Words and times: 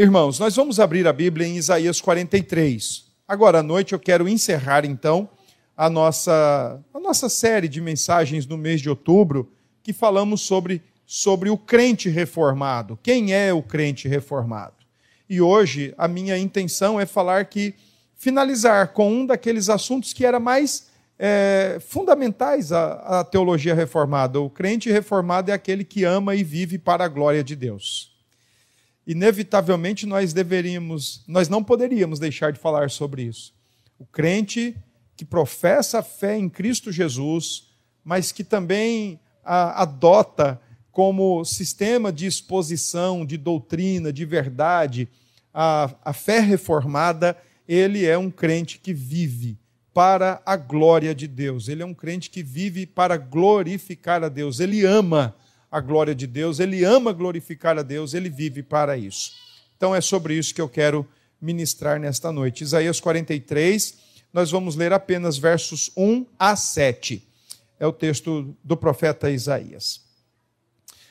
Irmãos, 0.00 0.38
nós 0.38 0.54
vamos 0.54 0.78
abrir 0.78 1.08
a 1.08 1.12
Bíblia 1.12 1.44
em 1.44 1.56
Isaías 1.56 2.00
43. 2.00 3.06
Agora 3.26 3.58
à 3.58 3.62
noite 3.64 3.94
eu 3.94 3.98
quero 3.98 4.28
encerrar 4.28 4.84
então 4.84 5.28
a 5.76 5.90
nossa, 5.90 6.80
a 6.94 7.00
nossa 7.00 7.28
série 7.28 7.66
de 7.66 7.80
mensagens 7.80 8.46
no 8.46 8.56
mês 8.56 8.80
de 8.80 8.88
outubro, 8.88 9.50
que 9.82 9.92
falamos 9.92 10.42
sobre, 10.42 10.80
sobre 11.04 11.50
o 11.50 11.58
crente 11.58 12.08
reformado. 12.08 12.96
Quem 13.02 13.34
é 13.34 13.52
o 13.52 13.60
crente 13.60 14.06
reformado? 14.06 14.76
E 15.28 15.40
hoje 15.40 15.92
a 15.98 16.06
minha 16.06 16.38
intenção 16.38 17.00
é 17.00 17.04
falar 17.04 17.46
que, 17.46 17.74
finalizar 18.14 18.92
com 18.92 19.12
um 19.12 19.26
daqueles 19.26 19.68
assuntos 19.68 20.12
que 20.12 20.24
era 20.24 20.38
mais 20.38 20.90
é, 21.18 21.78
fundamentais 21.80 22.70
à, 22.70 23.18
à 23.18 23.24
teologia 23.24 23.74
reformada. 23.74 24.38
O 24.38 24.48
crente 24.48 24.92
reformado 24.92 25.50
é 25.50 25.54
aquele 25.54 25.82
que 25.82 26.04
ama 26.04 26.36
e 26.36 26.44
vive 26.44 26.78
para 26.78 27.04
a 27.04 27.08
glória 27.08 27.42
de 27.42 27.56
Deus. 27.56 28.16
Inevitavelmente 29.08 30.04
nós 30.04 30.34
deveríamos, 30.34 31.24
nós 31.26 31.48
não 31.48 31.64
poderíamos 31.64 32.18
deixar 32.18 32.52
de 32.52 32.60
falar 32.60 32.90
sobre 32.90 33.22
isso. 33.22 33.54
O 33.98 34.04
crente 34.04 34.76
que 35.16 35.24
professa 35.24 36.00
a 36.00 36.02
fé 36.02 36.36
em 36.36 36.46
Cristo 36.46 36.92
Jesus, 36.92 37.68
mas 38.04 38.30
que 38.30 38.44
também 38.44 39.18
a, 39.42 39.80
adota 39.80 40.60
como 40.92 41.42
sistema 41.42 42.12
de 42.12 42.26
exposição, 42.26 43.24
de 43.24 43.38
doutrina, 43.38 44.12
de 44.12 44.26
verdade, 44.26 45.08
a, 45.54 45.90
a 46.04 46.12
fé 46.12 46.40
reformada, 46.40 47.34
ele 47.66 48.04
é 48.04 48.18
um 48.18 48.30
crente 48.30 48.78
que 48.78 48.92
vive 48.92 49.58
para 49.94 50.42
a 50.44 50.54
glória 50.54 51.14
de 51.14 51.26
Deus. 51.26 51.66
Ele 51.68 51.82
é 51.82 51.86
um 51.86 51.94
crente 51.94 52.28
que 52.28 52.42
vive 52.42 52.84
para 52.84 53.16
glorificar 53.16 54.22
a 54.22 54.28
Deus. 54.28 54.60
Ele 54.60 54.84
ama 54.84 55.34
a 55.70 55.80
glória 55.80 56.14
de 56.14 56.26
Deus, 56.26 56.60
ele 56.60 56.84
ama 56.84 57.12
glorificar 57.12 57.78
a 57.78 57.82
Deus, 57.82 58.14
ele 58.14 58.30
vive 58.30 58.62
para 58.62 58.96
isso. 58.96 59.32
Então 59.76 59.94
é 59.94 60.00
sobre 60.00 60.34
isso 60.34 60.54
que 60.54 60.60
eu 60.60 60.68
quero 60.68 61.06
ministrar 61.40 62.00
nesta 62.00 62.32
noite. 62.32 62.64
Isaías 62.64 63.00
43, 63.00 63.98
nós 64.32 64.50
vamos 64.50 64.76
ler 64.76 64.92
apenas 64.92 65.38
versos 65.38 65.90
1 65.96 66.26
a 66.38 66.56
7. 66.56 67.22
É 67.78 67.86
o 67.86 67.92
texto 67.92 68.56
do 68.64 68.76
profeta 68.76 69.30
Isaías. 69.30 70.00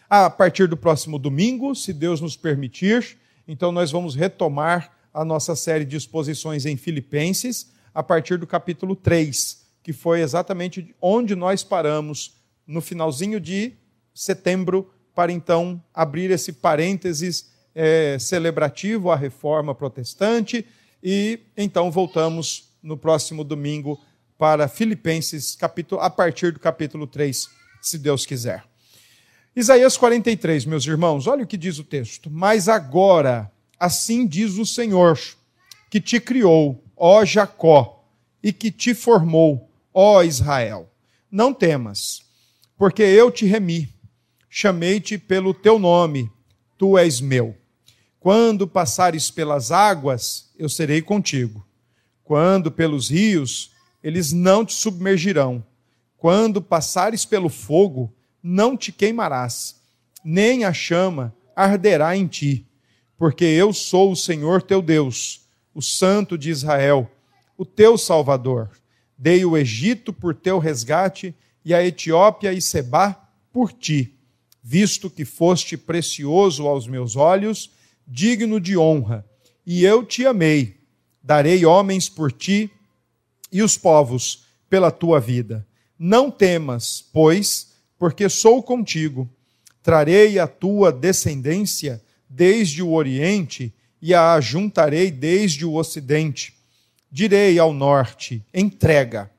A 0.09 0.30
partir 0.30 0.68
do 0.68 0.78
próximo 0.78 1.20
domingo, 1.20 1.76
se 1.76 1.94
Deus 1.94 2.20
nos 2.20 2.36
permitir, 2.36 3.18
então 3.48 3.72
nós 3.72 3.92
vamos 3.92 4.16
retomar 4.16 4.92
a 5.14 5.24
nossa 5.24 5.56
série 5.56 5.86
de 5.86 5.96
exposições 5.96 6.66
em 6.66 6.78
Filipenses, 6.78 7.72
a 7.94 8.03
partir 8.03 8.38
do 8.38 8.46
capítulo 8.46 8.96
3, 8.96 9.66
que 9.81 9.92
foi 9.92 10.22
exatamente 10.22 10.96
onde 11.02 11.36
nós 11.36 11.64
paramos 11.64 12.36
no 12.68 12.81
finalzinho 12.81 13.40
de 13.40 13.74
setembro, 14.18 14.90
para 15.14 15.32
então 15.32 15.82
abrir 15.94 16.32
esse 16.32 16.54
parênteses 16.54 17.52
é, 17.73 18.18
celebrativo 18.20 19.12
à 19.12 19.16
reforma 19.16 19.74
protestante, 19.74 20.66
e 21.04 21.40
então 21.56 21.92
voltamos 21.92 22.70
no 22.82 22.98
próximo 22.98 23.44
domingo 23.44 24.00
para 24.38 24.68
Filipenses, 24.68 25.56
capítulo, 25.56 26.02
a 26.02 26.09
partir 26.09 26.52
do 26.52 26.59
capítulo 26.59 27.08
3, 27.08 27.50
se 27.82 27.98
Deus 27.98 28.26
quiser. 28.26 28.64
Isaías 29.56 29.98
43, 29.98 30.66
meus 30.66 30.86
irmãos, 30.86 31.26
olha 31.26 31.44
o 31.44 31.48
que 31.48 31.58
diz 31.58 31.80
o 31.80 31.84
texto. 31.84 32.30
Mas 32.30 32.70
agora, 32.70 33.52
assim 33.80 34.28
diz 34.28 34.58
o 34.58 34.66
Senhor, 34.66 35.20
que 35.90 36.00
te 36.00 36.20
criou, 36.20 36.84
ó 36.96 37.26
Jacó, 37.26 38.06
e 38.44 38.54
que 38.54 38.70
te 38.70 38.94
formou, 38.94 39.70
ó 39.94 40.22
Israel. 40.22 40.92
Não 41.31 41.54
temas, 41.54 42.22
porque 42.78 43.02
eu 43.02 43.31
te 43.31 43.46
remi, 43.46 43.90
chamei-te 44.50 45.17
pelo 45.17 45.53
teu 45.53 45.78
nome, 45.78 46.31
tu 46.78 46.98
és 46.98 47.22
meu. 47.22 47.56
Quando 48.20 48.67
passares 48.67 49.31
pelas 49.31 49.72
águas, 49.72 50.52
eu 50.58 50.67
serei 50.67 51.02
contigo 51.02 51.67
quando 52.28 52.70
pelos 52.70 53.09
rios, 53.09 53.72
eles 54.03 54.34
não 54.34 54.66
te 54.66 54.73
submergirão. 54.73 55.64
Quando 56.18 56.62
passares 56.62 57.24
pelo 57.24 57.47
fogo, 57.47 58.13
não 58.44 58.75
te 58.75 58.91
queimarás, 58.91 59.78
nem 60.25 60.66
a 60.66 60.74
chama 60.74 61.34
arderá 61.56 62.18
em 62.18 62.28
ti, 62.28 62.68
porque 63.18 63.46
eu 63.46 63.72
sou 63.72 64.12
o 64.12 64.16
Senhor 64.16 64.62
teu 64.62 64.81
Deus, 64.81 65.47
o 65.74 65.81
Santo 65.81 66.38
de 66.38 66.50
Israel, 66.50 67.09
o 67.58 67.64
teu 67.64 67.97
Salvador. 67.97 68.72
Dei 69.18 69.46
o 69.46 69.56
Egito 69.56 70.12
por 70.12 70.35
teu 70.35 70.59
resgate 70.59 71.34
e 71.64 71.74
a 71.74 71.81
Etiópia 71.84 72.52
e 72.52 72.62
Sebá 72.62 73.16
por 73.53 73.72
ti, 73.72 74.16
visto 74.69 75.09
que 75.09 75.23
foste 75.23 75.78
precioso 75.78 76.67
aos 76.67 76.88
meus 76.88 77.16
olhos, 77.16 77.72
digno 78.05 78.59
de 78.59 78.78
honra, 78.78 79.25
e 79.66 79.85
eu 79.85 80.03
te 80.03 80.25
amei 80.25 80.78
Darei 81.28 81.66
homens 81.66 82.07
por 82.07 82.31
ti 82.31 82.72
e 83.51 83.61
os 83.61 83.78
povos 83.78 84.45
pela 84.69 84.89
tua 84.89 85.19
vida. 85.19 85.67
Não 86.00 86.31
temas, 86.31 87.03
pois, 87.11 87.73
porque 88.00 88.29
sou 88.29 88.63
contigo. 88.63 89.29
Trarei 89.83 90.39
a 90.39 90.47
tua 90.47 90.89
descendência 90.89 92.01
desde 92.29 92.81
o 92.81 92.94
oriente 92.94 93.73
e 94.01 94.13
a 94.13 94.35
ajuntarei 94.35 95.11
desde 95.11 95.66
o 95.66 95.75
ocidente. 95.75 96.55
Direi 97.11 97.59
ao 97.59 97.73
norte: 97.73 98.41
entrega, 98.53 99.29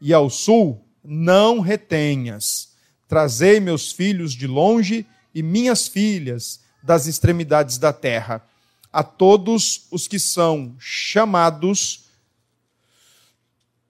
e 0.00 0.12
ao 0.12 0.30
sul: 0.30 0.80
não 1.02 1.58
retenhas. 1.58 2.71
Trazei 3.12 3.60
meus 3.60 3.92
filhos 3.92 4.32
de 4.32 4.46
longe 4.46 5.06
e 5.34 5.42
minhas 5.42 5.86
filhas 5.86 6.60
das 6.82 7.06
extremidades 7.06 7.76
da 7.76 7.92
terra 7.92 8.42
a 8.90 9.02
todos 9.02 9.86
os 9.90 10.08
que 10.08 10.18
são 10.18 10.74
chamados 10.78 12.06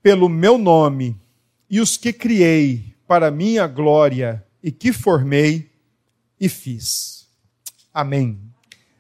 pelo 0.03 0.29
meu 0.29 0.59
nome 0.59 1.17
e 1.71 1.81
os 1.81 1.97
que 1.97 2.13
criei 2.13 2.97
para 3.07 3.31
minha 3.31 3.65
glória 3.69 4.45
e 4.61 4.73
que 4.73 4.93
formei 4.93 5.71
e 6.41 6.49
fiz. 6.49 7.29
Amém. 7.95 8.41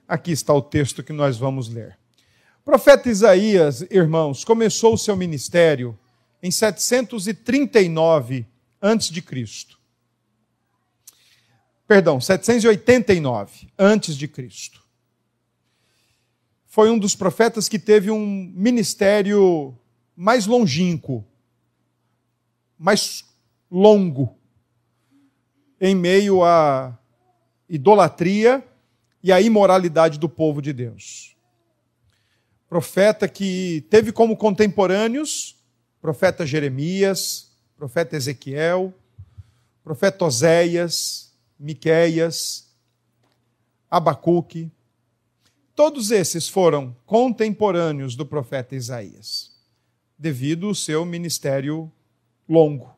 Aqui 0.07 0.31
está 0.31 0.55
o 0.55 0.63
texto 0.63 1.03
que 1.03 1.13
nós 1.13 1.37
vamos 1.37 1.69
ler. 1.69 1.99
O 2.61 2.65
profeta 2.65 3.11
Isaías, 3.11 3.81
irmãos, 3.91 4.45
começou 4.45 4.95
o 4.95 4.99
seu 4.99 5.17
ministério 5.17 5.99
em 6.41 6.53
739 6.53 8.47
antes 8.81 9.11
de 9.11 9.21
Cristo. 9.21 9.82
Perdão, 11.87 12.21
789 12.21 13.69
antes 13.79 14.17
de 14.17 14.29
Cristo 14.29 14.83
foi 16.67 16.91
um 16.91 16.99
dos 16.99 17.15
profetas 17.15 17.69
que 17.69 17.79
teve 17.79 18.11
um 18.11 18.51
ministério 18.55 19.77
mais 20.17 20.47
longínquo, 20.47 21.23
mais 22.79 23.25
longo, 23.71 24.35
em 25.79 25.95
meio 25.95 26.43
à 26.43 26.99
idolatria 27.69 28.67
e 29.23 29.31
à 29.31 29.39
imoralidade 29.41 30.19
do 30.19 30.31
povo 30.31 30.63
de 30.63 30.73
Deus. 30.73 31.37
Profeta 32.71 33.29
que 33.29 33.87
teve 33.91 34.11
como 34.11 34.35
contemporâneos 34.35 35.63
profeta 36.03 36.45
Jeremias, 36.45 37.53
profeta 37.77 38.17
Ezequiel, 38.17 38.93
profeta 39.85 40.25
Oséias, 40.25 41.32
Miqueias, 41.63 42.71
Abacuque, 43.91 44.71
Todos 45.75 46.11
esses 46.11 46.49
foram 46.49 46.95
contemporâneos 47.07 48.15
do 48.15 48.27
profeta 48.27 48.77
Isaías, 48.77 49.51
devido 50.19 50.69
ao 50.69 50.75
seu 50.75 51.05
ministério 51.05 51.91
longo. 52.47 52.95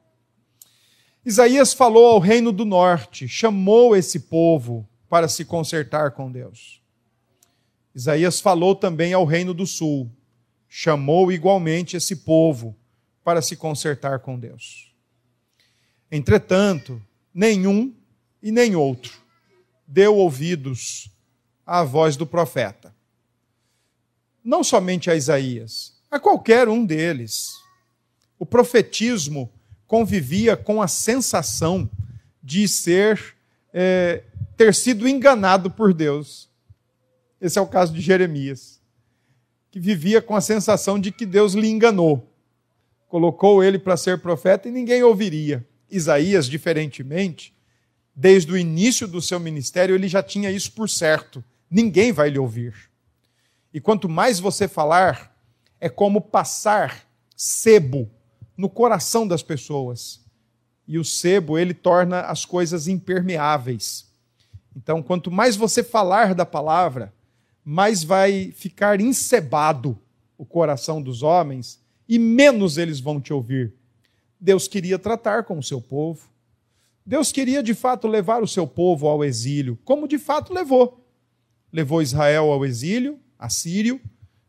Isaías 1.25 1.73
falou 1.73 2.07
ao 2.07 2.19
reino 2.19 2.51
do 2.51 2.65
norte, 2.65 3.29
chamou 3.29 3.95
esse 3.95 4.21
povo 4.21 4.87
para 5.09 5.29
se 5.29 5.45
consertar 5.45 6.11
com 6.11 6.31
Deus. 6.31 6.83
Isaías 7.95 8.41
falou 8.41 8.75
também 8.75 9.13
ao 9.13 9.25
reino 9.25 9.55
do 9.55 9.67
sul, 9.67 10.11
chamou 10.69 11.31
igualmente 11.31 11.97
esse 11.97 12.17
povo 12.17 12.77
para 13.23 13.41
se 13.41 13.55
consertar 13.55 14.19
com 14.19 14.37
Deus. 14.37 14.93
Entretanto, 16.11 17.01
nenhum 17.33 17.95
e 18.45 18.53
nem 18.53 18.77
outro 18.77 19.25
deu 19.89 20.17
ouvidos 20.17 21.11
à 21.67 21.83
voz 21.83 22.15
do 22.15 22.27
profeta. 22.27 22.95
Não 24.45 24.63
somente 24.63 25.11
a 25.11 25.17
Isaías, 25.17 25.95
a 26.11 26.21
qualquer 26.21 26.69
um 26.69 26.85
deles. 26.85 27.55
O 28.39 28.45
profetismo 28.45 29.51
convivia 29.87 30.59
com 30.59 30.83
a 30.83 30.87
sensação 30.87 31.91
de 32.43 32.69
ser 32.69 33.35
é, 33.73 34.23
ter 34.59 34.75
sido 34.75 35.09
enganado 35.09 35.71
por 35.71 35.95
Deus. 35.95 36.51
Esse 37.41 37.59
é 37.59 37.63
o 37.63 37.67
caso 37.67 37.95
de 37.95 38.03
Jeremias, 38.03 38.79
que 39.71 39.81
vivia 39.81 40.21
com 40.21 40.37
a 40.37 40.43
sensação 40.43 41.01
de 41.01 41.11
que 41.11 41.25
Deus 41.25 41.55
lhe 41.55 41.69
enganou. 41.69 42.31
Colocou 43.09 43.65
ele 43.65 43.79
para 43.79 43.97
ser 43.97 44.21
profeta 44.21 44.69
e 44.69 44.73
ninguém 44.73 45.03
ouviria. 45.03 45.67
Isaías, 45.91 46.47
diferentemente, 46.47 47.54
desde 48.15 48.53
o 48.53 48.57
início 48.57 49.09
do 49.09 49.21
seu 49.21 49.41
ministério, 49.41 49.95
ele 49.95 50.09
já 50.09 50.23
tinha 50.23 50.51
isso 50.51 50.73
por 50.73 50.89
certo 50.89 51.43
ninguém 51.75 52.13
vai 52.13 52.31
lhe 52.31 52.39
ouvir. 52.39 52.73
E 53.73 53.81
quanto 53.81 54.09
mais 54.09 54.39
você 54.39 54.69
falar, 54.69 55.37
é 55.81 55.89
como 55.89 56.21
passar 56.21 57.05
sebo 57.37 58.09
no 58.57 58.69
coração 58.69 59.27
das 59.27 59.43
pessoas. 59.43 60.21
E 60.87 60.99
o 61.01 61.05
sebo, 61.05 61.59
ele 61.59 61.75
torna 61.75 62.21
as 62.21 62.45
coisas 62.45 62.87
impermeáveis. 62.87 64.07
Então, 64.77 65.03
quanto 65.03 65.33
mais 65.33 65.57
você 65.57 65.83
falar 65.83 66.33
da 66.33 66.47
palavra, 66.47 67.13
mais 67.65 68.05
vai 68.05 68.53
ficar 68.53 69.01
encebado 69.01 69.99
o 70.39 70.45
coração 70.45 71.03
dos 71.03 71.23
homens 71.25 71.81
e 72.09 72.21
menos 72.21 72.79
eles 72.79 73.01
vão 73.01 73.21
te 73.21 73.33
ouvir. 73.33 73.75
Deus 74.39 74.69
queria 74.69 74.99
tratar 74.99 75.43
com 75.43 75.59
o 75.59 75.63
seu 75.63 75.81
povo. 75.81 76.29
Deus 77.07 77.31
queria 77.31 77.63
de 77.63 77.75
fato 77.75 78.09
levar 78.09 78.43
o 78.43 78.49
seu 78.49 78.67
povo 78.67 79.07
ao 79.07 79.23
exílio, 79.23 79.79
como 79.85 80.09
de 80.09 80.19
fato 80.19 80.55
levou. 80.55 81.07
Levou 81.71 82.01
Israel 82.01 82.51
ao 82.51 82.65
exílio, 82.65 83.21
assírio, 83.39 84.01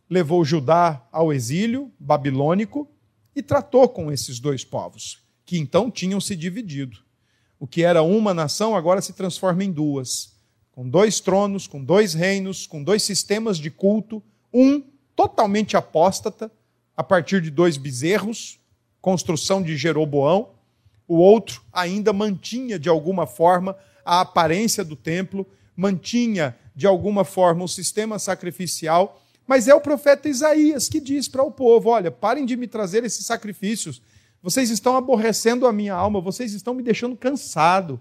levou 0.10 0.46
Judá 0.46 1.06
ao 1.12 1.34
exílio 1.34 1.92
babilônico 2.00 2.90
e 3.36 3.42
tratou 3.42 3.90
com 3.90 4.10
esses 4.10 4.40
dois 4.40 4.63
povos, 4.63 5.22
que 5.46 5.57
então 5.57 5.92
tinham 5.92 6.22
se 6.22 6.34
dividido. 6.34 7.00
O 7.60 7.68
que 7.68 7.84
era 7.84 8.02
uma 8.02 8.34
nação 8.34 8.74
agora 8.74 9.01
se 9.01 9.12
transforma 9.12 9.63
em 9.63 9.72
duas, 9.72 10.34
com 10.72 10.88
dois 10.88 11.19
tronos, 11.19 11.68
com 11.68 11.84
dois 11.84 12.13
reinos, 12.13 12.66
com 12.66 12.81
dois 12.81 13.04
sistemas 13.04 13.58
de 13.58 13.69
culto, 13.69 14.24
um 14.54 14.81
totalmente 15.13 15.75
apóstata, 15.75 16.50
a 16.96 17.04
partir 17.04 17.42
de 17.42 17.51
dois 17.51 17.75
bezerros, 17.75 18.60
construção 19.01 19.62
de 19.62 19.75
Jeroboão, 19.75 20.55
o 21.07 21.16
outro 21.16 21.62
ainda 21.72 22.12
mantinha 22.12 22.80
de 22.80 22.90
alguma 22.90 23.28
forma 23.28 23.75
a 24.04 24.22
aparência 24.22 24.84
do 24.84 24.96
templo, 24.96 25.46
mantinha 25.75 26.56
de 26.75 26.86
alguma 26.86 27.24
forma 27.24 27.63
o 27.63 27.68
sistema 27.68 28.19
sacrificial, 28.19 29.22
mas 29.48 29.68
é 29.68 29.75
o 29.75 29.81
profeta 29.81 30.28
Isaías 30.28 30.90
que 30.90 31.00
diz 31.00 31.28
para 31.28 31.44
o 31.44 31.52
povo: 31.52 31.90
olha, 31.90 32.12
parem 32.12 32.46
de 32.46 32.56
me 32.56 32.68
trazer 32.68 33.04
esses 33.04 33.25
sacrifícios, 33.25 34.02
vocês 34.42 34.69
estão 34.69 34.96
aborrecendo 34.96 35.66
a 35.66 35.74
minha 35.74 35.94
alma, 35.94 36.22
vocês 36.22 36.54
estão 36.54 36.74
me 36.74 36.84
deixando 36.84 37.16
cansado, 37.16 38.00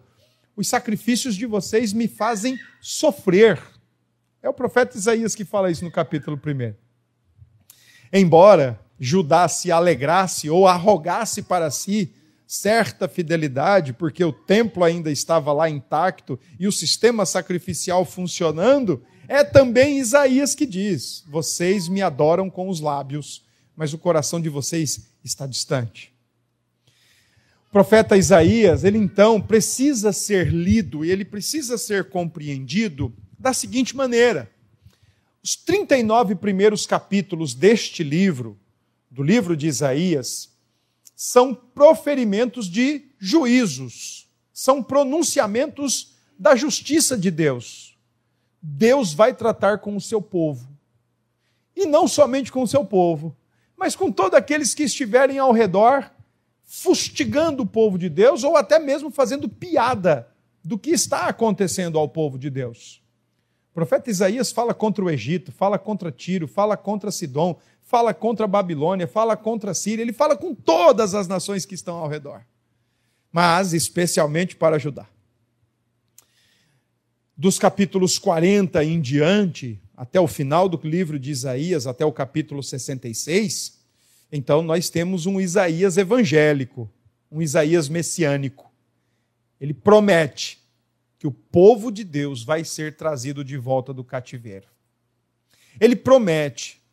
os 0.57 0.69
sacrifícios 0.69 1.35
de 1.35 1.47
vocês 1.47 1.93
me 1.93 2.09
fazem 2.09 2.59
sofrer. 2.81 3.61
É 4.43 4.49
o 4.49 4.55
profeta 4.55 4.97
Isaías 4.97 5.35
que 5.35 5.45
fala 5.45 5.71
isso 5.71 5.85
no 5.85 5.91
capítulo 5.91 6.39
1. 6.45 6.75
Embora 8.12 8.79
Judá 9.00 9.49
se 9.49 9.73
alegrasse 9.73 10.49
ou 10.50 10.69
arrogasse 10.69 11.43
para 11.43 11.71
si 11.71 12.15
certa 12.46 13.08
fidelidade, 13.08 13.93
porque 13.93 14.25
o 14.25 14.32
templo 14.32 14.85
ainda 14.85 15.11
estava 15.11 15.52
lá 15.52 15.69
intacto 15.69 16.38
e 16.58 16.67
o 16.67 16.73
sistema 16.73 17.25
sacrificial 17.25 18.05
funcionando, 18.05 19.02
é 19.26 19.43
também 19.43 19.99
Isaías 19.99 20.55
que 20.55 20.67
diz: 20.67 21.25
Vocês 21.26 21.88
me 21.88 22.02
adoram 22.02 22.50
com 22.50 22.69
os 22.69 22.81
lábios, 22.81 23.44
mas 23.76 23.93
o 23.93 23.99
coração 23.99 24.41
de 24.41 24.49
vocês 24.49 25.08
está 25.25 25.46
distante. 25.46 26.12
O 27.69 27.73
profeta 27.73 28.17
Isaías, 28.17 28.85
ele 28.85 28.99
então 28.99 29.40
precisa 29.40 30.12
ser 30.12 30.49
lido 30.52 31.05
e 31.05 31.11
ele 31.11 31.25
precisa 31.25 31.76
ser 31.76 32.08
compreendido 32.08 33.12
da 33.38 33.52
seguinte 33.52 33.97
maneira: 33.97 34.50
os 35.43 35.56
39 35.56 36.37
primeiros 36.37 36.87
capítulos 36.87 37.55
deste 37.55 38.05
livro, 38.05 38.58
do 39.11 39.23
livro 39.23 39.56
de 39.56 39.67
Isaías, 39.67 40.54
são 41.14 41.55
proferimentos 41.55 42.66
de 42.66 43.05
juízos, 43.19 44.28
são 44.52 44.82
pronunciamentos 44.82 46.14
da 46.38 46.56
justiça 46.56 47.16
de 47.16 47.31
Deus. 47.31 47.96
Deus 48.61 49.12
vai 49.12 49.34
tratar 49.34 49.78
com 49.78 49.96
o 49.96 50.00
seu 50.00 50.20
povo. 50.20 50.69
E 51.76 51.87
não 51.87 52.08
somente 52.08 52.50
com 52.50 52.62
o 52.62 52.69
seu 52.69 52.84
povo, 52.84 53.37
mas 53.76 53.94
com 53.94 54.11
todos 54.11 54.38
aqueles 54.38 54.75
que 54.75 54.84
estiverem 54.84 55.38
ao 55.38 55.52
redor, 55.52 56.11
fustigando 56.62 57.62
o 57.62 57.66
povo 57.66 57.99
de 57.99 58.08
Deus 58.08 58.43
ou 58.43 58.56
até 58.56 58.78
mesmo 58.78 59.11
fazendo 59.11 59.49
piada 59.49 60.28
do 60.62 60.78
que 60.78 60.90
está 60.90 61.26
acontecendo 61.26 61.99
ao 61.99 62.08
povo 62.08 62.38
de 62.38 62.49
Deus. 62.49 63.02
O 63.70 63.75
profeta 63.75 64.08
Isaías 64.08 64.52
fala 64.52 64.72
contra 64.72 65.05
o 65.05 65.11
Egito, 65.11 65.52
fala 65.52 65.78
contra 65.78 66.11
Tiro, 66.11 66.49
fala 66.49 66.76
contra 66.76 67.11
Sidom, 67.11 67.58
fala 67.85 68.15
contra 68.15 68.47
a 68.47 68.49
Babilônia, 68.49 69.07
fala 69.07 69.37
contra 69.37 69.71
a 69.71 69.75
Síria, 69.75 70.03
ele 70.03 70.13
fala 70.13 70.37
com 70.37 70.55
todas 70.55 71.15
as 71.15 71.29
nações 71.29 71.65
que 71.65 71.75
estão 71.75 71.97
ao 71.97 72.09
redor, 72.09 72.43
mas 73.31 73.73
especialmente 73.73 74.57
para 74.57 74.79
Judá. 74.79 75.07
Dos 77.37 77.59
capítulos 77.59 78.19
40 78.19 78.83
em 78.85 79.01
diante, 79.01 79.81
até 79.97 80.19
o 80.19 80.27
final 80.27 80.69
do 80.69 80.81
livro 80.87 81.19
de 81.19 81.31
Isaías, 81.31 81.87
até 81.87 82.05
o 82.05 82.13
capítulo 82.13 82.63
66, 82.63 83.79
então 84.33 84.63
nós 84.63 84.89
temos 84.89 85.27
um 85.27 85.41
Isaías 85.41 85.97
evangélico, 85.97 86.91
um 87.31 87.43
Isaías 87.43 87.89
messiânico. 87.89 88.73
Ele 89.61 89.75
promete 89.75 90.59
que 91.19 91.27
o 91.27 91.33
povo 91.33 91.91
de 91.91 92.03
Deus 92.03 92.43
vai 92.43 92.65
ser 92.65 92.97
trazido 92.97 93.45
de 93.45 93.57
volta 93.57 93.93
do 93.93 94.05
cativeiro. 94.05 94.67
Ele 95.81 95.97
promete 95.97 96.84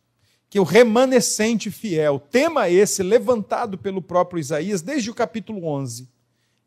que 0.52 0.60
o 0.60 0.64
remanescente 0.64 1.70
fiel, 1.70 2.20
tema 2.20 2.68
esse 2.68 3.02
levantado 3.02 3.78
pelo 3.78 4.02
próprio 4.02 4.38
Isaías 4.38 4.82
desde 4.82 5.10
o 5.10 5.14
capítulo 5.14 5.64
11, 5.64 6.06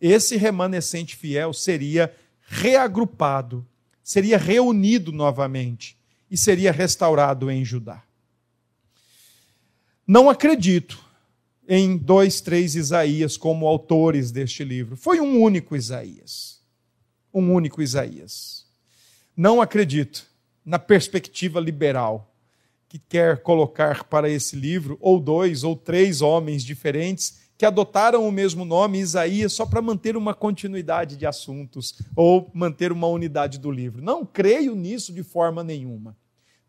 esse 0.02 0.38
remanescente 0.38 1.16
fiel 1.16 1.54
seria 1.54 2.12
reagrupado, 2.48 3.64
seria 4.04 4.40
reunido 4.40 5.12
novamente 5.12 5.96
e 6.32 6.36
seria 6.36 6.72
restaurado 6.72 7.52
em 7.52 7.64
Judá. 7.64 8.02
Não 10.08 10.32
acredito 10.32 11.00
em 11.68 11.96
dois, 11.96 12.42
três 12.42 12.74
Isaías 12.74 13.38
como 13.38 13.68
autores 13.68 14.32
deste 14.32 14.64
livro. 14.64 14.98
Foi 14.98 15.20
um 15.20 15.40
único 15.40 15.76
Isaías 15.76 16.56
um 17.36 17.54
único 17.54 17.82
Isaías. 17.82 18.66
Não 19.36 19.62
acredito 19.62 20.26
na 20.66 20.80
perspectiva 20.80 21.60
liberal 21.60 22.34
que 22.96 23.00
quer 23.10 23.42
colocar 23.42 24.06
para 24.06 24.30
esse 24.30 24.56
livro 24.56 24.98
ou 25.02 25.20
dois 25.20 25.66
ou 25.66 25.76
três 25.76 26.22
homens 26.22 26.64
diferentes 26.64 27.40
que 27.58 27.66
adotaram 27.66 28.26
o 28.26 28.32
mesmo 28.32 28.64
nome, 28.64 29.00
Isaías, 29.00 29.52
só 29.52 29.66
para 29.66 29.82
manter 29.82 30.16
uma 30.16 30.34
continuidade 30.34 31.18
de 31.18 31.26
assuntos 31.26 31.96
ou 32.16 32.50
manter 32.54 32.94
uma 32.94 33.08
unidade 33.08 33.60
do 33.60 33.70
livro. 33.70 34.02
Não 34.02 34.26
creio 34.26 34.76
nisso 34.76 35.12
de 35.12 35.24
forma 35.24 35.62
nenhuma. 35.62 36.16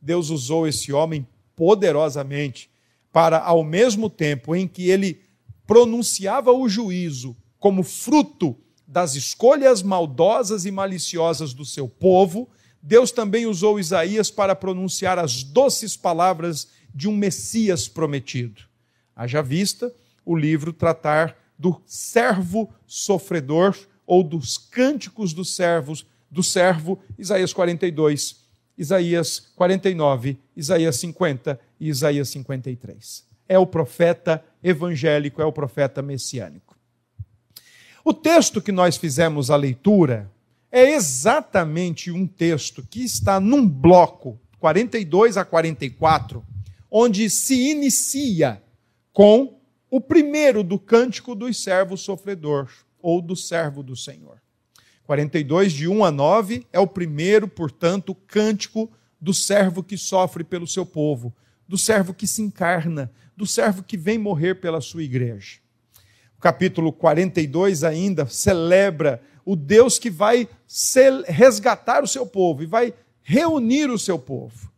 Deus 0.02 0.30
usou 0.30 0.66
esse 0.66 0.92
homem 0.92 1.24
poderosamente 1.54 2.70
para, 3.12 3.38
ao 3.38 3.62
mesmo 3.62 4.10
tempo 4.10 4.54
em 4.56 4.66
que 4.66 4.90
ele 4.90 5.20
pronunciava 5.64 6.50
o 6.50 6.68
juízo 6.68 7.36
como 7.56 7.84
fruto 7.84 8.56
das 8.84 9.14
escolhas 9.14 9.80
maldosas 9.80 10.64
e 10.64 10.72
maliciosas 10.72 11.54
do 11.54 11.64
seu 11.64 11.88
povo, 11.88 12.48
Deus 12.86 13.10
também 13.10 13.46
usou 13.46 13.80
Isaías 13.80 14.30
para 14.30 14.54
pronunciar 14.54 15.18
as 15.18 15.42
doces 15.42 15.96
palavras 15.96 16.68
de 16.94 17.08
um 17.08 17.16
Messias 17.16 17.88
prometido. 17.88 18.62
Haja 19.16 19.42
vista 19.42 19.92
o 20.24 20.36
livro 20.36 20.72
tratar 20.72 21.36
do 21.58 21.82
servo 21.84 22.72
sofredor 22.86 23.76
ou 24.06 24.22
dos 24.22 24.56
cânticos 24.56 25.32
dos 25.32 25.56
servos, 25.56 26.06
do 26.30 26.44
servo, 26.44 27.00
Isaías 27.18 27.52
42, 27.52 28.44
Isaías 28.78 29.40
49, 29.56 30.38
Isaías 30.56 30.94
50 30.94 31.58
e 31.80 31.88
Isaías 31.88 32.28
53. 32.28 33.24
É 33.48 33.58
o 33.58 33.66
profeta 33.66 34.44
evangélico, 34.62 35.42
é 35.42 35.44
o 35.44 35.50
profeta 35.50 36.02
messiânico. 36.02 36.76
O 38.04 38.14
texto 38.14 38.62
que 38.62 38.70
nós 38.70 38.96
fizemos 38.96 39.50
a 39.50 39.56
leitura 39.56 40.30
é 40.76 40.92
exatamente 40.92 42.10
um 42.10 42.26
texto 42.26 42.86
que 42.86 43.02
está 43.02 43.40
num 43.40 43.66
bloco, 43.66 44.38
42 44.58 45.38
a 45.38 45.42
44, 45.42 46.44
onde 46.90 47.30
se 47.30 47.70
inicia 47.70 48.62
com 49.10 49.58
o 49.90 50.02
primeiro 50.02 50.62
do 50.62 50.78
cântico 50.78 51.34
dos 51.34 51.62
servos 51.62 52.02
sofredor, 52.02 52.68
ou 53.00 53.22
do 53.22 53.34
servo 53.34 53.82
do 53.82 53.96
Senhor. 53.96 54.36
42, 55.04 55.72
de 55.72 55.88
1 55.88 56.04
a 56.04 56.10
9, 56.10 56.66
é 56.70 56.78
o 56.78 56.86
primeiro, 56.86 57.48
portanto, 57.48 58.14
cântico 58.14 58.92
do 59.18 59.32
servo 59.32 59.82
que 59.82 59.96
sofre 59.96 60.44
pelo 60.44 60.66
seu 60.66 60.84
povo, 60.84 61.34
do 61.66 61.78
servo 61.78 62.12
que 62.12 62.26
se 62.26 62.42
encarna, 62.42 63.10
do 63.34 63.46
servo 63.46 63.82
que 63.82 63.96
vem 63.96 64.18
morrer 64.18 64.56
pela 64.56 64.82
sua 64.82 65.02
igreja 65.02 65.56
capítulo 66.46 66.92
42 66.92 67.82
ainda 67.82 68.24
celebra 68.26 69.20
o 69.46 69.54
Deus 69.54 69.96
que 69.96 70.10
vai 70.10 70.48
resgatar 71.28 72.02
o 72.02 72.08
seu 72.08 72.26
povo 72.26 72.64
e 72.64 72.66
vai 72.66 72.92
reunir 73.22 73.88
o 73.88 73.98
seu 73.98 74.18
povo. 74.18 74.72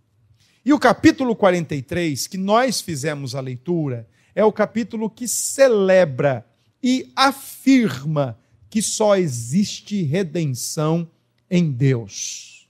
E 0.62 0.74
o 0.74 0.78
capítulo 0.78 1.34
43, 1.34 2.26
que 2.26 2.36
nós 2.36 2.82
fizemos 2.82 3.34
a 3.34 3.40
leitura, 3.40 4.06
é 4.34 4.44
o 4.44 4.52
capítulo 4.52 5.08
que 5.08 5.26
celebra 5.26 6.46
e 6.82 7.10
afirma 7.16 8.38
que 8.68 8.82
só 8.82 9.16
existe 9.16 10.02
redenção 10.02 11.10
em 11.50 11.72
Deus. 11.72 12.68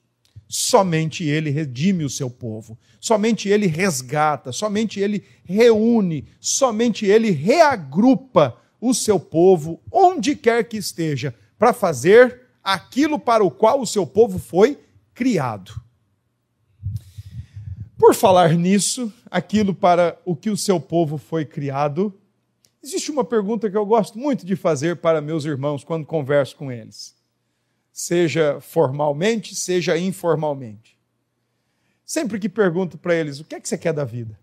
Somente 0.49 1.25
Ele 1.25 1.50
redime 1.50 2.05
o 2.05 2.11
seu 2.11 2.31
povo, 2.31 2.78
somente 3.00 3.49
Ele 3.49 3.67
resgata, 3.67 4.52
somente 4.52 5.00
Ele 5.00 5.25
reúne, 5.45 6.26
somente 6.40 7.05
Ele 7.05 7.33
reagrupa 7.33 8.57
o 8.81 8.95
seu 8.95 9.19
povo, 9.19 9.83
onde 9.90 10.37
quer 10.37 10.62
que 10.64 10.76
esteja, 10.76 11.35
para 11.59 11.73
fazer 11.73 12.43
aquilo 12.62 13.19
para 13.19 13.45
o 13.45 13.50
qual 13.50 13.81
o 13.81 13.87
seu 13.87 14.07
povo 14.07 14.38
foi 14.38 14.79
criado. 15.15 15.83
Por 17.97 18.15
falar 18.15 18.55
nisso, 18.55 19.12
aquilo 19.31 19.75
para 19.75 20.19
o 20.25 20.37
que 20.37 20.50
o 20.50 20.57
seu 20.57 20.81
povo 20.81 21.19
foi 21.19 21.45
criado, 21.45 22.17
existe 22.83 23.11
uma 23.11 23.25
pergunta 23.25 23.69
que 23.69 23.77
eu 23.77 23.85
gosto 23.85 24.19
muito 24.19 24.47
de 24.47 24.55
fazer 24.55 24.97
para 24.97 25.21
meus 25.21 25.45
irmãos 25.45 25.83
quando 25.83 26.07
converso 26.07 26.55
com 26.55 26.71
eles 26.71 27.19
seja 27.99 28.61
formalmente, 28.61 29.57
seja 29.57 29.99
informalmente. 29.99 30.97
Sempre 32.05 32.38
que 32.38 32.49
pergunto 32.49 32.97
para 32.97 33.12
eles: 33.12 33.41
o 33.41 33.45
que 33.45 33.57
é 33.57 33.61
que 33.61 33.69
você 33.69 33.77
quer 33.77 33.93
da 33.93 34.05
vida? 34.05 34.38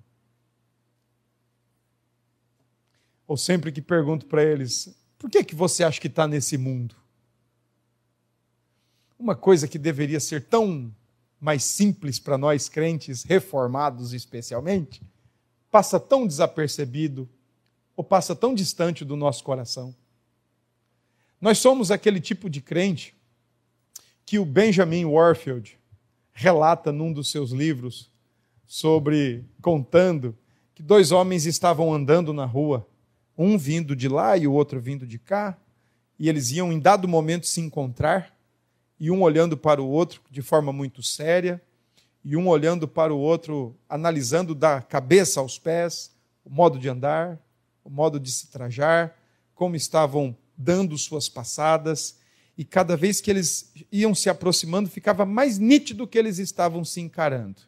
Ou 3.26 3.38
sempre 3.38 3.72
que 3.72 3.82
pergunto 3.82 4.26
para 4.26 4.44
eles: 4.44 4.94
por 5.18 5.30
que, 5.30 5.42
que 5.42 5.56
você 5.56 5.86
acha 5.86 6.02
que 6.02 6.08
está 6.08 6.28
nesse 6.28 6.58
mundo? 6.58 6.96
Uma 9.26 9.36
coisa 9.36 9.68
que 9.68 9.80
deveria 9.80 10.20
ser 10.20 10.44
tão 10.44 10.94
mais 11.42 11.64
simples 11.64 12.20
para 12.20 12.38
nós 12.38 12.70
crentes, 12.70 13.24
reformados 13.24 14.14
especialmente, 14.14 15.02
passa 15.72 16.00
tão 16.00 16.28
desapercebido 16.28 17.28
ou 17.98 18.04
passa 18.04 18.36
tão 18.36 18.54
distante 18.54 19.04
do 19.04 19.16
nosso 19.16 19.44
coração. 19.44 19.96
Nós 21.42 21.58
somos 21.58 21.90
aquele 21.90 22.22
tipo 22.22 22.48
de 22.48 22.62
crente 22.62 23.16
que 24.28 24.38
o 24.38 24.46
Benjamin 24.46 25.06
Warfield 25.06 25.76
relata 26.32 26.92
num 26.92 27.12
dos 27.12 27.32
seus 27.32 27.50
livros 27.50 28.12
sobre 28.68 29.44
contando 29.60 30.38
que 30.76 30.84
dois 30.84 31.12
homens 31.12 31.48
estavam 31.48 31.92
andando 31.92 32.32
na 32.32 32.46
rua, 32.46 32.88
um 33.36 33.58
vindo 33.58 33.96
de 33.96 34.08
lá 34.08 34.38
e 34.38 34.46
o 34.46 34.54
outro 34.54 34.80
vindo 34.80 35.08
de 35.08 35.18
cá, 35.18 35.58
e 36.20 36.30
eles 36.30 36.52
iam 36.52 36.72
em 36.72 36.80
dado 36.80 37.08
momento 37.08 37.48
se 37.48 37.60
encontrar, 37.60 38.35
e 39.00 39.12
um 39.12 39.22
olhando 39.22 39.58
para 39.58 39.82
o 39.82 39.88
outro 39.88 40.22
de 40.30 40.42
forma 40.42 40.72
muito 40.72 41.04
séria, 41.04 41.62
e 42.24 42.36
um 42.36 42.48
olhando 42.48 42.88
para 42.88 43.14
o 43.14 43.20
outro, 43.20 43.78
analisando 43.88 44.56
da 44.56 44.82
cabeça 44.82 45.40
aos 45.40 45.60
pés 45.60 46.16
o 46.44 46.50
modo 46.50 46.78
de 46.80 46.88
andar, 46.88 47.40
o 47.84 47.90
modo 47.90 48.20
de 48.20 48.32
se 48.32 48.48
trajar, 48.48 49.16
como 49.54 49.76
estavam 49.76 50.36
dando 50.58 50.98
suas 50.98 51.28
passadas, 51.28 52.20
e 52.58 52.64
cada 52.64 52.96
vez 52.96 53.20
que 53.20 53.30
eles 53.30 53.72
iam 53.92 54.16
se 54.16 54.30
aproximando, 54.30 54.90
ficava 54.90 55.26
mais 55.26 55.58
nítido 55.58 56.08
que 56.08 56.18
eles 56.18 56.38
estavam 56.38 56.86
se 56.86 57.02
encarando. 57.02 57.62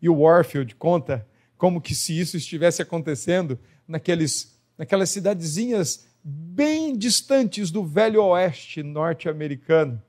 E 0.00 0.08
o 0.08 0.20
Warfield 0.20 0.74
conta 0.74 1.26
como 1.56 1.80
que 1.80 1.94
se 1.94 2.18
isso 2.18 2.36
estivesse 2.36 2.82
acontecendo 2.82 3.58
naqueles, 3.86 4.58
naquelas 4.76 5.10
cidadezinhas 5.10 6.06
bem 6.24 6.96
distantes 6.96 7.70
do 7.70 7.84
velho 7.84 8.22
oeste 8.24 8.82
norte-americano, 8.82 10.02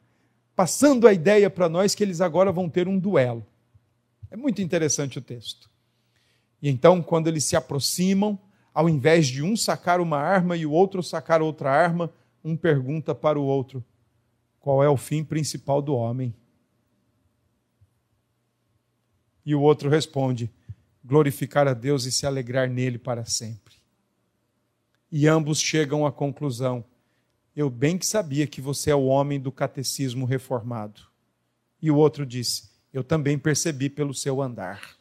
passando 0.56 1.08
a 1.08 1.14
ideia 1.14 1.50
para 1.50 1.70
nós 1.70 1.96
que 1.96 2.04
eles 2.04 2.22
agora 2.22 2.52
vão 2.52 2.70
ter 2.70 2.88
um 2.88 3.00
duelo. 3.00 3.46
É 4.30 4.36
muito 4.36 4.62
interessante 4.62 5.18
o 5.18 5.22
texto. 5.22 5.70
E 6.62 6.70
então, 6.70 7.02
quando 7.02 7.28
eles 7.28 7.44
se 7.44 7.56
aproximam, 7.56 8.40
ao 8.74 8.90
invés 8.90 9.28
de 9.28 9.44
um 9.44 9.56
sacar 9.56 10.00
uma 10.00 10.18
arma 10.18 10.58
e 10.58 10.66
o 10.66 10.72
outro 10.72 11.04
sacar 11.04 11.42
outra 11.42 11.72
arma, 11.72 12.12
um 12.44 12.56
pergunta 12.58 13.14
para 13.14 13.40
o 13.40 13.44
outro: 13.44 13.84
qual 14.60 14.84
é 14.84 14.90
o 14.90 14.98
fim 14.98 15.24
principal 15.24 15.82
do 15.82 15.96
homem? 15.96 16.34
E 19.46 19.54
o 19.54 19.62
outro 19.62 19.90
responde: 19.90 20.50
glorificar 21.04 21.68
a 21.68 21.74
Deus 21.74 22.06
e 22.06 22.12
se 22.12 22.26
alegrar 22.26 22.70
nele 22.70 22.98
para 22.98 23.26
sempre. 23.26 23.76
E 25.12 25.28
ambos 25.28 25.60
chegam 25.60 26.06
à 26.06 26.12
conclusão: 26.12 26.84
eu 27.56 27.70
bem 27.70 27.98
que 27.98 28.06
sabia 28.06 28.48
que 28.48 28.62
você 28.62 28.90
é 28.92 28.96
o 28.96 29.06
homem 29.06 29.40
do 29.40 29.52
catecismo 29.52 30.26
reformado. 30.26 31.02
E 31.82 31.92
o 31.92 31.98
outro 31.98 32.26
disse: 32.26 32.74
eu 32.94 33.04
também 33.04 33.40
percebi 33.40 33.90
pelo 33.90 34.14
seu 34.14 34.42
andar. 34.42 34.96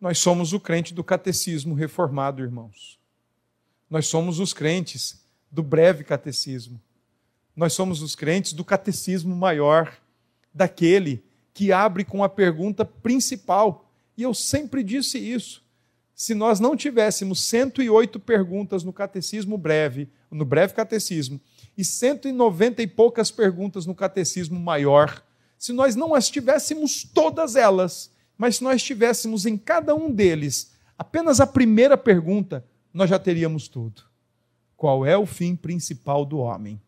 Nós 0.00 0.18
somos 0.18 0.54
o 0.54 0.60
crente 0.60 0.94
do 0.94 1.04
catecismo 1.04 1.74
reformado, 1.74 2.42
irmãos. 2.42 2.98
Nós 3.88 4.06
somos 4.06 4.40
os 4.40 4.54
crentes 4.54 5.22
do 5.50 5.62
breve 5.62 6.02
catecismo. 6.02 6.80
Nós 7.54 7.74
somos 7.74 8.02
os 8.02 8.14
crentes 8.14 8.52
do 8.52 8.64
catecismo 8.64 9.34
maior, 9.36 9.98
daquele 10.52 11.24
que 11.52 11.72
abre 11.72 12.04
com 12.04 12.24
a 12.24 12.28
pergunta 12.28 12.84
principal. 12.84 13.90
E 14.16 14.22
eu 14.22 14.34
sempre 14.34 14.82
disse 14.82 15.18
isso. 15.18 15.64
Se 16.14 16.34
nós 16.34 16.58
não 16.58 16.74
tivéssemos 16.74 17.40
108 17.40 18.18
perguntas 18.20 18.82
no 18.82 18.92
catecismo 18.92 19.58
breve, 19.58 20.08
no 20.30 20.44
breve 20.44 20.74
catecismo, 20.74 21.40
e 21.76 21.84
190 21.84 22.82
e 22.82 22.86
poucas 22.86 23.30
perguntas 23.30 23.86
no 23.86 23.94
catecismo 23.94 24.58
maior, 24.58 25.22
se 25.58 25.72
nós 25.72 25.94
não 25.94 26.14
as 26.14 26.28
tivéssemos 26.28 27.02
todas 27.02 27.56
elas, 27.56 28.10
mas 28.36 28.56
se 28.56 28.64
nós 28.64 28.82
tivéssemos 28.82 29.46
em 29.46 29.56
cada 29.56 29.94
um 29.94 30.10
deles 30.10 30.72
apenas 30.98 31.40
a 31.40 31.46
primeira 31.46 31.96
pergunta, 31.96 32.64
nós 32.92 33.10
já 33.10 33.18
teríamos 33.18 33.68
tudo. 33.68 34.02
Qual 34.76 35.06
é 35.06 35.16
o 35.16 35.26
fim 35.26 35.54
principal 35.56 36.24
do 36.24 36.38
homem? 36.38 36.80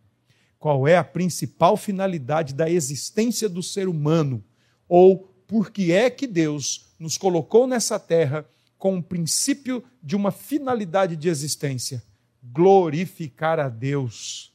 Qual 0.58 0.88
é 0.88 0.96
a 0.96 1.04
principal 1.04 1.76
finalidade 1.76 2.52
da 2.52 2.68
existência 2.68 3.48
do 3.48 3.62
ser 3.62 3.88
humano? 3.88 4.44
Ou 4.88 5.32
por 5.46 5.70
que 5.70 5.92
é 5.92 6.10
que 6.10 6.26
Deus 6.26 6.92
nos 6.98 7.16
colocou 7.16 7.66
nessa 7.66 7.98
terra 7.98 8.44
com 8.76 8.98
o 8.98 9.02
princípio 9.02 9.82
de 10.02 10.16
uma 10.16 10.30
finalidade 10.30 11.16
de 11.16 11.28
existência? 11.28 12.02
Glorificar 12.42 13.58
a 13.58 13.68
Deus 13.68 14.52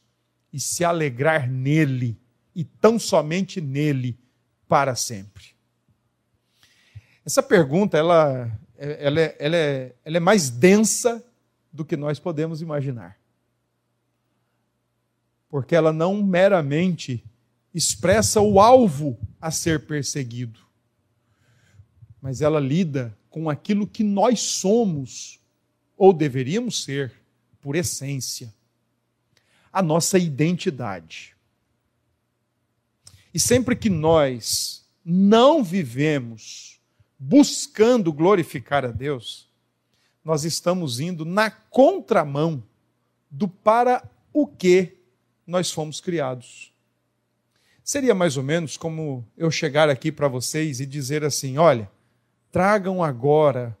e 0.52 0.60
se 0.60 0.84
alegrar 0.84 1.50
nele, 1.50 2.16
e 2.54 2.62
tão 2.64 2.98
somente 2.98 3.60
nele, 3.60 4.16
para 4.68 4.94
sempre. 4.94 5.46
Essa 7.24 7.42
pergunta 7.42 7.96
ela, 7.96 8.50
ela, 8.76 9.20
é, 9.20 9.36
ela, 9.38 9.56
é, 9.56 9.94
ela 10.04 10.16
é 10.16 10.20
mais 10.20 10.50
densa 10.50 11.24
do 11.72 11.84
que 11.84 11.96
nós 11.96 12.18
podemos 12.18 12.60
imaginar. 12.60 13.18
Porque 15.48 15.74
ela 15.74 15.92
não 15.92 16.22
meramente 16.22 17.24
expressa 17.74 18.40
o 18.40 18.60
alvo 18.60 19.18
a 19.40 19.50
ser 19.50 19.86
perseguido, 19.86 20.60
mas 22.20 22.40
ela 22.40 22.60
lida 22.60 23.16
com 23.28 23.50
aquilo 23.50 23.86
que 23.86 24.04
nós 24.04 24.40
somos 24.40 25.40
ou 25.96 26.12
deveríamos 26.12 26.84
ser 26.84 27.12
por 27.64 27.74
essência 27.74 28.52
a 29.72 29.82
nossa 29.82 30.18
identidade. 30.18 31.34
E 33.32 33.40
sempre 33.40 33.74
que 33.74 33.88
nós 33.88 34.86
não 35.02 35.64
vivemos 35.64 36.78
buscando 37.18 38.12
glorificar 38.12 38.84
a 38.84 38.92
Deus, 38.92 39.48
nós 40.22 40.44
estamos 40.44 41.00
indo 41.00 41.24
na 41.24 41.50
contramão 41.50 42.62
do 43.30 43.48
para 43.48 44.06
o 44.30 44.46
que 44.46 44.98
nós 45.46 45.72
fomos 45.72 46.02
criados. 46.02 46.70
Seria 47.82 48.14
mais 48.14 48.36
ou 48.36 48.42
menos 48.42 48.76
como 48.76 49.26
eu 49.36 49.50
chegar 49.50 49.88
aqui 49.88 50.12
para 50.12 50.28
vocês 50.28 50.78
e 50.78 50.86
dizer 50.86 51.24
assim: 51.24 51.56
olha, 51.56 51.90
tragam 52.52 53.02
agora 53.02 53.76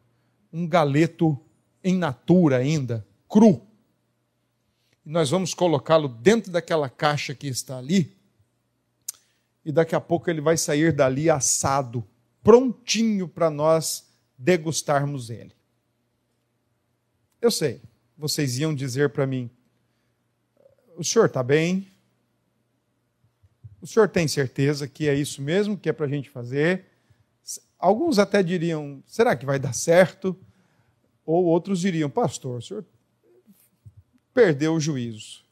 um 0.50 0.66
galeto 0.66 1.38
em 1.84 1.96
natura 1.96 2.56
ainda, 2.56 3.06
cru. 3.28 3.62
E 5.04 5.10
nós 5.10 5.30
vamos 5.30 5.52
colocá-lo 5.52 6.08
dentro 6.08 6.50
daquela 6.50 6.88
caixa 6.88 7.34
que 7.34 7.46
está 7.46 7.78
ali. 7.78 8.16
E 9.64 9.72
daqui 9.72 9.94
a 9.94 10.00
pouco 10.00 10.30
ele 10.30 10.40
vai 10.40 10.56
sair 10.56 10.92
dali 10.92 11.28
assado, 11.28 12.04
prontinho 12.42 13.28
para 13.28 13.50
nós 13.50 14.06
degustarmos 14.38 15.30
ele. 15.30 15.52
Eu 17.40 17.50
sei, 17.50 17.80
vocês 18.16 18.58
iam 18.58 18.74
dizer 18.74 19.10
para 19.10 19.26
mim: 19.26 19.50
o 20.96 21.04
senhor 21.04 21.26
está 21.26 21.42
bem? 21.42 21.88
O 23.80 23.86
senhor 23.86 24.08
tem 24.08 24.26
certeza 24.26 24.88
que 24.88 25.08
é 25.08 25.14
isso 25.14 25.42
mesmo 25.42 25.76
que 25.76 25.88
é 25.88 25.92
para 25.92 26.06
a 26.06 26.08
gente 26.08 26.30
fazer? 26.30 26.86
Alguns 27.78 28.18
até 28.18 28.42
diriam: 28.42 29.02
será 29.06 29.36
que 29.36 29.44
vai 29.44 29.58
dar 29.58 29.74
certo? 29.74 30.34
Ou 31.26 31.44
outros 31.44 31.80
diriam: 31.80 32.08
pastor, 32.08 32.58
o 32.58 32.62
senhor 32.62 32.84
perdeu 34.34 34.74
o 34.74 34.80
juízo. 34.80 35.44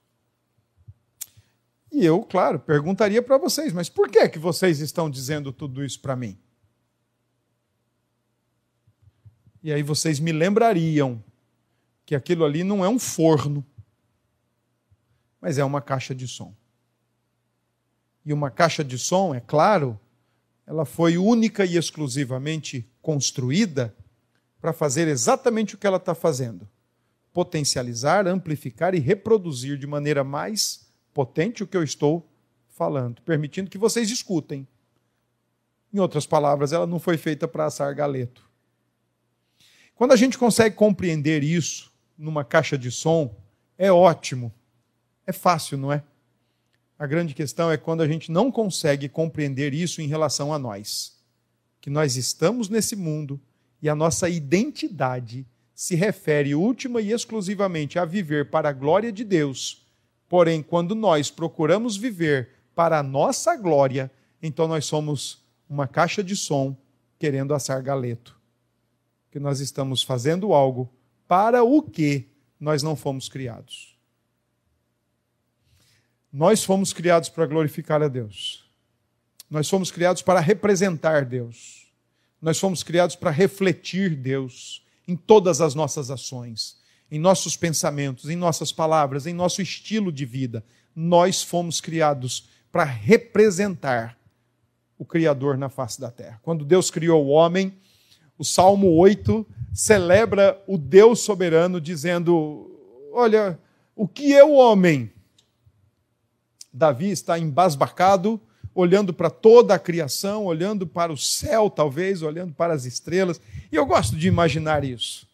E 1.91 2.05
eu, 2.05 2.23
claro, 2.23 2.59
perguntaria 2.59 3.23
para 3.23 3.39
vocês: 3.39 3.73
mas 3.73 3.89
por 3.89 4.11
que, 4.11 4.29
que 4.29 4.39
vocês 4.39 4.81
estão 4.81 5.09
dizendo 5.09 5.53
tudo 5.53 5.85
isso 5.85 6.01
para 6.01 6.17
mim? 6.17 6.37
E 9.63 9.73
aí 9.73 9.83
vocês 9.83 10.19
me 10.19 10.33
lembrariam 10.33 11.23
que 12.05 12.17
aquilo 12.17 12.45
ali 12.45 12.65
não 12.65 12.85
é 12.85 12.89
um 12.89 12.99
forno, 12.99 13.65
mas 15.41 15.57
é 15.57 15.65
uma 15.65 15.81
caixa 15.81 16.15
de 16.15 16.27
som. 16.27 16.55
E 18.25 18.33
uma 18.33 18.51
caixa 18.51 18.83
de 18.83 18.99
som, 18.99 19.35
é 19.35 19.41
claro, 19.41 20.01
ela 20.67 20.85
foi 20.85 21.17
única 21.19 21.65
e 21.65 21.77
exclusivamente 21.77 22.89
construída 23.01 23.95
para 24.61 24.73
fazer 24.73 25.09
exatamente 25.09 25.75
o 25.75 25.79
que 25.79 25.87
ela 25.87 25.97
está 25.99 26.15
fazendo: 26.15 26.69
potencializar, 27.33 28.27
amplificar 28.27 28.95
e 28.95 28.99
reproduzir 28.99 29.79
de 29.79 29.87
maneira 29.87 30.23
mais 30.23 30.87
potente 31.15 31.63
o 31.63 31.67
que 31.67 31.77
eu 31.77 31.83
estou 31.83 32.29
falando, 32.69 33.23
permitindo 33.23 33.71
que 33.71 33.79
vocês 33.79 34.11
escutem. 34.11 34.67
Em 35.93 35.99
outras 35.99 36.27
palavras, 36.27 36.73
ela 36.73 36.87
não 36.87 36.99
foi 36.99 37.17
feita 37.17 37.47
para 37.47 37.67
assar 37.67 37.95
galeto. 37.95 38.49
Quando 39.95 40.13
a 40.13 40.17
gente 40.17 40.39
consegue 40.39 40.75
compreender 40.75 41.43
isso 41.43 41.93
numa 42.17 42.45
caixa 42.45 42.79
de 42.79 42.91
som, 42.91 43.37
é 43.77 43.93
ótimo. 43.93 44.53
É 45.27 45.33
fácil, 45.33 45.79
não 45.79 45.93
é? 45.93 46.03
A 46.99 47.07
grande 47.07 47.35
questão 47.35 47.71
é 47.71 47.77
quando 47.77 48.01
a 48.01 48.09
gente 48.09 48.31
não 48.31 48.51
consegue 48.51 49.09
compreender 49.09 49.75
isso 49.75 50.01
em 50.01 50.07
relação 50.07 50.53
a 50.53 50.59
nós. 50.59 51.21
Que 51.81 51.91
nós 51.91 52.17
estamos 52.17 52.69
nesse 52.69 52.97
mundo 52.97 53.41
e 53.81 53.89
a 53.89 53.95
nossa 53.95 54.29
identidade 54.29 55.47
se 55.75 55.95
refere 55.95 56.55
última 56.55 57.01
e 57.01 57.13
exclusivamente 57.13 57.99
a 57.99 58.05
viver 58.05 58.51
para 58.51 58.69
a 58.69 58.73
glória 58.73 59.11
de 59.13 59.25
Deus. 59.25 59.87
Porém, 60.29 60.63
quando 60.63 60.95
nós 60.95 61.31
procuramos 61.31 61.97
viver 61.97 62.51
para 62.75 62.99
a 62.99 63.03
nossa 63.03 63.57
glória, 63.57 64.11
então 64.43 64.67
nós 64.67 64.85
somos 64.85 65.45
uma 65.69 65.87
caixa 65.87 66.23
de 66.23 66.37
som 66.37 66.77
querendo 67.19 67.55
assar 67.55 67.83
galeto. 67.83 68.39
Que 69.31 69.39
nós 69.39 69.61
estamos 69.61 70.03
fazendo 70.03 70.53
algo 70.53 70.91
para 71.27 71.63
o 71.63 71.83
que 71.83 72.29
nós 72.61 72.83
não 72.83 72.95
fomos 72.95 73.29
criados. 73.29 73.97
Nós 76.33 76.65
fomos 76.65 76.93
criados 76.93 77.29
para 77.29 77.47
glorificar 77.47 78.03
a 78.03 78.09
Deus. 78.09 78.71
Nós 79.51 79.69
fomos 79.69 79.91
criados 79.91 80.23
para 80.23 80.41
representar 80.41 81.25
Deus. 81.25 81.87
Nós 82.41 82.59
fomos 82.59 82.83
criados 82.83 83.17
para 83.17 83.31
refletir 83.31 84.17
Deus 84.17 84.83
em 85.13 85.17
todas 85.17 85.61
as 85.61 85.75
nossas 85.75 86.11
ações, 86.11 86.79
em 87.11 87.19
nossos 87.19 87.55
pensamentos, 87.55 88.31
em 88.31 88.37
nossas 88.37 88.73
palavras, 88.73 89.27
em 89.27 89.35
nosso 89.35 89.61
estilo 89.61 90.11
de 90.11 90.25
vida. 90.25 90.65
Nós 90.97 91.43
fomos 91.43 91.83
criados 91.83 92.49
para 92.71 92.85
representar 92.85 94.19
o 94.99 95.05
Criador 95.05 95.59
na 95.59 95.69
face 95.69 96.01
da 96.01 96.11
terra. 96.11 96.41
Quando 96.43 96.65
Deus 96.65 96.91
criou 96.91 97.27
o 97.27 97.29
homem, 97.29 97.77
o 98.39 98.45
Salmo 98.45 98.97
8 98.97 99.47
celebra 99.75 100.59
o 100.67 100.79
Deus 100.79 101.21
soberano, 101.21 101.79
dizendo: 101.79 102.71
Olha, 103.13 103.59
o 103.95 104.09
que 104.09 104.33
é 104.33 104.43
o 104.43 104.53
homem? 104.53 105.13
Davi 106.73 107.11
está 107.11 107.39
embasbacado, 107.39 108.41
olhando 108.75 109.13
para 109.13 109.31
toda 109.31 109.75
a 109.75 109.79
criação, 109.79 110.45
olhando 110.45 110.87
para 110.87 111.13
o 111.13 111.17
céu, 111.17 111.69
talvez, 111.69 112.23
olhando 112.23 112.55
para 112.55 112.73
as 112.73 112.85
estrelas. 112.85 113.41
E 113.71 113.77
eu 113.77 113.85
gosto 113.85 114.17
de 114.17 114.29
imaginar 114.29 114.85
isso. 114.85 115.27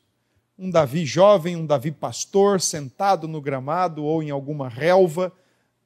Um 0.58 0.70
Davi 0.70 1.06
jovem, 1.06 1.54
um 1.54 1.64
Davi 1.64 1.92
pastor, 1.92 2.60
sentado 2.60 3.28
no 3.28 3.40
gramado 3.40 4.04
ou 4.04 4.22
em 4.22 4.30
alguma 4.30 4.68
relva, 4.68 5.32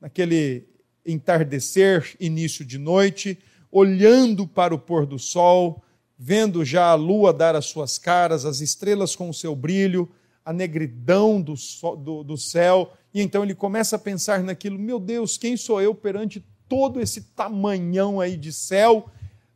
naquele 0.01 0.67
entardecer, 1.05 2.17
início 2.19 2.65
de 2.65 2.79
noite, 2.79 3.39
olhando 3.71 4.47
para 4.47 4.75
o 4.75 4.79
pôr 4.79 5.05
do 5.05 5.19
sol, 5.19 5.83
vendo 6.19 6.65
já 6.65 6.87
a 6.87 6.95
lua 6.95 7.33
dar 7.33 7.55
as 7.55 7.67
suas 7.67 7.99
caras, 7.99 8.45
as 8.45 8.61
estrelas 8.61 9.15
com 9.15 9.29
o 9.29 9.35
seu 9.35 9.55
brilho, 9.55 10.09
a 10.45 10.53
negridão 10.53 11.41
do, 11.41 11.55
do, 11.97 12.23
do 12.23 12.37
céu, 12.37 12.93
e 13.15 13.21
então 13.21 13.43
ele 13.45 13.55
começa 13.55 13.97
a 13.97 13.99
pensar 13.99 14.43
naquilo: 14.43 14.79
meu 14.79 14.99
Deus, 14.99 15.37
quem 15.37 15.57
sou 15.57 15.81
eu 15.81 15.95
perante 15.95 16.45
todo 16.73 17.02
esse 17.02 17.21
tamanhão 17.21 18.19
aí 18.19 18.35
de 18.35 18.50
céu? 18.50 19.11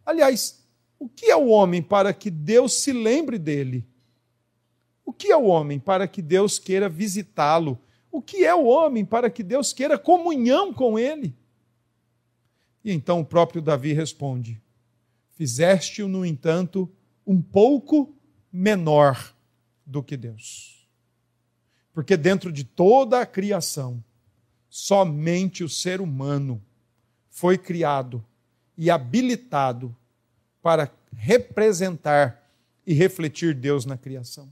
Aliás, 0.05 0.63
o 0.99 1.09
que 1.09 1.31
é 1.31 1.35
o 1.35 1.47
homem 1.47 1.81
para 1.81 2.13
que 2.13 2.31
Deus 2.31 2.75
se 2.75 2.93
lembre 2.93 3.39
dele? 3.39 3.87
O 5.03 5.15
que 5.15 5.33
é 5.33 5.37
o 5.37 5.47
homem 5.47 5.79
para 5.79 6.07
que 6.07 6.21
Deus 6.21 6.59
queira 6.59 6.91
visitá-lo? 6.91 7.81
O 8.13 8.21
que 8.21 8.45
é 8.45 8.55
o 8.55 8.67
homem 8.67 9.03
para 9.03 9.31
que 9.31 9.43
Deus 9.43 9.73
queira 9.73 9.97
comunhão 9.97 10.75
com 10.75 10.99
ele? 10.99 11.35
E 12.85 12.93
então 12.93 13.21
o 13.21 13.25
próprio 13.25 13.63
Davi 13.63 13.95
responde: 13.95 14.61
Fizeste-o, 15.33 16.09
no 16.09 16.23
entanto, 16.23 16.87
um 17.27 17.41
pouco 17.41 18.15
menor 18.53 19.35
do 19.87 20.03
que 20.03 20.19
Deus. 20.19 20.87
Porque 21.95 22.15
dentro 22.15 22.53
de 22.53 22.63
toda 22.63 23.23
a 23.23 23.27
criação, 23.27 24.05
somente 24.69 25.65
o 25.65 25.69
ser 25.69 26.03
humano 26.03 26.63
foi 27.37 27.59
criado 27.59 28.25
e 28.79 28.91
habilitado 28.91 29.95
para 30.63 30.91
representar 31.15 32.51
e 32.87 32.95
refletir 32.95 33.55
Deus 33.55 33.85
na 33.85 33.99
criação. 33.99 34.49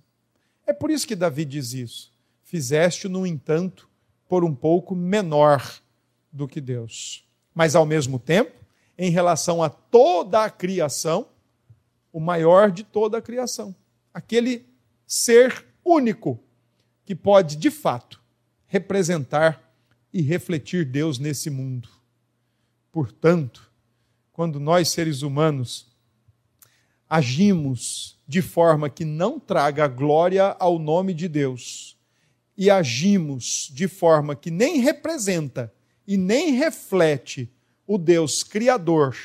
É 0.66 0.72
por 0.74 0.90
isso 0.90 1.06
que 1.06 1.16
Davi 1.16 1.46
diz 1.46 1.72
isso. 1.72 2.12
Fizeste, 2.42 3.08
no 3.08 3.26
entanto, 3.26 3.88
por 4.28 4.44
um 4.44 4.54
pouco 4.54 4.94
menor 4.94 5.80
do 6.30 6.46
que 6.46 6.60
Deus. 6.60 7.26
Mas, 7.54 7.74
ao 7.74 7.86
mesmo 7.86 8.18
tempo, 8.18 8.52
em 8.98 9.10
relação 9.10 9.62
a 9.62 9.70
toda 9.70 10.44
a 10.44 10.50
criação, 10.50 11.26
o 12.12 12.20
maior 12.20 12.70
de 12.70 12.84
toda 12.84 13.16
a 13.16 13.22
criação. 13.22 13.74
Aquele 14.12 14.66
ser 15.06 15.64
único 15.82 16.38
que 17.06 17.14
pode, 17.14 17.56
de 17.56 17.70
fato, 17.70 18.22
representar 18.66 19.72
e 20.12 20.20
refletir 20.20 20.84
Deus 20.84 21.18
nesse 21.18 21.48
mundo. 21.48 21.93
Portanto, 22.94 23.72
quando 24.33 24.61
nós, 24.61 24.88
seres 24.88 25.22
humanos, 25.22 25.92
agimos 27.11 28.16
de 28.24 28.40
forma 28.40 28.88
que 28.88 29.04
não 29.04 29.40
traga 29.40 29.88
glória 29.88 30.54
ao 30.61 30.78
nome 30.78 31.12
de 31.12 31.26
Deus, 31.26 31.98
e 32.57 32.70
agimos 32.70 33.68
de 33.74 33.88
forma 33.88 34.37
que 34.37 34.48
nem 34.48 34.78
representa 34.78 35.74
e 36.07 36.16
nem 36.16 36.52
reflete 36.52 37.52
o 37.85 37.98
Deus 37.98 38.44
Criador, 38.44 39.16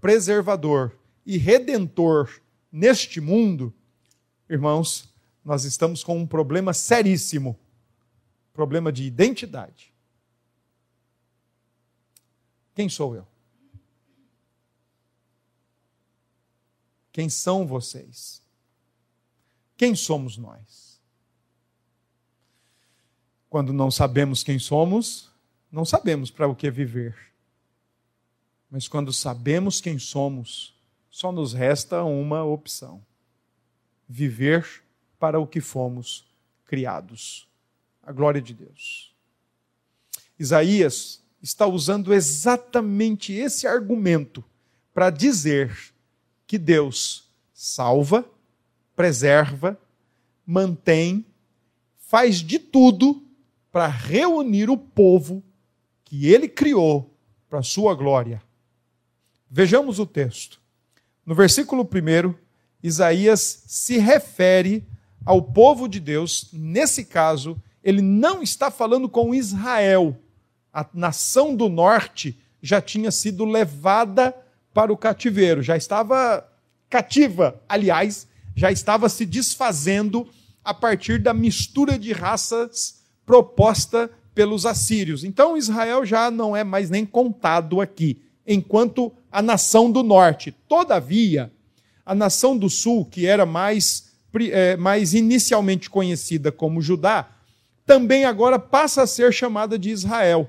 preservador 0.00 0.96
e 1.26 1.36
redentor 1.36 2.40
neste 2.70 3.20
mundo, 3.20 3.74
irmãos, 4.48 5.12
nós 5.44 5.64
estamos 5.64 6.04
com 6.04 6.16
um 6.16 6.26
problema 6.26 6.72
seríssimo 6.72 7.58
problema 8.52 8.92
de 8.92 9.02
identidade. 9.02 9.92
Quem 12.78 12.88
sou 12.88 13.16
eu? 13.16 13.26
Quem 17.10 17.28
são 17.28 17.66
vocês? 17.66 18.40
Quem 19.76 19.96
somos 19.96 20.36
nós? 20.36 21.02
Quando 23.50 23.72
não 23.72 23.90
sabemos 23.90 24.44
quem 24.44 24.60
somos, 24.60 25.28
não 25.72 25.84
sabemos 25.84 26.30
para 26.30 26.46
o 26.46 26.54
que 26.54 26.70
viver. 26.70 27.18
Mas 28.70 28.86
quando 28.86 29.12
sabemos 29.12 29.80
quem 29.80 29.98
somos, 29.98 30.72
só 31.10 31.32
nos 31.32 31.52
resta 31.52 32.04
uma 32.04 32.44
opção: 32.44 33.04
viver 34.08 34.84
para 35.18 35.40
o 35.40 35.48
que 35.48 35.60
fomos 35.60 36.24
criados. 36.64 37.48
A 38.00 38.12
glória 38.12 38.40
de 38.40 38.54
Deus. 38.54 39.12
Isaías 40.38 41.20
está 41.42 41.66
usando 41.66 42.12
exatamente 42.12 43.32
esse 43.32 43.66
argumento 43.66 44.44
para 44.92 45.10
dizer 45.10 45.76
que 46.46 46.58
Deus 46.58 47.30
salva, 47.52 48.24
preserva, 48.96 49.78
mantém, 50.46 51.24
faz 51.98 52.36
de 52.36 52.58
tudo 52.58 53.22
para 53.70 53.86
reunir 53.86 54.70
o 54.70 54.76
povo 54.76 55.42
que 56.04 56.26
ele 56.26 56.48
criou 56.48 57.14
para 57.48 57.62
sua 57.62 57.94
glória. 57.94 58.42
Vejamos 59.50 59.98
o 59.98 60.06
texto. 60.06 60.60
No 61.24 61.34
versículo 61.34 61.82
1, 61.82 62.34
Isaías 62.82 63.62
se 63.66 63.98
refere 63.98 64.86
ao 65.24 65.42
povo 65.42 65.88
de 65.88 66.00
Deus, 66.00 66.48
nesse 66.52 67.04
caso, 67.04 67.60
ele 67.84 68.00
não 68.00 68.42
está 68.42 68.70
falando 68.70 69.08
com 69.08 69.34
Israel. 69.34 70.16
A 70.78 70.86
nação 70.94 71.56
do 71.56 71.68
norte 71.68 72.38
já 72.62 72.80
tinha 72.80 73.10
sido 73.10 73.44
levada 73.44 74.32
para 74.72 74.92
o 74.92 74.96
cativeiro, 74.96 75.60
já 75.60 75.76
estava 75.76 76.48
cativa, 76.88 77.60
aliás, 77.68 78.28
já 78.54 78.70
estava 78.70 79.08
se 79.08 79.26
desfazendo 79.26 80.28
a 80.62 80.72
partir 80.72 81.18
da 81.18 81.34
mistura 81.34 81.98
de 81.98 82.12
raças 82.12 83.02
proposta 83.26 84.08
pelos 84.32 84.64
assírios. 84.64 85.24
Então 85.24 85.56
Israel 85.56 86.06
já 86.06 86.30
não 86.30 86.56
é 86.56 86.62
mais 86.62 86.90
nem 86.90 87.04
contado 87.04 87.80
aqui, 87.80 88.22
enquanto 88.46 89.12
a 89.32 89.42
nação 89.42 89.90
do 89.90 90.04
norte. 90.04 90.54
Todavia, 90.68 91.50
a 92.06 92.14
nação 92.14 92.56
do 92.56 92.70
sul, 92.70 93.04
que 93.04 93.26
era 93.26 93.44
mais 93.44 94.12
é, 94.52 94.76
mais 94.76 95.12
inicialmente 95.12 95.90
conhecida 95.90 96.52
como 96.52 96.80
Judá, 96.80 97.28
também 97.84 98.24
agora 98.24 98.60
passa 98.60 99.02
a 99.02 99.08
ser 99.08 99.32
chamada 99.32 99.76
de 99.76 99.90
Israel. 99.90 100.48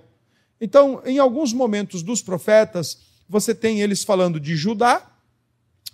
Então, 0.60 1.02
em 1.06 1.20
alguns 1.20 1.54
momentos 1.54 2.04
dos 2.04 2.22
profetas, 2.22 3.00
você 3.28 3.54
tem 3.54 3.82
eles 3.82 4.04
falando 4.04 4.40
de 4.40 4.56
Judá 4.56 5.10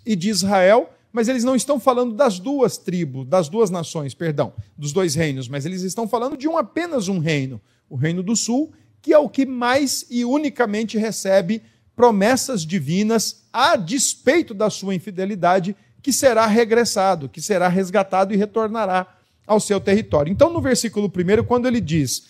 e 0.05 0.15
de 0.15 0.29
Israel, 0.29 0.89
mas 1.11 1.27
eles 1.27 1.43
não 1.43 1.55
estão 1.55 1.79
falando 1.79 2.13
das 2.13 2.39
duas 2.39 2.77
tribos, 2.77 3.27
das 3.27 3.47
duas 3.47 3.69
nações, 3.69 4.13
perdão, 4.13 4.53
dos 4.77 4.91
dois 4.91 5.15
reinos, 5.15 5.47
mas 5.47 5.65
eles 5.65 5.81
estão 5.81 6.07
falando 6.07 6.35
de 6.35 6.47
um 6.47 6.57
apenas 6.57 7.07
um 7.07 7.19
reino, 7.19 7.61
o 7.89 7.95
reino 7.95 8.21
do 8.21 8.35
sul, 8.35 8.73
que 9.01 9.13
é 9.13 9.17
o 9.17 9.29
que 9.29 9.45
mais 9.45 10.05
e 10.09 10.25
unicamente 10.25 10.97
recebe 10.97 11.61
promessas 11.95 12.65
divinas 12.65 13.43
a 13.53 13.75
despeito 13.75 14.53
da 14.53 14.69
sua 14.69 14.95
infidelidade, 14.95 15.75
que 16.01 16.11
será 16.11 16.45
regressado, 16.45 17.29
que 17.29 17.41
será 17.41 17.67
resgatado 17.67 18.33
e 18.33 18.37
retornará 18.37 19.07
ao 19.47 19.59
seu 19.59 19.79
território. 19.79 20.31
Então, 20.31 20.51
no 20.51 20.61
versículo 20.61 21.07
1, 21.07 21.43
quando 21.45 21.67
ele 21.67 21.79
diz: 21.79 22.27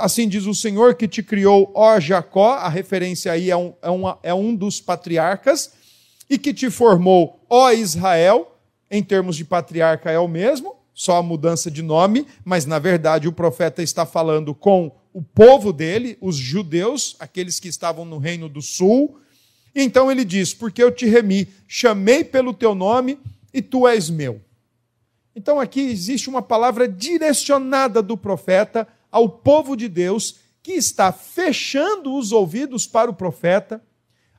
assim 0.00 0.28
diz 0.28 0.46
o 0.46 0.54
Senhor 0.54 0.94
que 0.94 1.06
te 1.06 1.22
criou, 1.22 1.70
ó 1.74 1.98
Jacó, 2.00 2.54
a 2.54 2.68
referência 2.68 3.32
aí 3.32 3.50
é 3.50 3.56
um, 3.56 3.74
é, 3.82 3.90
uma, 3.90 4.18
é 4.22 4.34
um 4.34 4.54
dos 4.54 4.80
patriarcas, 4.80 5.72
e 6.28 6.38
que 6.38 6.54
te 6.54 6.70
formou, 6.70 7.44
ó 7.48 7.70
Israel, 7.72 8.56
em 8.90 9.02
termos 9.02 9.36
de 9.36 9.44
patriarca 9.44 10.10
é 10.10 10.18
o 10.18 10.28
mesmo, 10.28 10.76
só 10.94 11.16
a 11.16 11.22
mudança 11.22 11.70
de 11.70 11.82
nome, 11.82 12.26
mas 12.44 12.66
na 12.66 12.78
verdade 12.78 13.26
o 13.26 13.32
profeta 13.32 13.82
está 13.82 14.04
falando 14.04 14.54
com 14.54 14.92
o 15.12 15.22
povo 15.22 15.72
dele, 15.72 16.16
os 16.20 16.36
judeus, 16.36 17.16
aqueles 17.18 17.58
que 17.58 17.68
estavam 17.68 18.04
no 18.04 18.18
reino 18.18 18.48
do 18.48 18.62
sul. 18.62 19.18
Então 19.74 20.10
ele 20.10 20.24
diz: 20.24 20.54
Porque 20.54 20.82
eu 20.82 20.92
te 20.92 21.06
remi, 21.06 21.48
chamei 21.66 22.22
pelo 22.22 22.52
teu 22.52 22.74
nome 22.74 23.18
e 23.52 23.62
tu 23.62 23.88
és 23.88 24.08
meu. 24.10 24.40
Então 25.34 25.58
aqui 25.58 25.80
existe 25.80 26.28
uma 26.28 26.42
palavra 26.42 26.86
direcionada 26.86 28.02
do 28.02 28.16
profeta 28.16 28.86
ao 29.10 29.28
povo 29.28 29.76
de 29.76 29.88
Deus 29.88 30.36
que 30.62 30.72
está 30.72 31.12
fechando 31.12 32.16
os 32.16 32.32
ouvidos 32.32 32.86
para 32.86 33.10
o 33.10 33.14
profeta, 33.14 33.82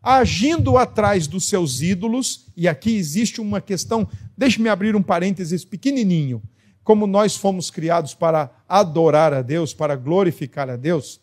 agindo 0.02 0.78
atrás 0.78 1.28
dos 1.28 1.48
seus 1.48 1.82
ídolos, 1.82 2.48
e 2.56 2.68
aqui 2.68 2.96
existe 2.96 3.42
uma 3.42 3.62
questão, 3.62 4.08
deixe-me 4.38 4.70
abrir 4.70 4.96
um 4.96 5.04
parênteses 5.04 5.64
pequenininho. 5.64 6.42
Como 6.84 7.06
nós 7.06 7.36
fomos 7.36 7.70
criados 7.70 8.14
para 8.14 8.50
adorar 8.68 9.34
a 9.34 9.42
Deus, 9.42 9.74
para 9.74 9.96
glorificar 9.96 10.70
a 10.70 10.76
Deus, 10.76 11.22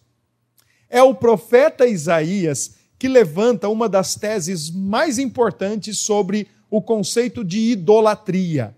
é 0.88 1.02
o 1.02 1.14
profeta 1.14 1.86
Isaías 1.86 2.76
que 2.98 3.08
levanta 3.08 3.68
uma 3.68 3.88
das 3.88 4.14
teses 4.14 4.70
mais 4.70 5.18
importantes 5.18 5.98
sobre 5.98 6.48
o 6.70 6.82
conceito 6.82 7.44
de 7.44 7.58
idolatria. 7.72 8.76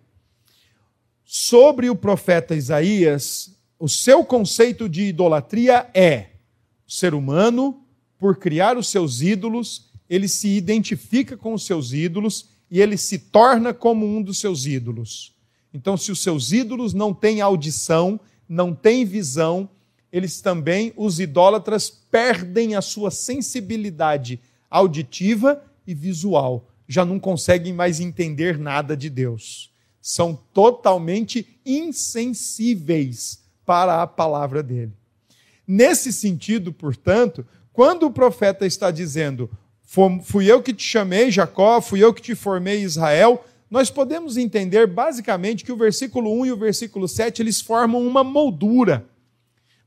Sobre 1.24 1.88
o 1.88 1.96
profeta 1.96 2.54
Isaías, 2.54 3.54
o 3.80 3.88
seu 3.88 4.22
conceito 4.22 4.86
de 4.90 5.04
idolatria 5.04 5.88
é 5.94 6.26
o 6.86 6.92
ser 6.92 7.14
humano, 7.14 7.82
por 8.18 8.36
criar 8.36 8.76
os 8.76 8.88
seus 8.88 9.22
ídolos, 9.22 9.90
ele 10.06 10.28
se 10.28 10.48
identifica 10.48 11.34
com 11.34 11.54
os 11.54 11.64
seus 11.64 11.94
ídolos 11.94 12.50
e 12.70 12.78
ele 12.78 12.98
se 12.98 13.18
torna 13.18 13.72
como 13.72 14.04
um 14.04 14.20
dos 14.20 14.38
seus 14.38 14.66
ídolos. 14.66 15.34
Então, 15.72 15.96
se 15.96 16.12
os 16.12 16.22
seus 16.22 16.52
ídolos 16.52 16.92
não 16.92 17.14
têm 17.14 17.40
audição, 17.40 18.20
não 18.46 18.74
têm 18.74 19.06
visão, 19.06 19.66
eles 20.12 20.42
também, 20.42 20.92
os 20.94 21.18
idólatras, 21.18 21.88
perdem 21.88 22.74
a 22.74 22.82
sua 22.82 23.10
sensibilidade 23.10 24.38
auditiva 24.68 25.64
e 25.86 25.94
visual. 25.94 26.68
Já 26.86 27.02
não 27.02 27.18
conseguem 27.18 27.72
mais 27.72 27.98
entender 27.98 28.58
nada 28.58 28.94
de 28.94 29.08
Deus. 29.08 29.70
São 30.02 30.38
totalmente 30.52 31.58
insensíveis 31.64 33.40
para 33.64 34.03
a 34.03 34.07
palavra 34.07 34.62
dele. 34.62 34.92
Nesse 35.66 36.12
sentido, 36.12 36.73
portanto, 36.73 37.46
quando 37.73 38.05
o 38.05 38.11
profeta 38.11 38.66
está 38.66 38.90
dizendo: 38.90 39.51
Fui 40.23 40.51
eu 40.51 40.62
que 40.62 40.73
te 40.73 40.85
chamei, 40.85 41.31
Jacó, 41.31 41.81
fui 41.81 42.03
eu 42.03 42.14
que 42.14 42.23
te 42.23 42.35
formei, 42.35 42.83
Israel. 42.83 43.44
Nós 43.70 43.90
podemos 43.90 44.37
entender 44.37 44.87
basicamente 44.87 45.64
que 45.64 45.73
o 45.73 45.77
versículo 45.77 46.33
1 46.40 46.46
e 46.46 46.53
o 46.53 46.57
versículo 46.57 47.09
7 47.09 47.42
eles 47.42 47.61
formam 47.61 48.07
uma 48.07 48.25
moldura. 48.25 49.07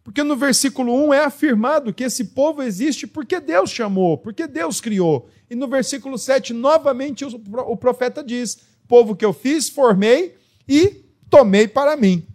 Porque 0.04 0.22
no 0.24 0.36
versículo 0.36 0.94
1 1.08 1.14
é 1.14 1.24
afirmado 1.24 1.94
que 1.94 2.04
esse 2.04 2.26
povo 2.26 2.62
existe 2.62 3.08
porque 3.08 3.40
Deus 3.40 3.70
chamou, 3.70 4.18
porque 4.18 4.46
Deus 4.48 4.82
criou. 4.82 5.30
E 5.50 5.56
no 5.56 5.68
versículo 5.68 6.18
7, 6.18 6.54
novamente, 6.54 7.24
o 7.26 7.78
profeta 7.78 8.24
diz: 8.24 8.60
Povo 8.88 9.16
que 9.16 9.24
eu 9.24 9.32
fiz, 9.32 9.70
formei 9.70 10.36
e 10.68 11.06
tomei 11.30 11.68
para 11.68 11.96
mim. 11.96 12.26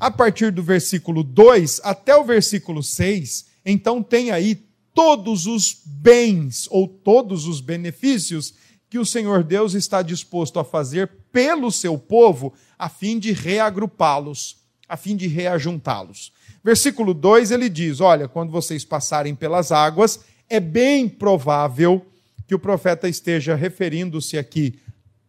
A 0.00 0.10
partir 0.10 0.50
do 0.50 0.62
versículo 0.62 1.22
2 1.22 1.82
até 1.84 2.16
o 2.16 2.24
versículo 2.24 2.82
6, 2.82 3.44
então 3.66 4.02
tem 4.02 4.30
aí 4.30 4.58
todos 4.94 5.46
os 5.46 5.82
bens 5.84 6.66
ou 6.70 6.88
todos 6.88 7.46
os 7.46 7.60
benefícios 7.60 8.54
que 8.88 8.98
o 8.98 9.04
Senhor 9.04 9.44
Deus 9.44 9.74
está 9.74 10.00
disposto 10.00 10.58
a 10.58 10.64
fazer 10.64 11.10
pelo 11.30 11.70
seu 11.70 11.98
povo 11.98 12.54
a 12.78 12.88
fim 12.88 13.18
de 13.18 13.32
reagrupá-los, 13.32 14.56
a 14.88 14.96
fim 14.96 15.14
de 15.14 15.28
reajuntá-los. 15.28 16.32
Versículo 16.64 17.12
2 17.12 17.50
ele 17.50 17.68
diz: 17.68 18.00
Olha, 18.00 18.26
quando 18.26 18.50
vocês 18.50 18.86
passarem 18.86 19.34
pelas 19.34 19.70
águas, 19.70 20.20
é 20.48 20.58
bem 20.58 21.10
provável 21.10 22.06
que 22.48 22.54
o 22.54 22.58
profeta 22.58 23.06
esteja 23.06 23.54
referindo-se 23.54 24.38
aqui 24.38 24.78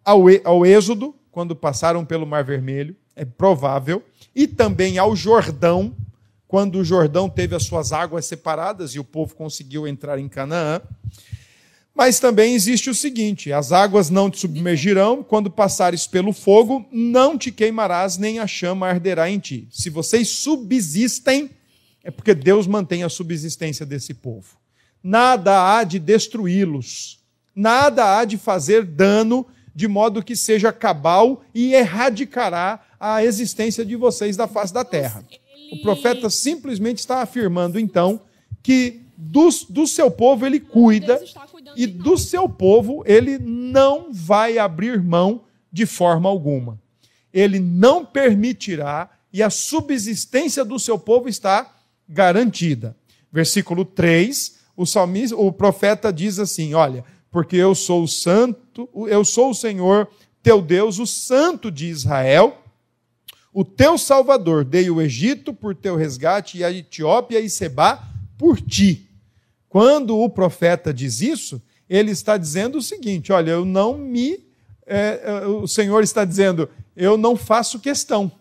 ao, 0.04 0.24
ao 0.46 0.66
Êxodo, 0.66 1.14
quando 1.30 1.56
passaram 1.56 2.06
pelo 2.06 2.26
Mar 2.26 2.46
Vermelho, 2.46 2.96
é 3.16 3.26
provável, 3.26 4.02
e 4.36 4.48
também 4.48 4.98
ao 4.98 5.16
Jordão, 5.16 5.96
quando 6.48 6.80
o 6.80 6.84
Jordão 6.84 7.30
teve 7.30 7.56
as 7.56 7.64
suas 7.64 7.92
águas 7.92 8.26
separadas 8.26 8.92
e 8.92 9.00
o 9.00 9.04
povo 9.04 9.36
conseguiu 9.36 9.88
entrar 9.88 10.20
em 10.20 10.28
Canaã. 10.28 10.82
Mas 11.94 12.20
também 12.20 12.54
existe 12.54 12.90
o 12.90 12.96
seguinte: 12.96 13.52
as 13.52 13.72
águas 13.72 14.10
não 14.10 14.30
te 14.30 14.40
submergirão, 14.40 15.24
quando 15.24 15.52
passares 15.52 16.08
pelo 16.08 16.34
fogo, 16.34 16.86
não 16.92 17.38
te 17.38 17.52
queimarás, 17.52 18.18
nem 18.18 18.40
a 18.40 18.48
chama 18.48 18.88
arderá 18.88 19.30
em 19.30 19.40
ti. 19.40 19.68
Se 19.72 19.90
vocês 19.90 20.30
subsistem, 20.30 21.50
é 22.04 22.10
porque 22.10 22.34
Deus 22.34 22.66
mantém 22.66 23.04
a 23.04 23.10
subsistência 23.10 23.86
desse 23.86 24.14
povo. 24.14 24.58
Nada 25.04 25.78
há 25.78 25.84
de 25.84 26.00
destruí-los, 26.00 27.20
nada 27.56 28.18
há 28.18 28.26
de 28.26 28.38
fazer 28.38 28.86
dano, 28.86 29.46
de 29.74 29.88
modo 29.88 30.24
que 30.24 30.36
seja 30.36 30.72
cabal 30.72 31.44
e 31.54 31.74
erradicará 31.74 32.80
a 33.02 33.26
existência 33.26 33.84
de 33.84 33.96
vocês 33.96 34.38
da 34.38 34.48
face 34.48 34.72
da 34.72 34.86
terra. 34.86 35.26
O 35.74 35.82
profeta 35.82 36.30
simplesmente 36.30 37.00
está 37.00 37.24
afirmando, 37.24 37.80
então, 37.80 38.22
que 38.62 39.02
do, 39.18 39.50
do 39.70 39.88
seu 39.88 40.12
povo 40.12 40.46
ele 40.46 40.60
cuida 40.60 41.20
e 41.76 41.88
do 41.88 42.16
seu 42.16 42.48
povo 42.48 43.04
ele 43.08 43.40
não 43.40 44.14
vai 44.14 44.60
abrir 44.60 45.02
mão 45.02 45.42
de 45.72 45.88
forma 45.88 46.30
alguma. 46.30 46.80
Ele 47.34 47.60
não 47.60 48.06
permitirá 48.06 49.10
e 49.34 49.42
a 49.42 49.50
subsistência 49.50 50.64
do 50.64 50.78
seu 50.78 51.00
povo 51.00 51.28
está 51.28 51.74
garantida. 52.08 52.96
Versículo 53.32 53.84
3, 53.84 54.60
o, 54.78 54.86
salmista, 54.86 55.36
o 55.36 55.52
profeta 55.52 56.14
diz 56.14 56.38
assim: 56.38 56.76
Olha, 56.76 57.04
porque 57.32 57.56
eu 57.56 57.74
sou 57.74 58.04
o 58.04 58.08
santo, 58.08 58.88
eu 59.08 59.26
sou 59.26 59.52
o 59.52 59.56
Senhor, 59.56 60.08
teu 60.44 60.62
Deus, 60.62 61.00
o 61.00 61.08
santo 61.08 61.72
de 61.72 61.88
Israel 61.88 62.61
o 63.54 63.66
teu 63.66 63.98
Salvador, 63.98 64.64
dei 64.64 64.90
o 64.90 65.02
Egito 65.02 65.54
por 65.54 65.76
teu 65.76 65.96
resgate 65.96 66.58
e 66.58 66.64
a 66.64 66.72
Etiópia 66.72 67.40
e 67.40 67.50
Seba 67.50 68.02
por 68.38 68.62
ti. 68.62 69.10
Quando 69.68 70.18
o 70.18 70.30
profeta 70.30 70.94
diz 70.94 71.22
isso, 71.22 71.62
ele 71.90 72.12
está 72.12 72.38
dizendo 72.38 72.78
o 72.78 72.82
seguinte: 72.82 73.32
olha, 73.32 73.52
eu 73.52 73.66
não 73.66 73.98
me. 73.98 74.40
É, 74.86 75.22
é, 75.24 75.46
o 75.46 75.68
Senhor 75.68 76.02
está 76.04 76.26
dizendo, 76.26 76.70
eu 76.96 77.18
não 77.18 77.36
faço 77.36 77.80
questão 77.80 78.32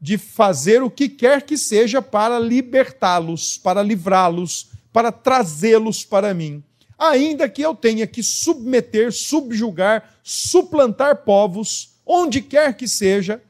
de 0.00 0.18
fazer 0.18 0.82
o 0.82 0.90
que 0.90 1.08
quer 1.08 1.42
que 1.42 1.56
seja 1.56 2.02
para 2.02 2.38
libertá-los, 2.38 3.58
para 3.58 3.82
livrá-los, 3.82 4.70
para 4.92 5.12
trazê-los 5.12 6.04
para 6.04 6.34
mim. 6.34 6.62
Ainda 6.98 7.48
que 7.48 7.62
eu 7.62 7.74
tenha 7.74 8.06
que 8.06 8.22
submeter, 8.22 9.12
subjugar, 9.12 10.18
suplantar 10.22 11.24
povos, 11.24 11.96
onde 12.04 12.40
quer 12.40 12.76
que 12.76 12.88
seja, 12.88 13.40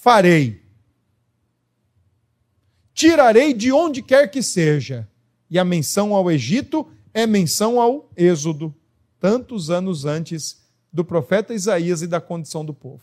farei. 0.00 0.62
Tirarei 2.94 3.52
de 3.52 3.70
onde 3.70 4.02
quer 4.02 4.30
que 4.30 4.42
seja. 4.42 5.06
E 5.50 5.58
a 5.58 5.64
menção 5.64 6.14
ao 6.14 6.30
Egito 6.30 6.88
é 7.12 7.26
menção 7.26 7.80
ao 7.80 8.10
Êxodo, 8.16 8.74
tantos 9.20 9.68
anos 9.68 10.04
antes 10.04 10.62
do 10.92 11.04
profeta 11.04 11.52
Isaías 11.52 12.02
e 12.02 12.06
da 12.06 12.20
condição 12.20 12.64
do 12.64 12.72
povo. 12.72 13.02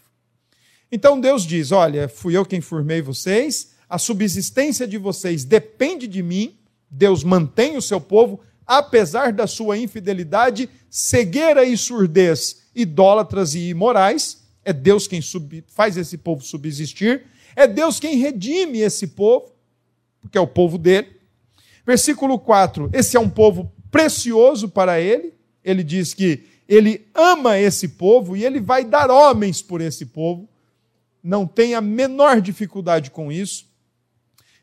Então 0.91 1.19
Deus 1.19 1.43
diz: 1.43 1.71
Olha, 1.71 2.07
fui 2.07 2.35
eu 2.35 2.45
quem 2.45 2.61
formei 2.61 3.01
vocês, 3.01 3.73
a 3.87 3.97
subsistência 3.97 4.87
de 4.87 4.97
vocês 4.97 5.43
depende 5.43 6.07
de 6.07 6.23
mim. 6.23 6.57
Deus 6.89 7.23
mantém 7.23 7.77
o 7.77 7.81
seu 7.81 7.99
povo, 7.99 8.39
apesar 8.65 9.33
da 9.33 9.45
sua 9.45 9.77
infidelidade, 9.77 10.69
cegueira 10.89 11.63
e 11.65 11.77
surdez, 11.77 12.63
idólatras 12.73 13.53
e 13.53 13.69
imorais. 13.69 14.46
É 14.67 14.73
Deus 14.73 15.07
quem 15.07 15.21
sub, 15.21 15.63
faz 15.69 15.95
esse 15.95 16.17
povo 16.17 16.43
subsistir. 16.43 17.23
É 17.55 17.65
Deus 17.65 18.01
quem 18.01 18.17
redime 18.17 18.79
esse 18.79 19.07
povo, 19.07 19.55
porque 20.19 20.37
é 20.37 20.41
o 20.41 20.45
povo 20.45 20.77
dele. 20.77 21.07
Versículo 21.85 22.37
4: 22.37 22.89
esse 22.91 23.15
é 23.15 23.19
um 23.19 23.29
povo 23.29 23.71
precioso 23.89 24.67
para 24.67 24.99
ele. 24.99 25.33
Ele 25.63 25.81
diz 25.85 26.13
que 26.13 26.43
ele 26.67 27.07
ama 27.15 27.57
esse 27.57 27.87
povo 27.87 28.35
e 28.35 28.43
ele 28.43 28.59
vai 28.59 28.83
dar 28.83 29.09
homens 29.09 29.61
por 29.61 29.79
esse 29.79 30.05
povo. 30.05 30.49
Não 31.23 31.47
tem 31.47 31.73
a 31.73 31.79
menor 31.79 32.41
dificuldade 32.41 33.09
com 33.09 33.31
isso. 33.31 33.69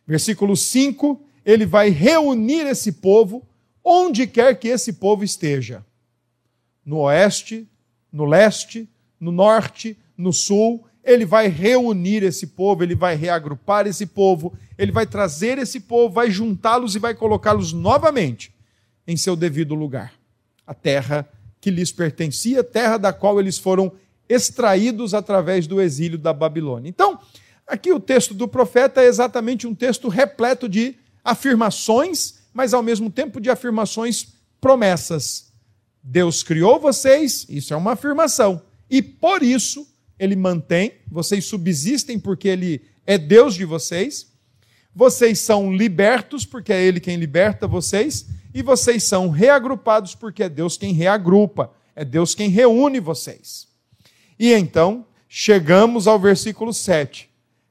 Versículo 0.07 0.55
5: 0.55 1.19
ele 1.47 1.65
vai 1.65 1.89
reunir 1.89 2.67
esse 2.67 2.93
povo 2.93 3.49
onde 3.83 4.27
quer 4.27 4.55
que 4.59 4.69
esse 4.69 4.93
povo 4.93 5.25
esteja 5.25 5.83
no 6.85 6.99
oeste, 6.99 7.67
no 8.13 8.27
leste, 8.27 8.87
no 9.19 9.33
norte, 9.33 9.97
no 10.17 10.33
sul. 10.33 10.85
Ele 11.03 11.25
vai 11.25 11.49
reunir 11.49 12.23
esse 12.23 12.47
povo, 12.49 12.83
ele 12.83 12.95
vai 12.95 13.15
reagrupar 13.15 13.87
esse 13.87 14.07
povo, 14.07 14.55
ele 14.79 14.91
vai 14.91 15.07
trazer 15.07 15.59
esse 15.59 15.81
povo, 15.81 16.15
vai 16.15 16.31
juntá-los 16.31 16.97
e 16.97 16.99
vai 16.99 17.15
colocá-los 17.15 17.73
novamente 17.73 18.55
em 19.07 19.17
seu 19.17 19.37
devido 19.37 19.75
lugar. 19.75 20.15
A 20.67 20.73
terra 20.73 21.29
que 21.61 21.71
lhes 21.71 21.93
pertencia, 21.93 22.65
terra 22.65 22.97
da 22.97 23.13
qual 23.13 23.39
eles 23.39 23.59
foram 23.59 23.93
extraídos 24.29 25.15
através 25.15 25.67
do 25.67 25.81
exílio 25.81 26.19
da 26.19 26.33
Babilônia. 26.33 26.89
Então, 26.89 27.19
aqui 27.67 27.93
o 27.93 28.01
texto 28.01 28.35
do 28.35 28.49
profeta 28.49 29.03
é 29.03 29.07
exatamente 29.07 29.67
um 29.67 29.75
texto 29.75 30.09
repleto 30.09 30.69
de 30.69 30.97
afirmações, 31.23 32.41
mas 32.53 32.75
ao 32.75 32.83
mesmo 32.83 33.11
tempo 33.11 33.41
de 33.41 33.51
afirmações 33.51 34.35
promessas. 34.61 35.53
Deus 36.03 36.43
criou 36.43 36.79
vocês, 36.79 37.47
isso 37.49 37.73
é 37.73 37.77
uma 37.77 37.93
afirmação. 37.93 38.61
E 38.89 39.03
por 39.03 39.43
isso 39.43 39.87
ele 40.19 40.37
mantém, 40.37 40.93
vocês 41.11 41.45
subsistem 41.45 42.19
porque 42.19 42.49
ele 42.49 42.83
é 43.07 43.19
Deus 43.19 43.55
de 43.55 43.65
vocês. 43.65 44.33
Vocês 44.95 45.41
são 45.41 45.73
libertos 45.75 46.47
porque 46.47 46.73
é 46.73 46.83
ele 46.83 47.01
quem 47.01 47.17
liberta 47.17 47.67
vocês, 47.67 48.29
e 48.55 48.63
vocês 48.63 49.03
são 49.03 49.29
reagrupados 49.29 50.15
porque 50.15 50.45
é 50.45 50.49
Deus 50.49 50.77
quem 50.77 50.93
reagrupa, 50.93 51.73
é 51.97 52.05
Deus 52.05 52.35
quem 52.35 52.49
reúne 52.49 53.01
vocês. 53.01 53.67
E 54.39 54.53
então, 54.53 55.05
chegamos 55.29 56.07
ao 56.07 56.19
versículo 56.19 56.73
7, 56.73 57.29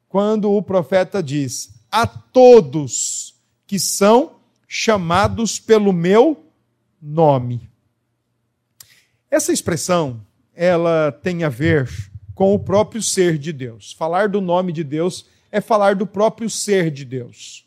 quando 0.09 0.51
o 0.51 0.61
profeta 0.61 1.23
diz: 1.23 1.73
A 1.89 2.05
todos 2.05 3.35
que 3.65 3.79
são 3.79 4.35
chamados 4.67 5.59
pelo 5.59 5.93
meu 5.93 6.45
nome. 7.01 7.69
Essa 9.31 9.53
expressão, 9.53 10.21
ela 10.53 11.11
tem 11.11 11.43
a 11.43 11.49
ver 11.49 11.89
com 12.35 12.53
o 12.53 12.59
próprio 12.59 13.01
ser 13.01 13.37
de 13.37 13.51
Deus. 13.51 13.93
Falar 13.93 14.29
do 14.29 14.41
nome 14.41 14.71
de 14.71 14.83
Deus 14.83 15.25
é 15.51 15.61
falar 15.61 15.95
do 15.95 16.05
próprio 16.05 16.49
ser 16.49 16.89
de 16.91 17.05
Deus. 17.05 17.65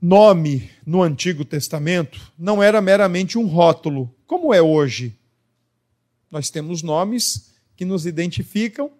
Nome 0.00 0.70
no 0.86 1.02
Antigo 1.02 1.44
Testamento 1.44 2.32
não 2.38 2.62
era 2.62 2.80
meramente 2.80 3.36
um 3.36 3.46
rótulo, 3.46 4.14
como 4.26 4.54
é 4.54 4.62
hoje. 4.62 5.16
Nós 6.30 6.50
temos 6.50 6.82
nomes 6.82 7.52
que 7.74 7.84
nos 7.84 8.06
identificam 8.06 8.90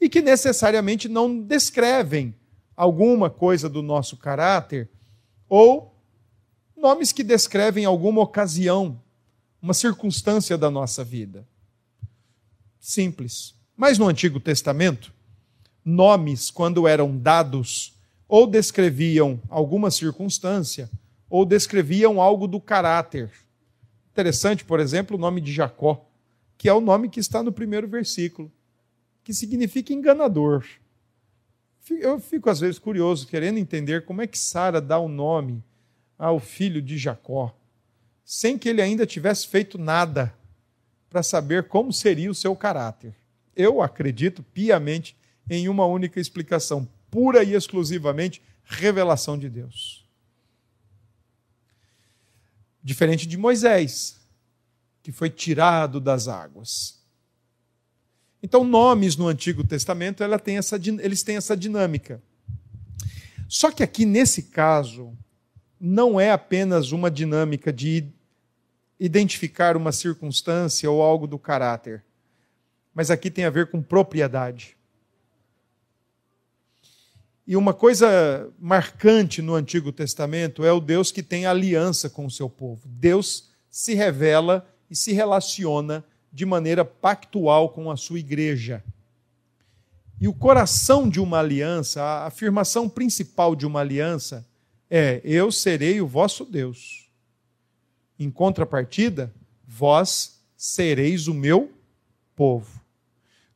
e 0.00 0.08
que 0.08 0.22
necessariamente 0.22 1.08
não 1.08 1.38
descrevem 1.40 2.34
alguma 2.74 3.28
coisa 3.28 3.68
do 3.68 3.82
nosso 3.82 4.16
caráter, 4.16 4.88
ou 5.48 5.94
nomes 6.74 7.12
que 7.12 7.22
descrevem 7.22 7.84
alguma 7.84 8.22
ocasião 8.22 8.98
uma 9.60 9.74
circunstância 9.74 10.56
da 10.56 10.70
nossa 10.70 11.04
vida. 11.04 11.46
Simples. 12.78 13.54
Mas 13.76 13.98
no 13.98 14.08
Antigo 14.08 14.40
Testamento, 14.40 15.12
nomes, 15.84 16.50
quando 16.50 16.88
eram 16.88 17.16
dados, 17.16 17.94
ou 18.26 18.46
descreviam 18.46 19.40
alguma 19.48 19.90
circunstância, 19.90 20.90
ou 21.28 21.44
descreviam 21.44 22.20
algo 22.20 22.46
do 22.46 22.60
caráter. 22.60 23.30
Interessante, 24.12 24.64
por 24.64 24.80
exemplo, 24.80 25.16
o 25.16 25.20
nome 25.20 25.40
de 25.40 25.52
Jacó, 25.52 26.06
que 26.56 26.68
é 26.68 26.72
o 26.72 26.80
nome 26.80 27.08
que 27.08 27.20
está 27.20 27.42
no 27.42 27.52
primeiro 27.52 27.88
versículo, 27.88 28.50
que 29.22 29.34
significa 29.34 29.92
enganador. 29.92 30.64
Eu 31.90 32.20
fico 32.20 32.48
às 32.48 32.60
vezes 32.60 32.78
curioso, 32.78 33.26
querendo 33.26 33.58
entender 33.58 34.04
como 34.04 34.22
é 34.22 34.26
que 34.26 34.38
Sara 34.38 34.80
dá 34.80 34.98
o 34.98 35.08
nome 35.08 35.62
ao 36.18 36.38
filho 36.38 36.80
de 36.80 36.96
Jacó 36.96 37.54
sem 38.24 38.58
que 38.58 38.68
ele 38.68 38.82
ainda 38.82 39.06
tivesse 39.06 39.46
feito 39.48 39.78
nada 39.78 40.34
para 41.08 41.22
saber 41.22 41.64
como 41.68 41.92
seria 41.92 42.30
o 42.30 42.34
seu 42.34 42.54
caráter. 42.54 43.14
Eu 43.56 43.82
acredito 43.82 44.42
piamente 44.42 45.16
em 45.48 45.68
uma 45.68 45.84
única 45.84 46.20
explicação, 46.20 46.88
pura 47.10 47.42
e 47.42 47.54
exclusivamente 47.54 48.40
revelação 48.64 49.36
de 49.36 49.48
Deus. 49.48 50.06
Diferente 52.82 53.26
de 53.26 53.36
Moisés, 53.36 54.20
que 55.02 55.10
foi 55.10 55.28
tirado 55.28 56.00
das 56.00 56.28
águas. 56.28 57.00
Então, 58.42 58.64
nomes 58.64 59.16
no 59.16 59.28
Antigo 59.28 59.66
Testamento 59.66 60.22
ela 60.22 60.38
tem 60.38 60.56
essa, 60.56 60.76
eles 60.76 61.22
têm 61.22 61.36
essa 61.36 61.56
dinâmica. 61.56 62.22
Só 63.48 63.70
que 63.70 63.82
aqui, 63.82 64.06
nesse 64.06 64.44
caso, 64.44 65.12
não 65.80 66.20
é 66.20 66.30
apenas 66.30 66.92
uma 66.92 67.10
dinâmica 67.10 67.72
de 67.72 68.06
identificar 68.98 69.78
uma 69.78 69.92
circunstância 69.92 70.90
ou 70.90 71.00
algo 71.00 71.26
do 71.26 71.38
caráter. 71.38 72.04
Mas 72.94 73.10
aqui 73.10 73.30
tem 73.30 73.46
a 73.46 73.50
ver 73.50 73.70
com 73.70 73.80
propriedade. 73.80 74.76
E 77.46 77.56
uma 77.56 77.72
coisa 77.72 78.52
marcante 78.58 79.40
no 79.40 79.54
Antigo 79.54 79.90
Testamento 79.90 80.64
é 80.64 80.72
o 80.72 80.80
Deus 80.80 81.10
que 81.10 81.22
tem 81.22 81.46
aliança 81.46 82.10
com 82.10 82.26
o 82.26 82.30
seu 82.30 82.50
povo. 82.50 82.82
Deus 82.86 83.48
se 83.70 83.94
revela 83.94 84.68
e 84.90 84.94
se 84.94 85.12
relaciona 85.12 86.04
de 86.30 86.44
maneira 86.44 86.84
pactual 86.84 87.70
com 87.70 87.90
a 87.90 87.96
sua 87.96 88.18
igreja. 88.18 88.84
E 90.20 90.28
o 90.28 90.34
coração 90.34 91.08
de 91.08 91.18
uma 91.18 91.38
aliança, 91.38 92.02
a 92.02 92.26
afirmação 92.26 92.88
principal 92.88 93.56
de 93.56 93.66
uma 93.66 93.80
aliança 93.80 94.46
é: 94.90 95.20
Eu 95.24 95.52
serei 95.52 96.00
o 96.00 96.06
vosso 96.06 96.44
Deus 96.44 97.08
em 98.18 98.30
contrapartida, 98.30 99.32
vós 99.66 100.42
sereis 100.54 101.26
o 101.26 101.32
meu 101.32 101.72
povo. 102.36 102.82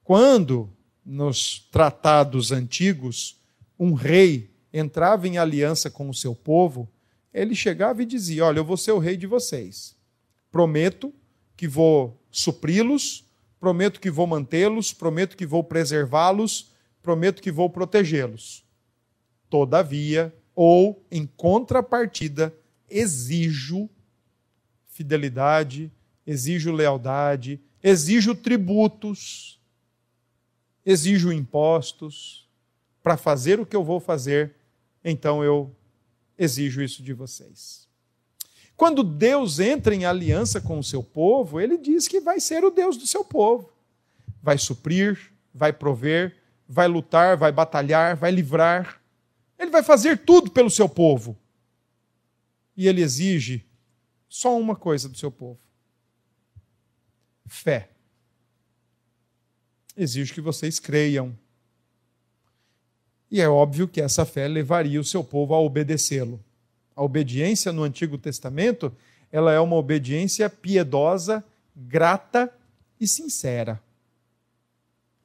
Quando, 0.03 0.70
nos 1.05 1.68
tratados 1.70 2.51
antigos, 2.51 3.38
um 3.79 3.92
rei 3.92 4.51
entrava 4.73 5.29
em 5.29 5.37
aliança 5.37 5.90
com 5.90 6.09
o 6.09 6.14
seu 6.14 6.35
povo, 6.35 6.88
ele 7.33 7.55
chegava 7.55 8.03
e 8.03 8.07
dizia: 8.07 8.47
Olha, 8.47 8.59
eu 8.59 8.64
vou 8.64 8.79
ser 8.79 8.92
o 8.92 8.99
rei 8.99 9.18
de 9.18 9.27
vocês. 9.27 9.94
Prometo 10.51 11.12
que 11.57 11.68
vou 11.68 12.18
supri-los, 12.31 13.25
prometo 13.61 14.01
que 14.01 14.11
vou 14.11 14.27
mantê-los, 14.27 14.94
prometo 14.94 15.37
que 15.37 15.44
vou 15.44 15.62
preservá-los, 15.62 16.73
prometo 17.03 17.42
que 17.42 17.53
vou 17.53 17.68
protegê-los. 17.68 18.64
Todavia, 19.51 20.35
ou 20.54 21.04
em 21.10 21.26
contrapartida, 21.26 22.54
exijo 22.88 23.88
fidelidade, 24.88 25.90
exijo 26.26 26.70
lealdade, 26.70 27.60
exijo 27.82 28.34
tributos, 28.34 29.60
exijo 30.86 31.32
impostos. 31.32 32.48
Para 33.02 33.16
fazer 33.16 33.60
o 33.60 33.66
que 33.66 33.76
eu 33.76 33.84
vou 33.84 34.00
fazer, 34.00 34.54
então 35.04 35.44
eu 35.44 35.74
exijo 36.38 36.80
isso 36.80 37.02
de 37.02 37.12
vocês. 37.12 37.86
Quando 38.76 39.04
Deus 39.04 39.60
entra 39.60 39.94
em 39.94 40.04
aliança 40.04 40.60
com 40.60 40.78
o 40.78 40.84
seu 40.84 41.02
povo, 41.02 41.60
ele 41.60 41.76
diz 41.76 42.08
que 42.08 42.20
vai 42.20 42.40
ser 42.40 42.64
o 42.64 42.70
Deus 42.70 42.96
do 42.96 43.06
seu 43.06 43.24
povo. 43.24 43.70
Vai 44.42 44.58
suprir, 44.58 45.32
vai 45.54 45.72
prover, 45.72 46.36
vai 46.68 46.88
lutar, 46.88 47.36
vai 47.36 47.52
batalhar, 47.52 48.16
vai 48.16 48.30
livrar. 48.30 49.00
Ele 49.64 49.70
vai 49.70 49.83
fazer 49.83 50.18
tudo 50.18 50.50
pelo 50.50 50.70
seu 50.70 50.87
povo. 50.87 51.37
E 52.77 52.87
ele 52.87 53.00
exige 53.00 53.64
só 54.29 54.59
uma 54.59 54.77
coisa 54.77 55.09
do 55.09 55.16
seu 55.16 55.31
povo: 55.31 55.59
fé. 57.46 57.88
Exijo 59.96 60.35
que 60.35 60.40
vocês 60.40 60.79
creiam. 60.79 61.37
E 63.31 63.40
é 63.40 63.48
óbvio 63.48 63.88
que 63.88 64.03
essa 64.03 64.27
fé 64.27 64.46
levaria 64.46 65.00
o 65.00 65.05
seu 65.05 65.24
povo 65.24 65.55
a 65.55 65.61
obedecê-lo. 65.61 66.44
A 66.94 67.03
obediência 67.03 67.72
no 67.72 67.83
Antigo 67.85 68.18
Testamento, 68.18 68.94
ela 69.33 69.50
é 69.50 69.59
uma 69.59 69.77
obediência 69.77 70.50
piedosa, 70.50 71.42
grata 71.74 72.53
e 73.00 73.09
sincera. 73.09 73.83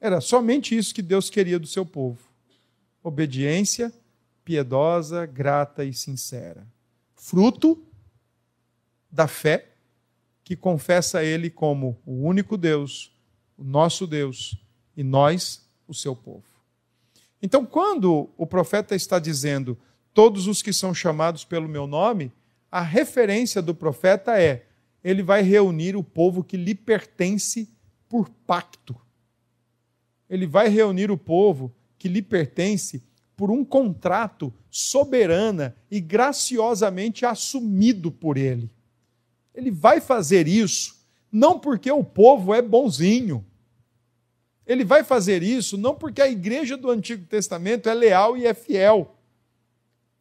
Era 0.00 0.20
somente 0.20 0.74
isso 0.74 0.94
que 0.94 1.02
Deus 1.02 1.28
queria 1.28 1.58
do 1.58 1.66
seu 1.66 1.84
povo. 1.84 2.18
Obediência 3.02 3.92
piedosa, 4.50 5.26
grata 5.26 5.84
e 5.84 5.94
sincera. 5.94 6.66
Fruto 7.14 7.80
da 9.08 9.28
fé 9.28 9.68
que 10.42 10.56
confessa 10.56 11.22
Ele 11.22 11.48
como 11.48 11.96
o 12.04 12.26
único 12.26 12.56
Deus, 12.56 13.16
o 13.56 13.62
nosso 13.62 14.08
Deus, 14.08 14.60
e 14.96 15.04
nós, 15.04 15.64
o 15.86 15.94
seu 15.94 16.16
povo. 16.16 16.42
Então, 17.40 17.64
quando 17.64 18.28
o 18.36 18.44
profeta 18.44 18.96
está 18.96 19.20
dizendo 19.20 19.78
todos 20.12 20.48
os 20.48 20.62
que 20.62 20.72
são 20.72 20.92
chamados 20.92 21.44
pelo 21.44 21.68
meu 21.68 21.86
nome, 21.86 22.32
a 22.72 22.80
referência 22.80 23.62
do 23.62 23.72
profeta 23.72 24.36
é: 24.36 24.66
ele 25.04 25.22
vai 25.22 25.42
reunir 25.42 25.94
o 25.94 26.02
povo 26.02 26.42
que 26.42 26.56
lhe 26.56 26.74
pertence 26.74 27.68
por 28.08 28.28
pacto. 28.28 28.96
Ele 30.28 30.44
vai 30.44 30.66
reunir 30.66 31.08
o 31.08 31.16
povo 31.16 31.72
que 31.96 32.08
lhe 32.08 32.20
pertence 32.20 33.00
por 33.40 33.50
um 33.50 33.64
contrato 33.64 34.52
soberana 34.70 35.74
e 35.90 35.98
graciosamente 35.98 37.24
assumido 37.24 38.10
por 38.10 38.36
ele. 38.36 38.68
Ele 39.54 39.70
vai 39.70 39.98
fazer 39.98 40.46
isso 40.46 41.00
não 41.32 41.58
porque 41.58 41.90
o 41.90 42.04
povo 42.04 42.52
é 42.52 42.60
bonzinho. 42.60 43.42
Ele 44.66 44.84
vai 44.84 45.02
fazer 45.02 45.42
isso 45.42 45.78
não 45.78 45.94
porque 45.94 46.20
a 46.20 46.28
igreja 46.28 46.76
do 46.76 46.90
Antigo 46.90 47.24
Testamento 47.24 47.88
é 47.88 47.94
leal 47.94 48.36
e 48.36 48.46
é 48.46 48.52
fiel. 48.52 49.16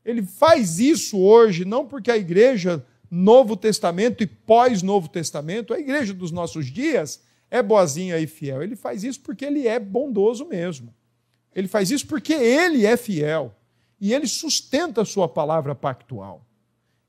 Ele 0.06 0.24
faz 0.24 0.80
isso 0.80 1.20
hoje 1.20 1.66
não 1.66 1.86
porque 1.86 2.10
a 2.10 2.18
igreja 2.18 2.86
Novo 3.12 3.58
Testamento 3.58 4.24
e 4.24 4.28
pós-Novo 4.28 5.10
Testamento, 5.10 5.74
a 5.74 5.80
igreja 5.80 6.14
dos 6.14 6.32
nossos 6.32 6.68
dias, 6.68 7.22
é 7.52 7.62
boazinha 7.62 8.18
e 8.18 8.26
fiel. 8.26 8.64
Ele 8.64 8.78
faz 8.78 9.04
isso 9.04 9.20
porque 9.20 9.44
ele 9.44 9.68
é 9.68 9.78
bondoso 9.78 10.46
mesmo. 10.46 10.98
Ele 11.56 11.68
faz 11.68 11.92
isso 11.92 12.08
porque 12.08 12.34
ele 12.34 12.86
é 12.86 12.96
fiel. 12.96 13.56
E 14.00 14.14
ele 14.14 14.28
sustenta 14.28 15.02
a 15.02 15.06
sua 15.06 15.28
palavra 15.28 15.76
pactual. 15.76 16.46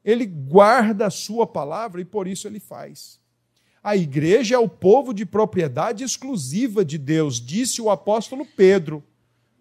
Ele 0.05 0.27
guarda 0.27 1.07
a 1.07 1.11
sua 1.11 1.47
palavra 1.47 2.01
e 2.01 2.05
por 2.05 2.27
isso 2.27 2.49
ele 2.49 2.59
faz. 2.59 3.21
A 3.83 3.97
igreja 3.97 4.57
é 4.57 4.59
o 4.59 4.69
povo 4.69 5.15
de 5.15 5.25
propriedade 5.25 6.05
exclusiva 6.05 6.85
de 6.85 6.99
Deus, 6.99 7.41
disse 7.41 7.81
o 7.81 7.91
apóstolo 7.91 8.45
Pedro. 8.45 9.03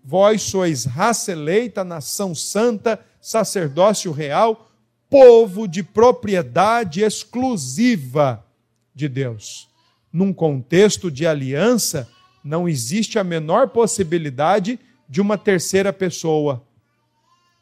Vós 0.03 0.41
sois 0.41 0.85
raça 0.85 1.31
eleita, 1.31 1.83
nação 1.83 2.33
santa, 2.33 2.99
sacerdócio 3.21 4.11
real, 4.11 4.69
povo 5.09 5.67
de 5.67 5.83
propriedade 5.83 7.01
exclusiva 7.01 8.45
de 8.93 9.07
Deus. 9.07 9.69
Num 10.11 10.33
contexto 10.33 11.11
de 11.11 11.25
aliança, 11.25 12.09
não 12.43 12.67
existe 12.67 13.19
a 13.19 13.23
menor 13.23 13.69
possibilidade 13.69 14.79
de 15.07 15.21
uma 15.21 15.37
terceira 15.37 15.91
pessoa. 15.91 16.65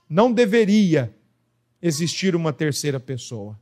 Não 0.10 0.32
deveria 0.32 1.14
existir 1.82 2.36
uma 2.36 2.52
terceira 2.52 3.00
pessoa. 3.00 3.58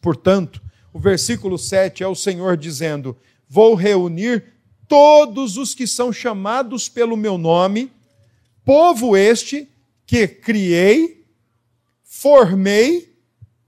Portanto, 0.00 0.62
o 0.92 0.98
versículo 0.98 1.58
7 1.58 2.02
é 2.02 2.06
o 2.06 2.14
Senhor 2.14 2.56
dizendo: 2.56 3.16
Vou 3.48 3.74
reunir 3.74 4.52
todos 4.86 5.56
os 5.56 5.74
que 5.74 5.86
são 5.86 6.12
chamados 6.12 6.88
pelo 6.88 7.16
meu 7.16 7.36
nome, 7.36 7.92
povo 8.64 9.16
este 9.16 9.68
que 10.06 10.26
criei, 10.26 11.26
formei 12.02 13.14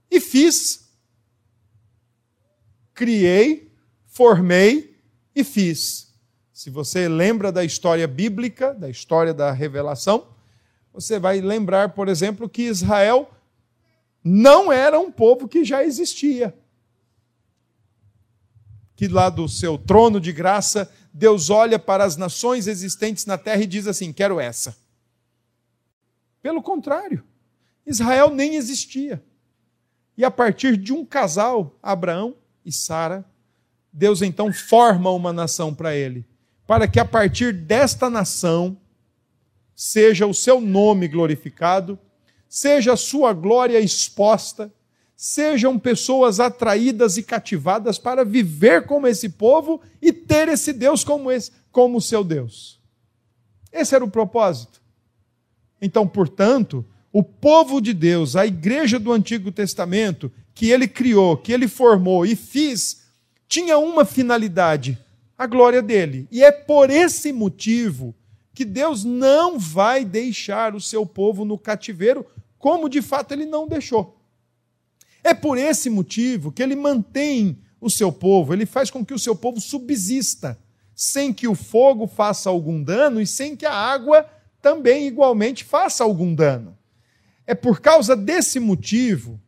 e 0.09 0.19
fiz. 0.19 0.89
Criei, 2.93 3.71
formei 4.07 4.97
e 5.35 5.43
fiz. 5.43 6.10
Se 6.61 6.69
você 6.69 7.07
lembra 7.07 7.51
da 7.51 7.65
história 7.65 8.07
bíblica, 8.07 8.71
da 8.71 8.87
história 8.87 9.33
da 9.33 9.51
revelação, 9.51 10.27
você 10.93 11.17
vai 11.17 11.41
lembrar, 11.41 11.89
por 11.95 12.07
exemplo, 12.07 12.47
que 12.47 12.61
Israel 12.61 13.33
não 14.23 14.71
era 14.71 14.99
um 14.99 15.11
povo 15.11 15.47
que 15.47 15.65
já 15.65 15.83
existia. 15.83 16.55
Que 18.95 19.07
lá 19.07 19.27
do 19.31 19.49
seu 19.49 19.75
trono 19.75 20.21
de 20.21 20.31
graça, 20.31 20.87
Deus 21.11 21.49
olha 21.49 21.79
para 21.79 22.03
as 22.03 22.15
nações 22.15 22.67
existentes 22.67 23.25
na 23.25 23.39
terra 23.39 23.63
e 23.63 23.65
diz 23.65 23.87
assim: 23.87 24.13
quero 24.13 24.39
essa. 24.39 24.77
Pelo 26.43 26.61
contrário, 26.61 27.23
Israel 27.87 28.29
nem 28.29 28.53
existia. 28.53 29.19
E 30.15 30.23
a 30.23 30.29
partir 30.29 30.77
de 30.77 30.93
um 30.93 31.03
casal, 31.03 31.75
Abraão 31.81 32.35
e 32.63 32.71
Sara, 32.71 33.25
Deus 33.91 34.21
então 34.21 34.53
forma 34.53 35.09
uma 35.09 35.33
nação 35.33 35.73
para 35.73 35.95
ele, 35.95 36.23
para 36.71 36.87
que 36.87 37.01
a 37.01 37.03
partir 37.03 37.51
desta 37.51 38.09
nação 38.09 38.77
seja 39.75 40.25
o 40.25 40.33
seu 40.33 40.61
nome 40.61 41.05
glorificado, 41.05 41.99
seja 42.47 42.93
a 42.93 42.95
sua 42.95 43.33
glória 43.33 43.77
exposta, 43.77 44.73
sejam 45.13 45.77
pessoas 45.77 46.39
atraídas 46.39 47.17
e 47.17 47.23
cativadas 47.23 47.99
para 47.99 48.23
viver 48.23 48.85
como 48.85 49.05
esse 49.05 49.27
povo 49.27 49.81
e 50.01 50.13
ter 50.13 50.47
esse 50.47 50.71
Deus 50.71 51.03
como 51.03 51.29
esse, 51.29 51.51
como 51.73 51.99
seu 51.99 52.23
Deus. 52.23 52.79
Esse 53.69 53.93
era 53.93 54.05
o 54.05 54.09
propósito. 54.09 54.81
Então, 55.81 56.07
portanto, 56.07 56.85
o 57.11 57.21
povo 57.21 57.81
de 57.81 57.93
Deus, 57.93 58.37
a 58.37 58.45
igreja 58.45 58.97
do 58.97 59.11
Antigo 59.11 59.51
Testamento, 59.51 60.31
que 60.53 60.69
ele 60.69 60.87
criou, 60.87 61.35
que 61.35 61.51
ele 61.51 61.67
formou 61.67 62.25
e 62.25 62.33
fez, 62.33 63.07
tinha 63.45 63.77
uma 63.77 64.05
finalidade: 64.05 64.97
a 65.41 65.47
glória 65.47 65.81
dele. 65.81 66.27
E 66.29 66.43
é 66.43 66.51
por 66.51 66.91
esse 66.91 67.33
motivo 67.33 68.13
que 68.53 68.63
Deus 68.63 69.03
não 69.03 69.57
vai 69.57 70.05
deixar 70.05 70.75
o 70.75 70.79
seu 70.79 71.03
povo 71.03 71.43
no 71.43 71.57
cativeiro, 71.57 72.23
como 72.59 72.87
de 72.87 73.01
fato 73.01 73.31
ele 73.31 73.47
não 73.47 73.67
deixou. 73.67 74.21
É 75.23 75.33
por 75.33 75.57
esse 75.57 75.89
motivo 75.89 76.51
que 76.51 76.61
ele 76.61 76.75
mantém 76.75 77.57
o 77.79 77.89
seu 77.89 78.11
povo, 78.11 78.53
ele 78.53 78.67
faz 78.67 78.91
com 78.91 79.03
que 79.03 79.15
o 79.15 79.17
seu 79.17 79.35
povo 79.35 79.59
subsista, 79.59 80.59
sem 80.93 81.33
que 81.33 81.47
o 81.47 81.55
fogo 81.55 82.05
faça 82.05 82.47
algum 82.47 82.83
dano 82.83 83.19
e 83.19 83.25
sem 83.25 83.55
que 83.55 83.65
a 83.65 83.73
água 83.73 84.29
também 84.61 85.07
igualmente 85.07 85.63
faça 85.63 86.03
algum 86.03 86.35
dano. 86.35 86.77
É 87.47 87.55
por 87.55 87.81
causa 87.81 88.15
desse 88.15 88.59
motivo, 88.59 89.41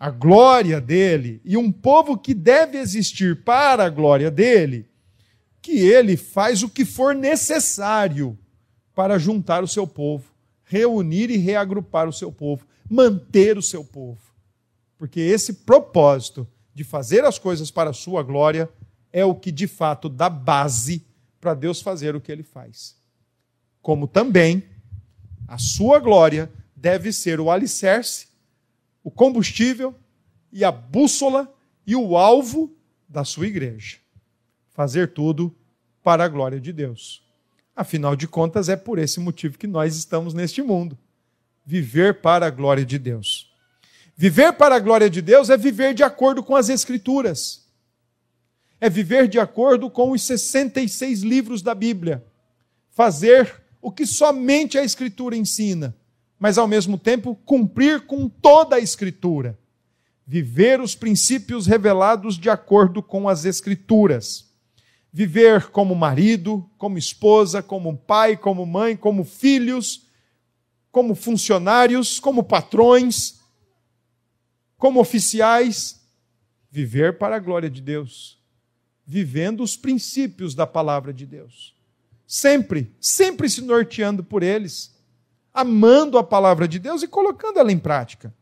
a 0.00 0.08
glória 0.08 0.80
dele 0.80 1.42
e 1.44 1.54
um 1.54 1.70
povo 1.70 2.16
que 2.16 2.32
deve 2.32 2.78
existir 2.78 3.44
para 3.44 3.84
a 3.84 3.90
glória 3.90 4.30
dele, 4.30 4.88
que 5.64 5.78
ele 5.78 6.14
faz 6.14 6.62
o 6.62 6.68
que 6.68 6.84
for 6.84 7.14
necessário 7.14 8.38
para 8.94 9.18
juntar 9.18 9.64
o 9.64 9.66
seu 9.66 9.86
povo, 9.86 10.30
reunir 10.62 11.30
e 11.30 11.38
reagrupar 11.38 12.06
o 12.06 12.12
seu 12.12 12.30
povo, 12.30 12.66
manter 12.86 13.56
o 13.56 13.62
seu 13.62 13.82
povo. 13.82 14.20
Porque 14.98 15.18
esse 15.18 15.54
propósito 15.54 16.46
de 16.74 16.84
fazer 16.84 17.24
as 17.24 17.38
coisas 17.38 17.70
para 17.70 17.88
a 17.88 17.94
sua 17.94 18.22
glória 18.22 18.68
é 19.10 19.24
o 19.24 19.34
que 19.34 19.50
de 19.50 19.66
fato 19.66 20.10
dá 20.10 20.28
base 20.28 21.02
para 21.40 21.54
Deus 21.54 21.80
fazer 21.80 22.14
o 22.14 22.20
que 22.20 22.30
ele 22.30 22.42
faz. 22.42 22.96
Como 23.80 24.06
também 24.06 24.64
a 25.48 25.56
sua 25.56 25.98
glória 25.98 26.52
deve 26.76 27.10
ser 27.10 27.40
o 27.40 27.50
alicerce, 27.50 28.28
o 29.02 29.10
combustível 29.10 29.94
e 30.52 30.62
a 30.62 30.70
bússola 30.70 31.50
e 31.86 31.96
o 31.96 32.18
alvo 32.18 32.70
da 33.08 33.24
sua 33.24 33.46
igreja. 33.46 34.03
Fazer 34.74 35.12
tudo 35.12 35.54
para 36.02 36.24
a 36.24 36.28
glória 36.28 36.60
de 36.60 36.72
Deus. 36.72 37.22
Afinal 37.76 38.16
de 38.16 38.26
contas, 38.26 38.68
é 38.68 38.76
por 38.76 38.98
esse 38.98 39.20
motivo 39.20 39.56
que 39.56 39.68
nós 39.68 39.96
estamos 39.96 40.34
neste 40.34 40.62
mundo. 40.62 40.98
Viver 41.64 42.20
para 42.20 42.46
a 42.46 42.50
glória 42.50 42.84
de 42.84 42.98
Deus. 42.98 43.52
Viver 44.16 44.52
para 44.52 44.74
a 44.74 44.80
glória 44.80 45.08
de 45.08 45.22
Deus 45.22 45.48
é 45.48 45.56
viver 45.56 45.94
de 45.94 46.02
acordo 46.02 46.42
com 46.42 46.56
as 46.56 46.68
Escrituras. 46.68 47.64
É 48.80 48.90
viver 48.90 49.28
de 49.28 49.38
acordo 49.38 49.88
com 49.88 50.10
os 50.10 50.22
66 50.22 51.22
livros 51.22 51.62
da 51.62 51.74
Bíblia. 51.74 52.24
Fazer 52.90 53.62
o 53.80 53.92
que 53.92 54.04
somente 54.04 54.76
a 54.76 54.84
Escritura 54.84 55.36
ensina, 55.36 55.96
mas 56.38 56.58
ao 56.58 56.66
mesmo 56.66 56.98
tempo 56.98 57.38
cumprir 57.44 58.06
com 58.06 58.28
toda 58.28 58.76
a 58.76 58.80
Escritura. 58.80 59.56
Viver 60.26 60.80
os 60.80 60.96
princípios 60.96 61.66
revelados 61.66 62.36
de 62.36 62.50
acordo 62.50 63.02
com 63.02 63.28
as 63.28 63.44
Escrituras 63.44 64.53
viver 65.16 65.70
como 65.70 65.94
marido, 65.94 66.68
como 66.76 66.98
esposa, 66.98 67.62
como 67.62 67.96
pai, 67.96 68.36
como 68.36 68.66
mãe, 68.66 68.96
como 68.96 69.22
filhos, 69.22 70.08
como 70.90 71.14
funcionários, 71.14 72.18
como 72.18 72.42
patrões, 72.42 73.38
como 74.76 74.98
oficiais, 74.98 76.04
viver 76.68 77.16
para 77.16 77.36
a 77.36 77.38
glória 77.38 77.70
de 77.70 77.80
Deus, 77.80 78.42
vivendo 79.06 79.62
os 79.62 79.76
princípios 79.76 80.52
da 80.52 80.66
palavra 80.66 81.12
de 81.12 81.24
Deus. 81.24 81.76
Sempre, 82.26 82.92
sempre 82.98 83.48
se 83.48 83.62
norteando 83.62 84.24
por 84.24 84.42
eles, 84.42 85.00
amando 85.52 86.18
a 86.18 86.24
palavra 86.24 86.66
de 86.66 86.80
Deus 86.80 87.04
e 87.04 87.06
colocando 87.06 87.60
ela 87.60 87.70
em 87.70 87.78
prática. 87.78 88.34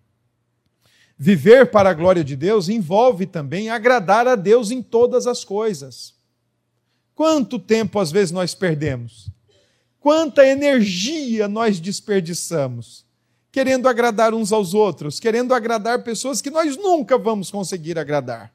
Viver 1.18 1.70
para 1.70 1.90
a 1.90 1.94
glória 1.94 2.24
de 2.24 2.34
Deus 2.34 2.70
envolve 2.70 3.26
também 3.26 3.68
agradar 3.68 4.26
a 4.26 4.34
Deus 4.34 4.70
em 4.70 4.82
todas 4.82 5.26
as 5.26 5.44
coisas. 5.44 6.21
Quanto 7.14 7.58
tempo 7.58 7.98
às 7.98 8.10
vezes 8.10 8.30
nós 8.32 8.54
perdemos? 8.54 9.28
Quanta 10.00 10.46
energia 10.46 11.46
nós 11.48 11.78
desperdiçamos 11.78 13.04
querendo 13.52 13.86
agradar 13.86 14.32
uns 14.32 14.50
aos 14.50 14.72
outros, 14.72 15.20
querendo 15.20 15.52
agradar 15.52 16.02
pessoas 16.02 16.40
que 16.40 16.50
nós 16.50 16.74
nunca 16.78 17.18
vamos 17.18 17.50
conseguir 17.50 17.98
agradar. 17.98 18.50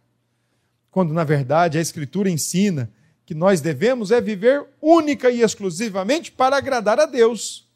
Quando 0.90 1.14
na 1.14 1.24
verdade 1.24 1.78
a 1.78 1.82
Escritura 1.82 2.32
ensina 2.32 2.92
que 3.24 3.36
nós 3.36 3.62
devemos 3.62 4.10
é 4.10 4.20
viver 4.20 4.66
única 4.82 5.30
e 5.30 5.42
exclusivamente 5.42 6.32
para 6.32 6.58
agradar 6.58 7.00
a 7.00 7.06
Deus, 7.06 7.68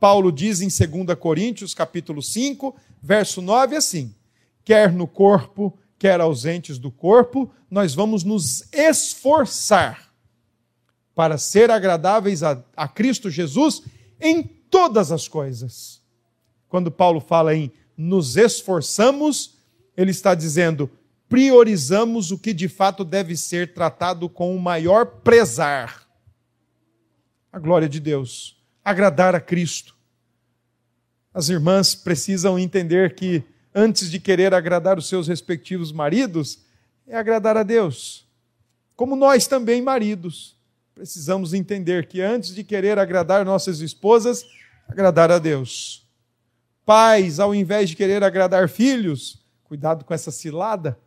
Paulo 0.00 0.32
diz 0.32 0.62
em 0.62 0.68
2 0.68 1.18
Coríntios, 1.18 1.74
capítulo 1.74 2.22
5, 2.22 2.74
verso 3.02 3.42
9, 3.42 3.76
assim: 3.76 4.14
quer 4.64 4.90
no 4.90 5.06
corpo, 5.06 5.76
quer 5.98 6.20
ausentes 6.20 6.78
do 6.78 6.90
corpo, 6.90 7.52
nós 7.70 7.94
vamos 7.94 8.24
nos 8.24 8.64
esforçar 8.72 10.03
para 11.14 11.38
ser 11.38 11.70
agradáveis 11.70 12.42
a, 12.42 12.62
a 12.76 12.88
Cristo 12.88 13.30
Jesus 13.30 13.82
em 14.20 14.42
todas 14.42 15.12
as 15.12 15.28
coisas. 15.28 16.02
Quando 16.68 16.90
Paulo 16.90 17.20
fala 17.20 17.54
em 17.54 17.70
nos 17.96 18.36
esforçamos, 18.36 19.56
ele 19.96 20.10
está 20.10 20.34
dizendo 20.34 20.90
priorizamos 21.28 22.30
o 22.30 22.38
que 22.38 22.52
de 22.52 22.68
fato 22.68 23.04
deve 23.04 23.36
ser 23.36 23.72
tratado 23.72 24.28
com 24.28 24.54
o 24.54 24.60
maior 24.60 25.06
prezar. 25.06 26.06
A 27.52 27.58
glória 27.58 27.88
de 27.88 27.98
Deus, 27.98 28.56
agradar 28.84 29.34
a 29.34 29.40
Cristo. 29.40 29.96
As 31.32 31.48
irmãs 31.48 31.94
precisam 31.94 32.58
entender 32.58 33.14
que 33.14 33.42
antes 33.74 34.10
de 34.10 34.20
querer 34.20 34.54
agradar 34.54 34.98
os 34.98 35.08
seus 35.08 35.26
respectivos 35.26 35.90
maridos, 35.90 36.60
é 37.06 37.16
agradar 37.16 37.56
a 37.56 37.62
Deus. 37.62 38.26
Como 38.94 39.16
nós 39.16 39.48
também, 39.48 39.82
maridos, 39.82 40.56
precisamos 40.94 41.52
entender 41.52 42.06
que 42.06 42.20
antes 42.20 42.54
de 42.54 42.62
querer 42.62 42.98
agradar 42.98 43.44
nossas 43.44 43.80
esposas, 43.80 44.46
agradar 44.88 45.30
a 45.30 45.38
Deus. 45.38 46.06
Pais, 46.84 47.40
ao 47.40 47.54
invés 47.54 47.90
de 47.90 47.96
querer 47.96 48.22
agradar 48.22 48.68
filhos, 48.68 49.42
cuidado 49.64 50.04
com 50.04 50.14
essa 50.14 50.30
cilada, 50.30 50.98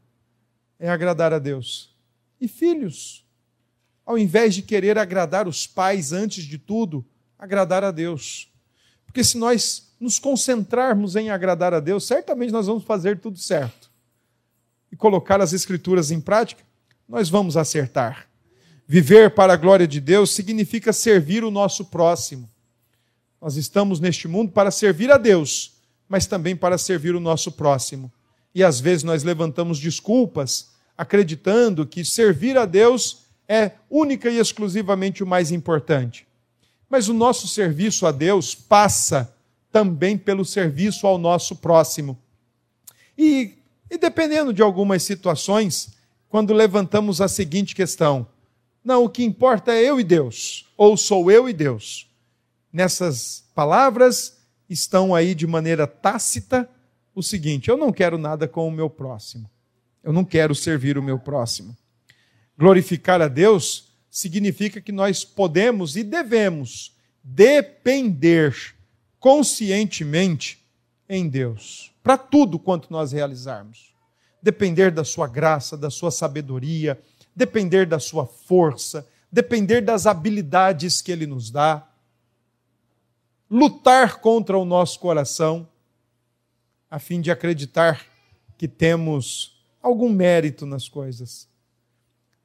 é 0.78 0.90
agradar 0.90 1.32
a 1.32 1.40
Deus. 1.40 1.96
E 2.40 2.48
filhos, 2.48 3.26
ao 4.06 4.18
invés 4.18 4.56
de 4.56 4.62
querer 4.62 4.98
agradar 4.98 5.48
os 5.48 5.66
pais 5.66 6.12
antes 6.12 6.44
de 6.44 6.58
tudo, 6.58 7.06
agradar 7.38 7.84
a 7.84 7.92
Deus. 7.92 8.52
Porque 9.06 9.24
se 9.24 9.38
nós 9.38 9.94
nos 10.00 10.20
concentrarmos 10.20 11.16
em 11.16 11.30
agradar 11.30 11.74
a 11.74 11.80
Deus, 11.80 12.06
certamente 12.06 12.52
nós 12.52 12.68
vamos 12.68 12.84
fazer 12.84 13.20
tudo 13.20 13.38
certo. 13.38 13.90
E 14.92 14.96
colocar 14.96 15.42
as 15.42 15.54
Escrituras 15.54 16.12
em 16.12 16.20
prática, 16.20 16.64
nós 17.08 17.30
vamos 17.30 17.56
acertar. 17.56 18.27
Viver 18.88 19.32
para 19.32 19.52
a 19.52 19.58
glória 19.58 19.86
de 19.86 20.00
Deus 20.00 20.32
significa 20.32 20.94
servir 20.94 21.44
o 21.44 21.52
nosso 21.52 21.84
próximo. 21.86 22.50
Nós 23.42 23.58
estamos 23.58 24.00
neste 24.00 24.30
mundo 24.30 24.54
para 24.54 24.72
servir 24.72 25.12
a 25.12 25.18
Deus, 25.18 25.74
mas 26.08 26.26
também 26.26 26.56
para 26.56 26.78
servir 26.78 27.14
o 27.14 27.20
nosso 27.20 27.52
próximo. 27.52 28.10
E 28.56 28.64
às 28.64 28.80
vezes 28.80 29.04
nós 29.04 29.24
levantamos 29.24 29.78
desculpas, 29.78 30.70
acreditando 30.98 31.86
que 31.86 32.06
servir 32.06 32.58
a 32.58 32.66
Deus 32.66 33.26
é 33.46 33.74
única 33.90 34.30
e 34.30 34.40
exclusivamente 34.40 35.22
o 35.22 35.28
mais 35.28 35.52
importante. 35.52 36.26
Mas 36.90 37.10
o 37.10 37.14
nosso 37.14 37.46
serviço 37.46 38.06
a 38.06 38.12
Deus 38.14 38.56
passa 38.56 39.36
também 39.70 40.18
pelo 40.18 40.46
serviço 40.46 41.06
ao 41.06 41.18
nosso 41.18 41.58
próximo. 41.58 42.18
E, 43.18 43.58
e 43.92 43.98
dependendo 43.98 44.54
de 44.54 44.62
algumas 44.62 45.04
situações, 45.04 45.90
quando 46.30 46.54
levantamos 46.54 47.20
a 47.20 47.28
seguinte 47.28 47.76
questão: 47.76 48.28
não, 48.88 49.04
o 49.04 49.10
que 49.10 49.22
importa 49.22 49.74
é 49.74 49.84
eu 49.84 50.00
e 50.00 50.04
Deus, 50.04 50.66
ou 50.78 50.96
sou 50.96 51.30
eu 51.30 51.50
e 51.50 51.52
Deus. 51.52 52.10
Nessas 52.72 53.44
palavras 53.54 54.38
estão 54.70 55.14
aí 55.14 55.36
de 55.36 55.46
maneira 55.46 55.86
tácita 55.86 56.70
o 57.14 57.22
seguinte: 57.22 57.70
eu 57.70 57.76
não 57.76 57.92
quero 57.92 58.18
nada 58.18 58.48
com 58.48 58.66
o 58.66 58.72
meu 58.72 58.90
próximo. 58.90 59.52
Eu 60.02 60.14
não 60.14 60.24
quero 60.24 60.56
servir 60.56 60.98
o 60.98 61.04
meu 61.04 61.20
próximo. 61.20 61.76
Glorificar 62.58 63.22
a 63.22 63.28
Deus 63.28 63.90
significa 64.10 64.80
que 64.80 64.94
nós 64.94 65.26
podemos 65.26 65.98
e 65.98 66.04
devemos 66.04 66.96
depender 67.22 68.56
conscientemente 69.20 70.66
em 71.10 71.28
Deus, 71.28 71.92
para 72.02 72.18
tudo 72.18 72.58
quanto 72.58 72.90
nós 72.90 73.12
realizarmos. 73.12 73.94
Depender 74.42 74.92
da 74.92 75.04
sua 75.04 75.28
graça, 75.28 75.76
da 75.76 75.90
sua 75.90 76.10
sabedoria, 76.10 76.98
depender 77.38 77.86
da 77.86 78.00
sua 78.00 78.26
força, 78.26 79.08
depender 79.32 79.80
das 79.82 80.08
habilidades 80.08 81.04
que 81.04 81.12
Ele 81.12 81.28
nos 81.28 81.52
dá, 81.52 81.88
lutar 83.48 84.20
contra 84.20 84.58
o 84.58 84.66
nosso 84.66 85.00
coração, 85.00 85.70
a 86.90 86.98
fim 86.98 87.22
de 87.22 87.30
acreditar 87.30 88.04
que 88.58 88.68
temos 88.68 89.56
algum 89.84 90.10
mérito 90.10 90.66
nas 90.66 90.90
coisas, 90.90 91.48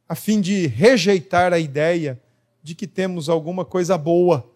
a 0.07 0.15
fim 0.15 0.43
de 0.43 0.67
rejeitar 0.67 1.55
a 1.55 1.59
ideia 1.59 2.21
de 2.63 2.75
que 2.75 2.87
temos 2.87 3.31
alguma 3.31 3.65
coisa 3.65 3.97
boa 3.97 4.47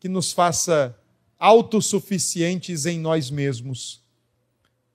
que 0.00 0.08
nos 0.08 0.32
faça 0.32 0.98
autossuficientes 1.38 2.86
em 2.86 2.98
nós 2.98 3.30
mesmos. 3.30 4.02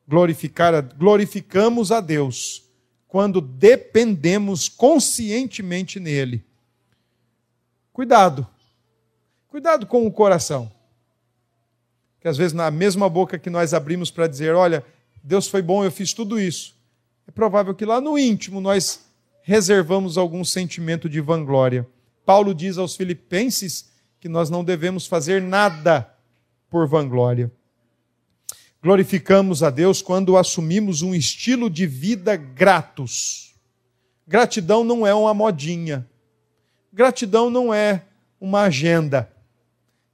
Glorificar, 0.07 0.82
glorificamos 0.97 1.91
a 1.91 1.99
Deus 2.01 2.64
quando 3.16 3.39
dependemos 3.39 4.68
conscientemente 4.68 6.01
nele. 6.01 6.43
Cuidado. 7.93 8.45
Cuidado 9.47 9.86
com 9.86 10.05
o 10.05 10.11
coração. 10.11 10.70
Que 12.20 12.28
às 12.28 12.36
vezes, 12.36 12.51
na 12.51 12.70
mesma 12.70 13.07
boca 13.07 13.39
que 13.39 13.49
nós 13.49 13.74
abrimos 13.74 14.11
para 14.11 14.28
dizer: 14.28 14.53
Olha, 14.53 14.84
Deus 15.24 15.47
foi 15.47 15.61
bom, 15.61 15.82
eu 15.82 15.91
fiz 15.93 16.11
tudo 16.11 16.38
isso. 16.38 16.76
É 17.26 17.32
provável 17.32 17.74
que 17.74 17.86
lá 17.86 18.01
no 18.01 18.20
íntimo 18.20 18.59
nós 18.59 19.05
reservamos 19.43 20.18
algum 20.18 20.43
sentimento 20.43 21.07
de 21.07 21.22
vanglória. 21.22 21.88
Paulo 22.26 22.53
diz 22.53 22.78
aos 22.78 22.97
Filipenses 22.97 23.89
que 24.20 24.28
nós 24.28 24.49
não 24.49 24.61
devemos 24.61 25.07
fazer 25.07 25.41
nada 25.41 26.13
por 26.70 26.86
vanglória. 26.86 27.49
Glorificamos 28.86 29.63
a 29.63 29.71
Deus 29.71 29.99
quando 29.99 30.38
assumimos 30.38 31.01
um 31.01 31.15
estilo 31.15 31.71
de 31.71 31.88
vida 31.88 32.36
gratos. 32.36 33.55
Gratidão 34.27 34.83
não 34.83 35.07
é 35.07 35.11
uma 35.11 35.33
modinha. 35.33 36.07
Gratidão 36.93 37.49
não 37.49 37.73
é 37.73 38.05
uma 38.39 38.61
agenda. 38.61 39.33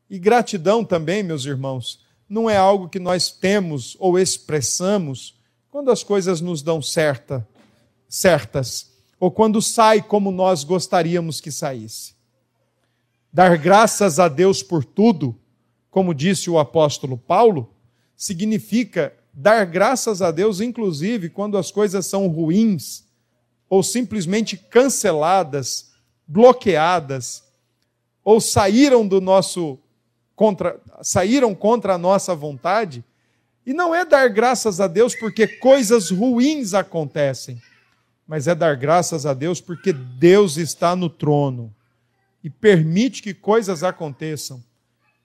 E 0.09 0.17
gratidão 0.17 0.86
também, 0.86 1.22
meus 1.22 1.43
irmãos, 1.43 1.99
não 2.30 2.49
é 2.49 2.55
algo 2.55 2.88
que 2.88 2.97
nós 2.97 3.30
temos 3.30 3.97
ou 3.99 4.17
expressamos 4.17 5.38
quando 5.69 5.91
as 5.91 6.01
coisas 6.01 6.39
nos 6.39 6.61
dão 6.61 6.82
certa, 6.82 7.45
certas, 8.07 8.89
ou 9.19 9.30
quando 9.30 9.61
sai 9.61 10.01
como 10.01 10.32
nós 10.32 10.63
gostaríamos 10.63 11.41
que 11.41 11.51
saísse. 11.51 12.15
Dar 13.34 13.57
graças 13.57 14.17
a 14.17 14.30
Deus 14.30 14.63
por 14.63 14.86
tudo, 14.86 15.38
como 15.89 16.13
disse 16.13 16.49
o 16.49 16.57
apóstolo 16.57 17.17
Paulo, 17.17 17.76
significa 18.22 19.11
dar 19.34 19.65
graças 19.65 20.22
a 20.22 20.30
Deus, 20.30 20.61
inclusive 20.61 21.28
quando 21.28 21.57
as 21.57 21.72
coisas 21.72 22.05
são 22.05 22.28
ruins 22.28 23.03
ou 23.67 23.82
simplesmente 23.82 24.55
canceladas, 24.55 25.89
bloqueadas, 26.28 27.43
ou 28.24 28.39
saíram 28.39 29.07
do 29.07 29.19
nosso 29.19 29.80
contra, 30.36 30.80
saíram 31.01 31.55
contra 31.55 31.95
a 31.95 31.97
nossa 31.97 32.36
vontade. 32.36 33.03
E 33.65 33.74
não 33.74 33.95
é 33.95 34.05
dar 34.05 34.28
graças 34.30 34.80
a 34.80 34.86
Deus 34.86 35.15
porque 35.15 35.47
coisas 35.47 36.11
ruins 36.11 36.76
acontecem, 36.76 37.59
mas 38.28 38.47
é 38.47 38.53
dar 38.53 38.76
graças 38.76 39.26
a 39.26 39.34
Deus 39.34 39.59
porque 39.59 39.91
Deus 39.91 40.57
está 40.57 40.95
no 40.95 41.09
trono 41.09 41.74
e 42.43 42.51
permite 42.51 43.24
que 43.24 43.34
coisas 43.34 43.82
aconteçam 43.82 44.63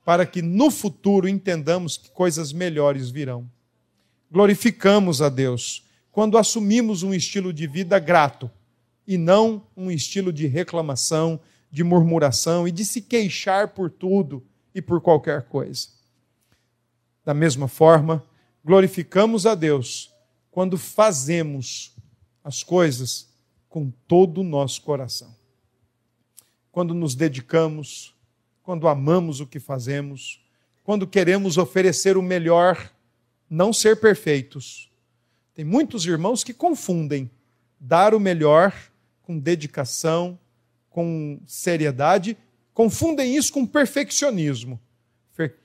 para 0.06 0.24
que 0.24 0.40
no 0.40 0.70
futuro 0.70 1.28
entendamos 1.28 1.96
que 1.96 2.12
coisas 2.12 2.52
melhores 2.52 3.10
virão. 3.10 3.50
Glorificamos 4.30 5.20
a 5.20 5.28
Deus 5.28 5.84
quando 6.12 6.38
assumimos 6.38 7.02
um 7.02 7.12
estilo 7.12 7.52
de 7.52 7.66
vida 7.66 7.98
grato 7.98 8.48
e 9.04 9.18
não 9.18 9.66
um 9.76 9.90
estilo 9.90 10.32
de 10.32 10.46
reclamação, 10.46 11.40
de 11.72 11.82
murmuração 11.82 12.68
e 12.68 12.70
de 12.70 12.84
se 12.84 13.02
queixar 13.02 13.74
por 13.74 13.90
tudo 13.90 14.46
e 14.72 14.80
por 14.80 15.00
qualquer 15.00 15.42
coisa. 15.48 15.88
Da 17.24 17.34
mesma 17.34 17.66
forma, 17.66 18.22
glorificamos 18.64 19.44
a 19.44 19.56
Deus 19.56 20.14
quando 20.52 20.78
fazemos 20.78 21.96
as 22.44 22.62
coisas 22.62 23.28
com 23.68 23.90
todo 24.06 24.42
o 24.42 24.44
nosso 24.44 24.82
coração. 24.82 25.34
Quando 26.70 26.94
nos 26.94 27.16
dedicamos, 27.16 28.15
quando 28.66 28.88
amamos 28.88 29.38
o 29.38 29.46
que 29.46 29.60
fazemos, 29.60 30.44
quando 30.82 31.06
queremos 31.06 31.56
oferecer 31.56 32.16
o 32.16 32.22
melhor, 32.22 32.90
não 33.48 33.72
ser 33.72 34.00
perfeitos. 34.00 34.90
Tem 35.54 35.64
muitos 35.64 36.04
irmãos 36.04 36.42
que 36.42 36.52
confundem 36.52 37.30
dar 37.78 38.12
o 38.12 38.18
melhor 38.18 38.74
com 39.22 39.38
dedicação, 39.38 40.36
com 40.90 41.38
seriedade, 41.46 42.36
confundem 42.74 43.36
isso 43.36 43.52
com 43.52 43.64
perfeccionismo. 43.64 44.80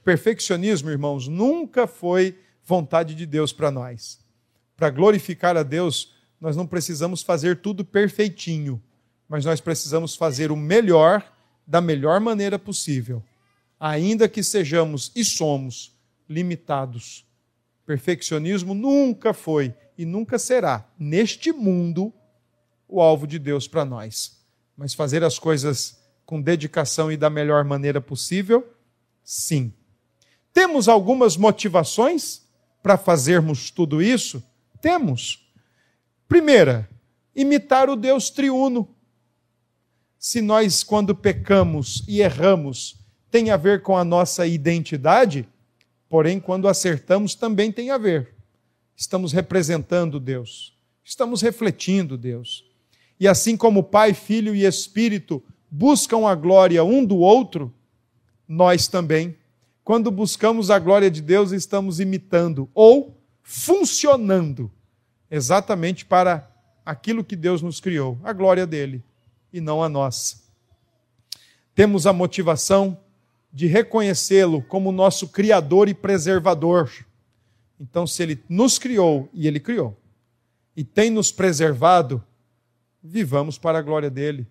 Perfeccionismo, 0.04 0.92
irmãos, 0.92 1.28
nunca 1.28 1.88
foi 1.88 2.38
vontade 2.64 3.16
de 3.16 3.26
Deus 3.26 3.52
para 3.52 3.72
nós. 3.72 4.20
Para 4.78 4.92
glorificar 4.92 5.58
a 5.58 5.64
Deus, 5.64 6.14
nós 6.40 6.56
não 6.56 6.68
precisamos 6.68 7.24
fazer 7.24 7.62
tudo 7.62 7.84
perfeitinho, 7.84 8.80
mas 9.28 9.44
nós 9.44 9.60
precisamos 9.60 10.16
fazer 10.16 10.52
o 10.52 10.56
melhor 10.56 11.26
da 11.66 11.82
melhor 11.82 12.20
maneira 12.20 12.60
possível, 12.60 13.24
ainda 13.80 14.28
que 14.28 14.44
sejamos 14.44 15.12
e 15.16 15.24
somos 15.24 15.98
limitados. 16.28 17.26
Perfeccionismo 17.86 18.74
nunca 18.74 19.34
foi 19.34 19.74
e 19.98 20.06
nunca 20.06 20.40
será, 20.40 20.88
neste 20.98 21.52
mundo, 21.52 22.14
o 22.88 23.02
alvo 23.02 23.26
de 23.26 23.40
Deus 23.40 23.68
para 23.68 23.86
nós. 23.86 24.40
Mas 24.76 24.94
fazer 24.94 25.24
as 25.24 25.38
coisas 25.38 26.00
com 26.26 26.42
dedicação 26.42 27.12
e 27.12 27.18
da 27.18 27.30
melhor 27.30 27.64
maneira 27.64 28.00
possível, 28.00 28.68
sim. 29.24 29.74
Temos 30.54 30.88
algumas 30.88 31.38
motivações 31.38 32.42
para 32.82 32.98
fazermos 32.98 33.70
tudo 33.70 34.02
isso? 34.02 34.44
Temos. 34.82 35.48
Primeira, 36.28 36.90
imitar 37.36 37.90
o 37.90 37.96
Deus 37.96 38.30
triuno. 38.30 38.88
Se 40.24 40.40
nós, 40.40 40.84
quando 40.84 41.16
pecamos 41.16 42.04
e 42.08 42.22
erramos, 42.22 42.96
tem 43.32 43.50
a 43.50 43.58
ver 43.58 43.82
com 43.82 43.98
a 43.98 44.06
nossa 44.06 44.46
identidade, 44.46 45.50
porém, 46.08 46.40
quando 46.40 46.68
acertamos, 46.68 47.34
também 47.34 47.72
tem 47.72 47.90
a 47.90 47.98
ver. 47.98 48.36
Estamos 48.96 49.32
representando 49.32 50.20
Deus, 50.20 50.78
estamos 51.04 51.42
refletindo 51.42 52.20
Deus. 52.20 52.64
E 53.20 53.28
assim 53.28 53.58
como 53.58 53.82
Pai, 53.82 54.14
Filho 54.14 54.54
e 54.54 54.64
Espírito 54.64 55.44
buscam 55.72 56.28
a 56.28 56.36
glória 56.36 56.84
um 56.84 57.04
do 57.04 57.18
outro, 57.18 57.74
nós 58.48 58.88
também, 58.88 59.36
quando 59.84 60.12
buscamos 60.12 60.70
a 60.70 60.78
glória 60.78 61.10
de 61.10 61.24
Deus, 61.24 61.52
estamos 61.52 62.00
imitando 62.00 62.70
ou 62.76 63.20
funcionando 63.42 64.72
exatamente 65.32 66.06
para 66.06 66.48
aquilo 66.86 67.24
que 67.24 67.36
Deus 67.36 67.64
nos 67.64 67.80
criou, 67.80 68.20
a 68.24 68.32
glória 68.32 68.68
dele 68.68 69.04
e 69.52 69.60
não 69.60 69.84
a 69.84 69.90
nossa. 69.90 70.42
Temos 71.74 72.06
a 72.06 72.14
motivação 72.14 72.98
de 73.52 73.68
reconhecê-lo 73.68 74.62
como 74.62 74.92
nosso 74.92 75.28
criador 75.28 75.90
e 75.90 75.94
preservador. 75.94 76.92
Então, 77.80 78.06
se 78.08 78.24
ele 78.24 78.44
nos 78.48 78.78
criou 78.78 79.30
e 79.34 79.48
ele 79.48 79.60
criou, 79.60 79.98
e 80.76 80.84
tem 80.84 81.10
nos 81.10 81.32
preservado, 81.32 82.24
vivamos 83.04 83.58
para 83.58 83.80
a 83.80 83.82
glória 83.82 84.10
dele. 84.10 84.48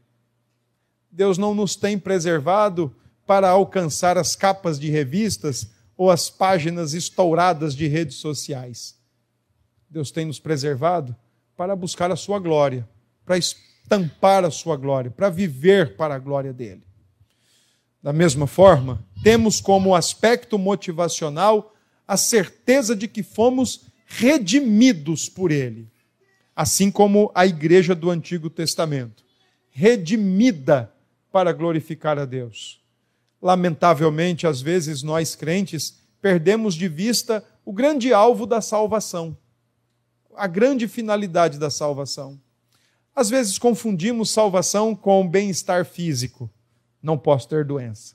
Deus 1.10 1.38
não 1.38 1.54
nos 1.54 1.76
tem 1.76 1.98
preservado 1.98 2.94
para 3.26 3.48
alcançar 3.48 4.18
as 4.18 4.36
capas 4.36 4.78
de 4.78 4.90
revistas 4.90 5.70
ou 5.96 6.10
as 6.10 6.28
páginas 6.28 6.94
estouradas 6.94 7.74
de 7.74 7.86
redes 7.86 8.16
sociais. 8.16 8.98
Deus 9.88 10.10
tem 10.10 10.24
nos 10.24 10.38
preservado 10.38 11.14
para 11.56 11.74
buscar 11.74 12.10
a 12.10 12.16
sua 12.16 12.38
glória, 12.38 12.88
para 13.24 13.36
estampar 13.90 14.44
a 14.44 14.50
sua 14.52 14.76
glória, 14.76 15.10
para 15.10 15.28
viver 15.28 15.96
para 15.96 16.14
a 16.14 16.18
glória 16.18 16.52
dele. 16.52 16.82
Da 18.00 18.12
mesma 18.12 18.46
forma, 18.46 19.04
temos 19.22 19.60
como 19.60 19.96
aspecto 19.96 20.56
motivacional 20.56 21.74
a 22.06 22.16
certeza 22.16 22.94
de 22.94 23.08
que 23.08 23.22
fomos 23.24 23.86
redimidos 24.06 25.28
por 25.28 25.50
ele, 25.50 25.88
assim 26.54 26.90
como 26.90 27.32
a 27.34 27.44
igreja 27.44 27.94
do 27.94 28.10
Antigo 28.10 28.48
Testamento, 28.48 29.24
redimida 29.70 30.92
para 31.32 31.52
glorificar 31.52 32.18
a 32.18 32.24
Deus. 32.24 32.80
Lamentavelmente, 33.42 34.46
às 34.46 34.60
vezes 34.60 35.02
nós 35.02 35.34
crentes 35.34 36.00
perdemos 36.20 36.74
de 36.74 36.88
vista 36.88 37.44
o 37.64 37.72
grande 37.72 38.12
alvo 38.12 38.46
da 38.46 38.60
salvação, 38.60 39.36
a 40.36 40.46
grande 40.46 40.86
finalidade 40.86 41.58
da 41.58 41.70
salvação. 41.70 42.40
Às 43.14 43.28
vezes 43.28 43.58
confundimos 43.58 44.30
salvação 44.30 44.94
com 44.94 45.26
bem-estar 45.28 45.84
físico. 45.84 46.50
Não 47.02 47.18
posso 47.18 47.48
ter 47.48 47.64
doença. 47.64 48.14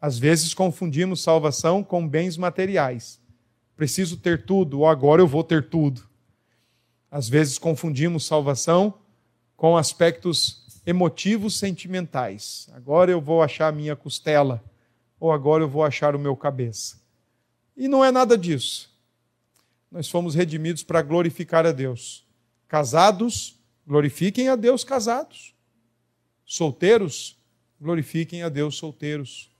Às 0.00 0.18
vezes 0.18 0.54
confundimos 0.54 1.22
salvação 1.22 1.82
com 1.82 2.06
bens 2.06 2.36
materiais. 2.36 3.20
Preciso 3.76 4.16
ter 4.16 4.44
tudo, 4.44 4.80
ou 4.80 4.86
agora 4.86 5.22
eu 5.22 5.26
vou 5.26 5.44
ter 5.44 5.68
tudo. 5.68 6.02
Às 7.10 7.28
vezes 7.28 7.58
confundimos 7.58 8.26
salvação 8.26 8.94
com 9.56 9.76
aspectos 9.76 10.80
emotivos 10.86 11.58
sentimentais. 11.58 12.68
Agora 12.72 13.10
eu 13.10 13.20
vou 13.20 13.42
achar 13.42 13.68
a 13.68 13.72
minha 13.72 13.96
costela, 13.96 14.62
ou 15.18 15.32
agora 15.32 15.62
eu 15.62 15.68
vou 15.68 15.84
achar 15.84 16.14
o 16.14 16.18
meu 16.18 16.36
cabeça. 16.36 16.98
E 17.76 17.88
não 17.88 18.04
é 18.04 18.10
nada 18.10 18.36
disso 18.36 18.90
nós 19.90 20.08
fomos 20.08 20.34
redimidos 20.34 20.82
para 20.82 21.02
glorificar 21.02 21.66
a 21.66 21.72
Deus. 21.72 22.24
Casados, 22.68 23.58
glorifiquem 23.90 24.48
a 24.48 24.54
Deus 24.54 24.84
casados. 24.84 25.52
Solteiros, 26.46 27.36
glorifiquem 27.80 28.44
a 28.44 28.48
Deus 28.48 28.76
solteiros. 28.76 29.50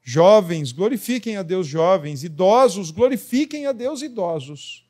Jovens, 0.00 0.70
glorifiquem 0.70 1.36
a 1.36 1.42
Deus 1.42 1.66
jovens. 1.66 2.22
Idosos, 2.22 2.92
glorifiquem 2.92 3.66
a 3.66 3.72
Deus 3.72 4.02
idosos. 4.02 4.88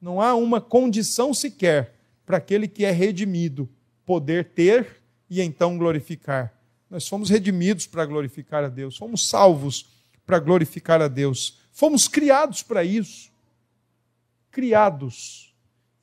Não 0.00 0.18
há 0.18 0.34
uma 0.34 0.62
condição 0.62 1.34
sequer 1.34 1.92
para 2.24 2.38
aquele 2.38 2.66
que 2.66 2.86
é 2.86 2.90
redimido 2.90 3.68
poder 4.06 4.46
ter 4.46 5.02
e 5.28 5.42
então 5.42 5.76
glorificar. 5.76 6.54
Nós 6.88 7.06
fomos 7.06 7.28
redimidos 7.28 7.86
para 7.86 8.06
glorificar 8.06 8.64
a 8.64 8.68
Deus, 8.70 8.96
fomos 8.96 9.28
salvos 9.28 9.90
para 10.24 10.38
glorificar 10.38 11.02
a 11.02 11.08
Deus. 11.08 11.58
Fomos 11.70 12.08
criados 12.08 12.62
para 12.62 12.82
isso. 12.82 13.30
Criados. 14.50 15.45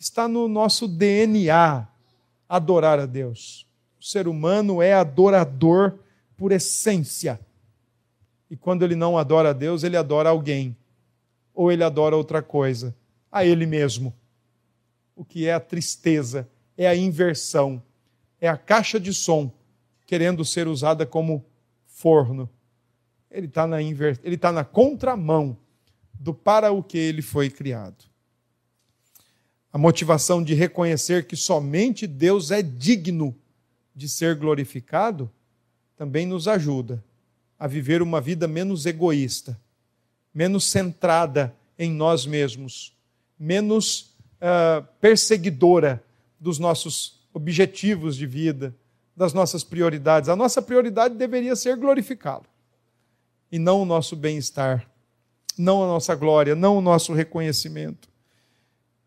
Está 0.03 0.27
no 0.27 0.49
nosso 0.49 0.85
DNA 0.85 1.87
adorar 2.49 2.99
a 2.99 3.05
Deus. 3.05 3.65
O 3.97 4.03
ser 4.03 4.27
humano 4.27 4.81
é 4.81 4.93
adorador 4.93 5.97
por 6.35 6.51
essência. 6.51 7.39
E 8.49 8.57
quando 8.57 8.83
ele 8.83 8.97
não 8.97 9.17
adora 9.17 9.51
a 9.51 9.53
Deus, 9.53 9.81
ele 9.81 9.95
adora 9.95 10.27
alguém. 10.27 10.75
Ou 11.53 11.71
ele 11.71 11.85
adora 11.85 12.17
outra 12.17 12.41
coisa. 12.41 12.93
A 13.31 13.45
ele 13.45 13.65
mesmo. 13.65 14.13
O 15.15 15.23
que 15.23 15.47
é 15.47 15.53
a 15.53 15.59
tristeza, 15.61 16.49
é 16.77 16.85
a 16.85 16.93
inversão, 16.93 17.81
é 18.41 18.49
a 18.49 18.57
caixa 18.57 18.99
de 18.99 19.13
som 19.13 19.49
querendo 20.05 20.43
ser 20.43 20.67
usada 20.67 21.05
como 21.05 21.45
forno. 21.87 22.49
Ele 23.31 23.47
está 23.47 23.65
na, 23.65 23.81
inver... 23.81 24.17
tá 24.37 24.51
na 24.51 24.65
contramão 24.65 25.55
do 26.13 26.33
para 26.33 26.73
o 26.73 26.83
que 26.83 26.97
ele 26.97 27.21
foi 27.21 27.49
criado. 27.49 28.11
A 29.73 29.77
motivação 29.77 30.43
de 30.43 30.53
reconhecer 30.53 31.25
que 31.25 31.35
somente 31.35 32.05
Deus 32.05 32.51
é 32.51 32.61
digno 32.61 33.35
de 33.95 34.07
ser 34.07 34.35
glorificado 34.35 35.29
também 35.97 36.25
nos 36.27 36.47
ajuda 36.47 37.03
a 37.57 37.67
viver 37.67 38.01
uma 38.01 38.21
vida 38.21 38.47
menos 38.47 38.85
egoísta, 38.85 39.59
menos 40.33 40.65
centrada 40.65 41.55
em 41.77 41.91
nós 41.91 42.25
mesmos, 42.25 42.95
menos 43.37 44.13
uh, 44.39 44.87
perseguidora 45.01 46.03
dos 46.39 46.59
nossos 46.59 47.19
objetivos 47.33 48.15
de 48.15 48.27
vida, 48.27 48.75
das 49.15 49.33
nossas 49.33 49.63
prioridades. 49.63 50.29
A 50.29 50.35
nossa 50.35 50.61
prioridade 50.61 51.15
deveria 51.15 51.55
ser 51.55 51.75
glorificá-lo 51.75 52.45
e 53.51 53.57
não 53.57 53.81
o 53.81 53.85
nosso 53.85 54.15
bem-estar 54.15 54.87
não 55.57 55.83
a 55.83 55.87
nossa 55.87 56.15
glória, 56.15 56.55
não 56.55 56.77
o 56.77 56.81
nosso 56.81 57.13
reconhecimento. 57.13 58.09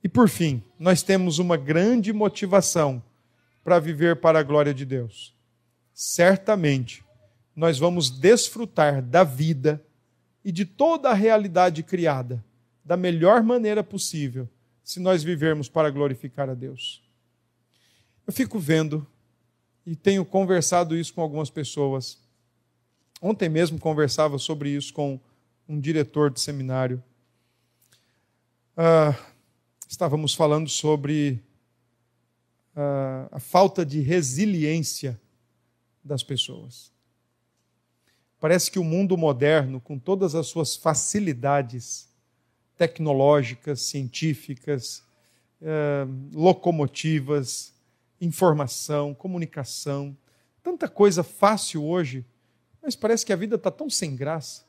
E 0.02 0.08
por 0.08 0.28
fim, 0.28 0.62
nós 0.78 1.02
temos 1.02 1.38
uma 1.38 1.56
grande 1.56 2.12
motivação 2.12 3.02
para 3.64 3.78
viver 3.78 4.16
para 4.16 4.38
a 4.38 4.42
glória 4.42 4.72
de 4.72 4.84
Deus. 4.84 5.34
Certamente, 5.92 7.04
nós 7.54 7.78
vamos 7.78 8.10
desfrutar 8.10 9.02
da 9.02 9.24
vida 9.24 9.82
e 10.44 10.52
de 10.52 10.64
toda 10.64 11.10
a 11.10 11.14
realidade 11.14 11.82
criada 11.82 12.44
da 12.84 12.96
melhor 12.96 13.42
maneira 13.42 13.82
possível, 13.82 14.48
se 14.84 15.00
nós 15.00 15.24
vivermos 15.24 15.68
para 15.68 15.90
glorificar 15.90 16.48
a 16.48 16.54
Deus. 16.54 17.02
Eu 18.24 18.32
fico 18.32 18.58
vendo 18.58 19.04
e 19.84 19.96
tenho 19.96 20.24
conversado 20.24 20.96
isso 20.96 21.12
com 21.12 21.20
algumas 21.20 21.50
pessoas. 21.50 22.18
Ontem 23.20 23.48
mesmo 23.48 23.78
conversava 23.78 24.38
sobre 24.38 24.70
isso 24.70 24.92
com 24.92 25.18
um 25.68 25.80
diretor 25.80 26.30
de 26.30 26.40
seminário. 26.40 27.02
Ah, 28.76 29.16
estávamos 29.86 30.34
falando 30.34 30.68
sobre 30.68 31.42
ah, 32.74 33.28
a 33.32 33.40
falta 33.40 33.84
de 33.84 34.00
resiliência 34.00 35.20
das 36.04 36.22
pessoas. 36.22 36.92
Parece 38.38 38.70
que 38.70 38.78
o 38.78 38.84
mundo 38.84 39.16
moderno, 39.16 39.80
com 39.80 39.98
todas 39.98 40.34
as 40.34 40.46
suas 40.46 40.76
facilidades 40.76 42.08
tecnológicas, 42.76 43.80
científicas, 43.82 45.02
ah, 45.62 46.06
locomotivas, 46.32 47.74
informação, 48.20 49.14
comunicação, 49.14 50.16
tanta 50.62 50.88
coisa 50.88 51.22
fácil 51.22 51.84
hoje, 51.84 52.24
mas 52.82 52.96
parece 52.96 53.24
que 53.24 53.32
a 53.32 53.36
vida 53.36 53.56
está 53.56 53.70
tão 53.70 53.88
sem 53.88 54.16
graça 54.16 54.64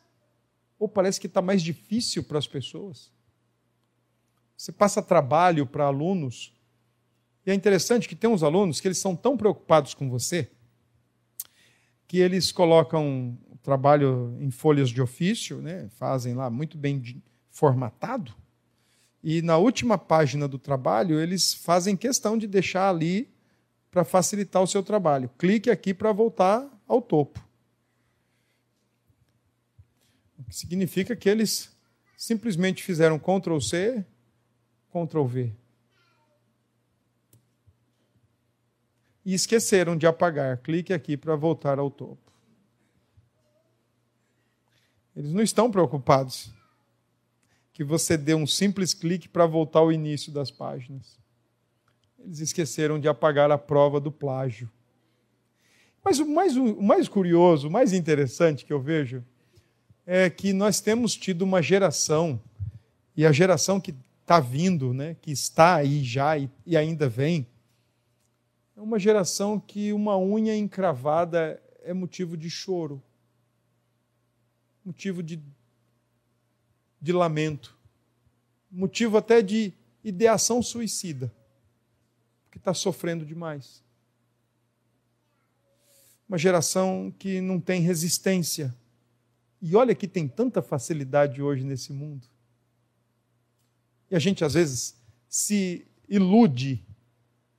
ou 0.79 0.87
parece 0.87 1.19
que 1.19 1.27
está 1.27 1.41
mais 1.41 1.61
difícil 1.61 2.23
para 2.23 2.37
as 2.37 2.47
pessoas. 2.47 3.11
Você 4.57 4.71
passa 4.71 5.01
trabalho 5.01 5.65
para 5.65 5.85
alunos, 5.85 6.53
e 7.45 7.51
é 7.51 7.53
interessante 7.53 8.09
que 8.09 8.15
tem 8.15 8.29
uns 8.29 8.43
alunos 8.43 8.81
que 8.81 8.87
eles 8.87 8.97
são 8.97 9.15
tão 9.15 9.37
preocupados 9.37 9.93
com 9.93 10.09
você 10.09 10.49
que 12.07 12.19
eles 12.19 12.51
colocam 12.53 13.37
trabalho 13.61 14.37
em 14.39 14.49
folhas 14.49 14.89
de 14.89 15.01
ofício, 15.01 15.61
né? 15.61 15.89
fazem 15.89 16.33
lá 16.33 16.49
muito 16.49 16.77
bem 16.77 17.21
formatado. 17.49 18.33
E 19.21 19.41
na 19.41 19.57
última 19.57 19.97
página 19.97 20.47
do 20.47 20.57
trabalho, 20.57 21.19
eles 21.19 21.53
fazem 21.53 21.97
questão 21.97 22.37
de 22.37 22.47
deixar 22.47 22.89
ali 22.89 23.29
para 23.91 24.05
facilitar 24.05 24.63
o 24.63 24.67
seu 24.67 24.81
trabalho. 24.81 25.29
Clique 25.37 25.69
aqui 25.69 25.93
para 25.93 26.13
voltar 26.13 26.65
ao 26.87 27.01
topo. 27.01 27.45
O 30.39 30.43
que 30.45 30.55
significa 30.55 31.13
que 31.13 31.27
eles 31.27 31.75
simplesmente 32.15 32.81
fizeram 32.81 33.19
Ctrl 33.19 33.59
C, 33.59 34.05
Ctrl 34.91 35.25
V. 35.25 35.53
E 39.25 39.33
esqueceram 39.33 39.97
de 39.97 40.07
apagar. 40.07 40.57
Clique 40.57 40.93
aqui 40.93 41.17
para 41.17 41.35
voltar 41.35 41.79
ao 41.79 41.91
topo. 41.91 42.31
Eles 45.15 45.33
não 45.33 45.41
estão 45.41 45.69
preocupados 45.69 46.53
que 47.73 47.83
você 47.83 48.17
dê 48.17 48.33
um 48.33 48.47
simples 48.47 48.93
clique 48.93 49.27
para 49.27 49.45
voltar 49.45 49.79
ao 49.79 49.91
início 49.91 50.31
das 50.31 50.49
páginas. 50.49 51.19
Eles 52.19 52.39
esqueceram 52.39 52.99
de 52.99 53.07
apagar 53.07 53.51
a 53.51 53.57
prova 53.57 53.99
do 53.99 54.11
plágio. 54.11 54.69
Mas 56.03 56.19
o 56.19 56.25
mais, 56.25 56.55
o 56.55 56.81
mais 56.81 57.07
curioso, 57.07 57.67
o 57.67 57.71
mais 57.71 57.93
interessante 57.93 58.65
que 58.65 58.71
eu 58.71 58.81
vejo 58.81 59.23
é 60.05 60.29
que 60.29 60.53
nós 60.53 60.79
temos 60.79 61.15
tido 61.15 61.41
uma 61.41 61.61
geração, 61.61 62.41
e 63.15 63.25
a 63.25 63.31
geração 63.31 63.79
que 63.79 63.93
está 64.27 64.41
vindo, 64.41 64.93
né, 64.93 65.15
que 65.21 65.31
está 65.31 65.77
aí 65.77 66.03
já 66.03 66.37
e, 66.37 66.49
e 66.65 66.75
ainda 66.75 67.07
vem, 67.07 67.47
é 68.75 68.81
uma 68.81 68.99
geração 68.99 69.57
que 69.57 69.93
uma 69.93 70.17
unha 70.17 70.53
encravada 70.53 71.63
é 71.81 71.93
motivo 71.93 72.35
de 72.35 72.49
choro, 72.49 73.01
motivo 74.83 75.23
de 75.23 75.41
de 76.99 77.13
lamento, 77.13 77.77
motivo 78.69 79.17
até 79.17 79.41
de 79.41 79.71
ideação 80.03 80.61
suicida, 80.61 81.33
porque 82.43 82.57
está 82.57 82.73
sofrendo 82.73 83.25
demais. 83.25 83.83
Uma 86.27 86.37
geração 86.37 87.13
que 87.17 87.39
não 87.39 87.61
tem 87.61 87.81
resistência. 87.81 88.75
E 89.61 89.75
olha 89.75 89.95
que 89.95 90.07
tem 90.07 90.27
tanta 90.27 90.61
facilidade 90.61 91.41
hoje 91.41 91.63
nesse 91.63 91.93
mundo. 91.93 92.27
E 94.09 94.15
a 94.15 94.19
gente 94.19 94.43
às 94.43 94.53
vezes 94.53 94.95
se 95.27 95.85
ilude 96.07 96.83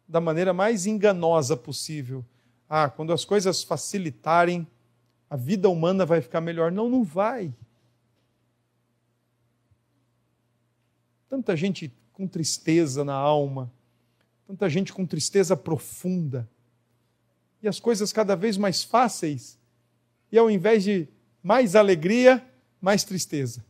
da 0.06 0.20
maneira 0.20 0.52
mais 0.52 0.86
enganosa 0.86 1.56
possível. 1.56 2.24
Ah, 2.68 2.88
quando 2.88 3.12
as 3.12 3.24
coisas 3.24 3.62
facilitarem, 3.62 4.66
a 5.28 5.36
vida 5.36 5.68
humana 5.68 6.06
vai 6.06 6.20
ficar 6.20 6.40
melhor. 6.40 6.72
Não, 6.72 6.88
não 6.88 7.04
vai. 7.04 7.52
Tanta 11.28 11.54
gente 11.54 11.92
com 12.12 12.26
tristeza 12.26 13.04
na 13.04 13.14
alma, 13.14 13.70
tanta 14.46 14.68
gente 14.68 14.92
com 14.92 15.04
tristeza 15.04 15.56
profunda. 15.56 16.48
E 17.62 17.68
as 17.68 17.78
coisas 17.78 18.12
cada 18.12 18.34
vez 18.34 18.56
mais 18.56 18.82
fáceis, 18.82 19.58
e 20.32 20.38
ao 20.38 20.50
invés 20.50 20.84
de 20.84 21.06
mais 21.42 21.76
alegria, 21.76 22.44
mais 22.80 23.04
tristeza. 23.04 23.64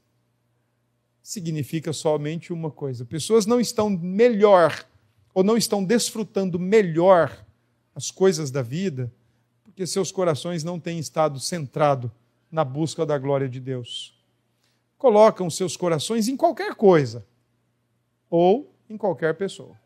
Significa 1.29 1.93
somente 1.93 2.55
uma 2.55 2.71
coisa: 2.71 3.05
pessoas 3.05 3.45
não 3.45 3.61
estão 3.61 3.91
melhor, 3.91 4.89
ou 5.35 5.45
não 5.45 5.59
estão 5.59 5.85
desfrutando 5.85 6.59
melhor 6.59 7.45
as 7.95 8.11
coisas 8.11 8.51
da 8.51 8.63
vida, 8.63 9.13
porque 9.63 9.87
seus 9.87 10.11
corações 10.11 10.65
não 10.65 10.81
têm 10.81 10.99
estado 10.99 11.39
centrado 11.39 12.11
na 12.51 12.65
busca 12.65 13.05
da 13.05 13.19
glória 13.19 13.47
de 13.47 13.61
Deus. 13.61 14.19
Colocam 14.97 15.51
seus 15.51 15.77
corações 15.77 16.29
em 16.29 16.37
qualquer 16.37 16.75
coisa 16.75 17.27
ou 18.31 18.75
em 18.89 18.97
qualquer 18.97 19.35
pessoa, 19.35 19.79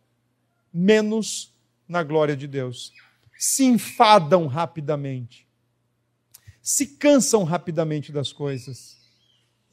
menos 0.72 1.52
na 1.88 2.04
glória 2.04 2.36
de 2.36 2.46
Deus. 2.46 2.92
Se 3.36 3.64
enfadam 3.64 4.46
rapidamente, 4.46 5.44
se 6.62 6.86
cansam 6.86 7.42
rapidamente 7.42 8.12
das 8.12 8.32
coisas, 8.32 9.01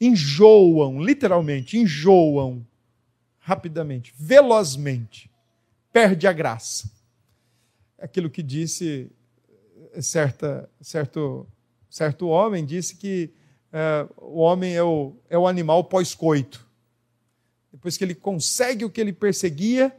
enjoam, 0.00 1.02
literalmente, 1.02 1.76
enjoam 1.78 2.66
rapidamente, 3.38 4.14
velozmente, 4.16 5.30
perde 5.92 6.26
a 6.26 6.32
graça. 6.32 6.90
Aquilo 7.98 8.30
que 8.30 8.42
disse 8.42 9.10
certa, 10.00 10.68
certo, 10.80 11.46
certo 11.88 12.28
homem, 12.28 12.64
disse 12.64 12.96
que 12.96 13.30
é, 13.72 14.06
o 14.16 14.38
homem 14.38 14.74
é 14.74 14.82
o, 14.82 15.14
é 15.28 15.36
o 15.36 15.46
animal 15.46 15.84
pós-coito 15.84 16.70
depois 17.72 17.96
que 17.96 18.04
ele 18.04 18.14
consegue 18.14 18.84
o 18.84 18.90
que 18.90 19.00
ele 19.00 19.12
perseguia, 19.12 19.94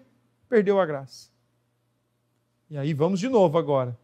perdeu 0.49 0.79
a 0.79 0.85
graça. 0.85 1.29
E 2.69 2.77
aí 2.77 2.93
vamos 2.93 3.19
de 3.19 3.29
novo 3.29 3.57
agora 3.57 3.97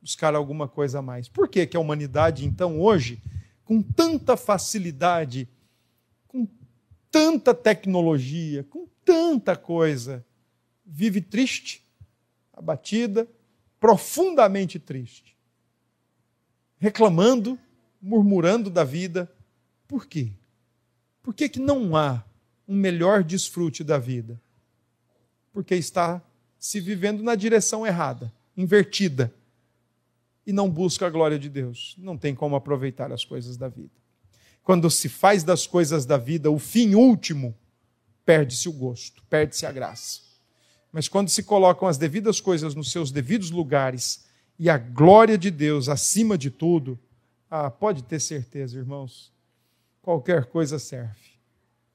buscar 0.00 0.34
alguma 0.34 0.68
coisa 0.68 1.00
a 1.00 1.02
mais. 1.02 1.28
Por 1.28 1.48
que, 1.48 1.66
que 1.66 1.76
a 1.76 1.80
humanidade, 1.80 2.46
então, 2.46 2.80
hoje, 2.80 3.20
com 3.66 3.82
tanta 3.82 4.34
facilidade, 4.34 5.46
com 6.26 6.48
tanta 7.10 7.54
tecnologia, 7.54 8.64
com 8.64 8.88
tanta 9.04 9.54
coisa, 9.54 10.24
vive 10.82 11.20
triste, 11.20 11.86
abatida, 12.50 13.28
profundamente 13.78 14.78
triste, 14.78 15.36
reclamando, 16.78 17.58
murmurando 18.00 18.70
da 18.70 18.84
vida. 18.84 19.30
Por 19.86 20.06
quê? 20.06 20.32
Por 21.22 21.34
que, 21.34 21.46
que 21.46 21.60
não 21.60 21.94
há 21.94 22.24
um 22.66 22.74
melhor 22.74 23.22
desfrute 23.22 23.84
da 23.84 23.98
vida. 23.98 24.40
Porque 25.52 25.74
está 25.74 26.22
se 26.58 26.80
vivendo 26.80 27.22
na 27.22 27.34
direção 27.34 27.86
errada, 27.86 28.32
invertida, 28.56 29.32
e 30.46 30.52
não 30.52 30.70
busca 30.70 31.06
a 31.06 31.10
glória 31.10 31.38
de 31.38 31.48
Deus. 31.48 31.94
Não 31.98 32.16
tem 32.16 32.34
como 32.34 32.54
aproveitar 32.54 33.10
as 33.10 33.24
coisas 33.24 33.56
da 33.56 33.68
vida. 33.68 33.90
Quando 34.62 34.90
se 34.90 35.08
faz 35.08 35.42
das 35.42 35.66
coisas 35.66 36.06
da 36.06 36.16
vida 36.16 36.50
o 36.50 36.58
fim 36.58 36.94
último, 36.94 37.54
perde-se 38.24 38.68
o 38.68 38.72
gosto, 38.72 39.22
perde-se 39.28 39.66
a 39.66 39.72
graça. 39.72 40.20
Mas 40.92 41.08
quando 41.08 41.28
se 41.28 41.42
colocam 41.42 41.86
as 41.86 41.98
devidas 41.98 42.40
coisas 42.40 42.74
nos 42.74 42.90
seus 42.90 43.10
devidos 43.10 43.50
lugares 43.50 44.24
e 44.58 44.70
a 44.70 44.78
glória 44.78 45.36
de 45.36 45.50
Deus 45.50 45.88
acima 45.88 46.38
de 46.38 46.50
tudo, 46.50 46.98
ah, 47.50 47.70
pode 47.70 48.02
ter 48.02 48.20
certeza, 48.20 48.78
irmãos, 48.78 49.32
qualquer 50.00 50.46
coisa 50.46 50.78
serve 50.78 51.36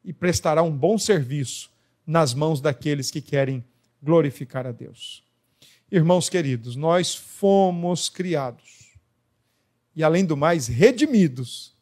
e 0.03 0.13
prestará 0.13 0.61
um 0.61 0.75
bom 0.75 0.97
serviço 0.97 1.69
nas 2.05 2.33
mãos 2.33 2.61
daqueles 2.61 3.11
que 3.11 3.21
querem 3.21 3.63
glorificar 4.01 4.65
a 4.65 4.71
Deus. 4.71 5.23
Irmãos 5.91 6.29
queridos, 6.29 6.77
nós 6.77 7.13
fomos 7.13 8.07
criados 8.07 8.93
e, 9.93 10.01
além 10.01 10.23
do 10.23 10.37
mais, 10.37 10.67
redimidos 10.67 11.75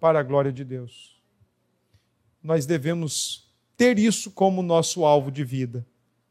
para 0.00 0.18
a 0.18 0.22
glória 0.22 0.50
de 0.50 0.64
Deus. 0.64 1.20
Nós 2.42 2.64
devemos 2.64 3.52
ter 3.76 3.98
isso 3.98 4.30
como 4.30 4.62
nosso 4.62 5.04
alvo 5.04 5.30
de 5.30 5.44
vida, 5.44 5.86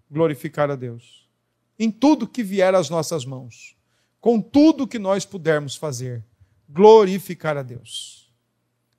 glorificar 0.09 0.71
a 0.71 0.75
Deus. 0.75 1.29
Em 1.77 1.91
tudo 1.91 2.27
que 2.27 2.41
vier 2.41 2.73
às 2.73 2.89
nossas 2.89 3.23
mãos, 3.25 3.77
com 4.19 4.41
tudo 4.41 4.87
que 4.87 4.97
nós 4.97 5.23
pudermos 5.23 5.75
fazer, 5.75 6.25
glorificar 6.67 7.55
a 7.57 7.61
Deus. 7.61 8.33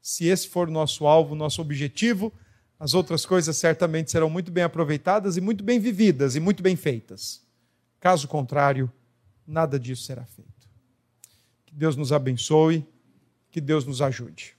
Se 0.01 0.26
esse 0.26 0.47
for 0.47 0.68
o 0.68 0.72
nosso 0.72 1.05
alvo, 1.05 1.35
nosso 1.35 1.61
objetivo, 1.61 2.33
as 2.78 2.95
outras 2.95 3.26
coisas 3.26 3.57
certamente 3.57 4.12
serão 4.12 4.31
muito 4.31 4.53
bem 4.53 4.62
aproveitadas 4.62 5.37
e 5.37 5.41
muito 5.41 5.64
bem 5.64 5.81
vividas 5.81 6.37
e 6.37 6.41
muito 6.41 6.62
bem 6.62 6.76
feitas. 6.76 7.49
Caso 8.01 8.26
contrário, 8.26 8.90
nada 9.46 9.78
disso 9.78 10.03
será 10.05 10.24
feito. 10.24 10.51
Que 11.66 11.74
Deus 11.74 11.94
nos 11.96 12.12
abençoe, 12.12 12.84
que 13.51 13.61
Deus 13.61 13.84
nos 13.84 14.01
ajude. 14.01 14.57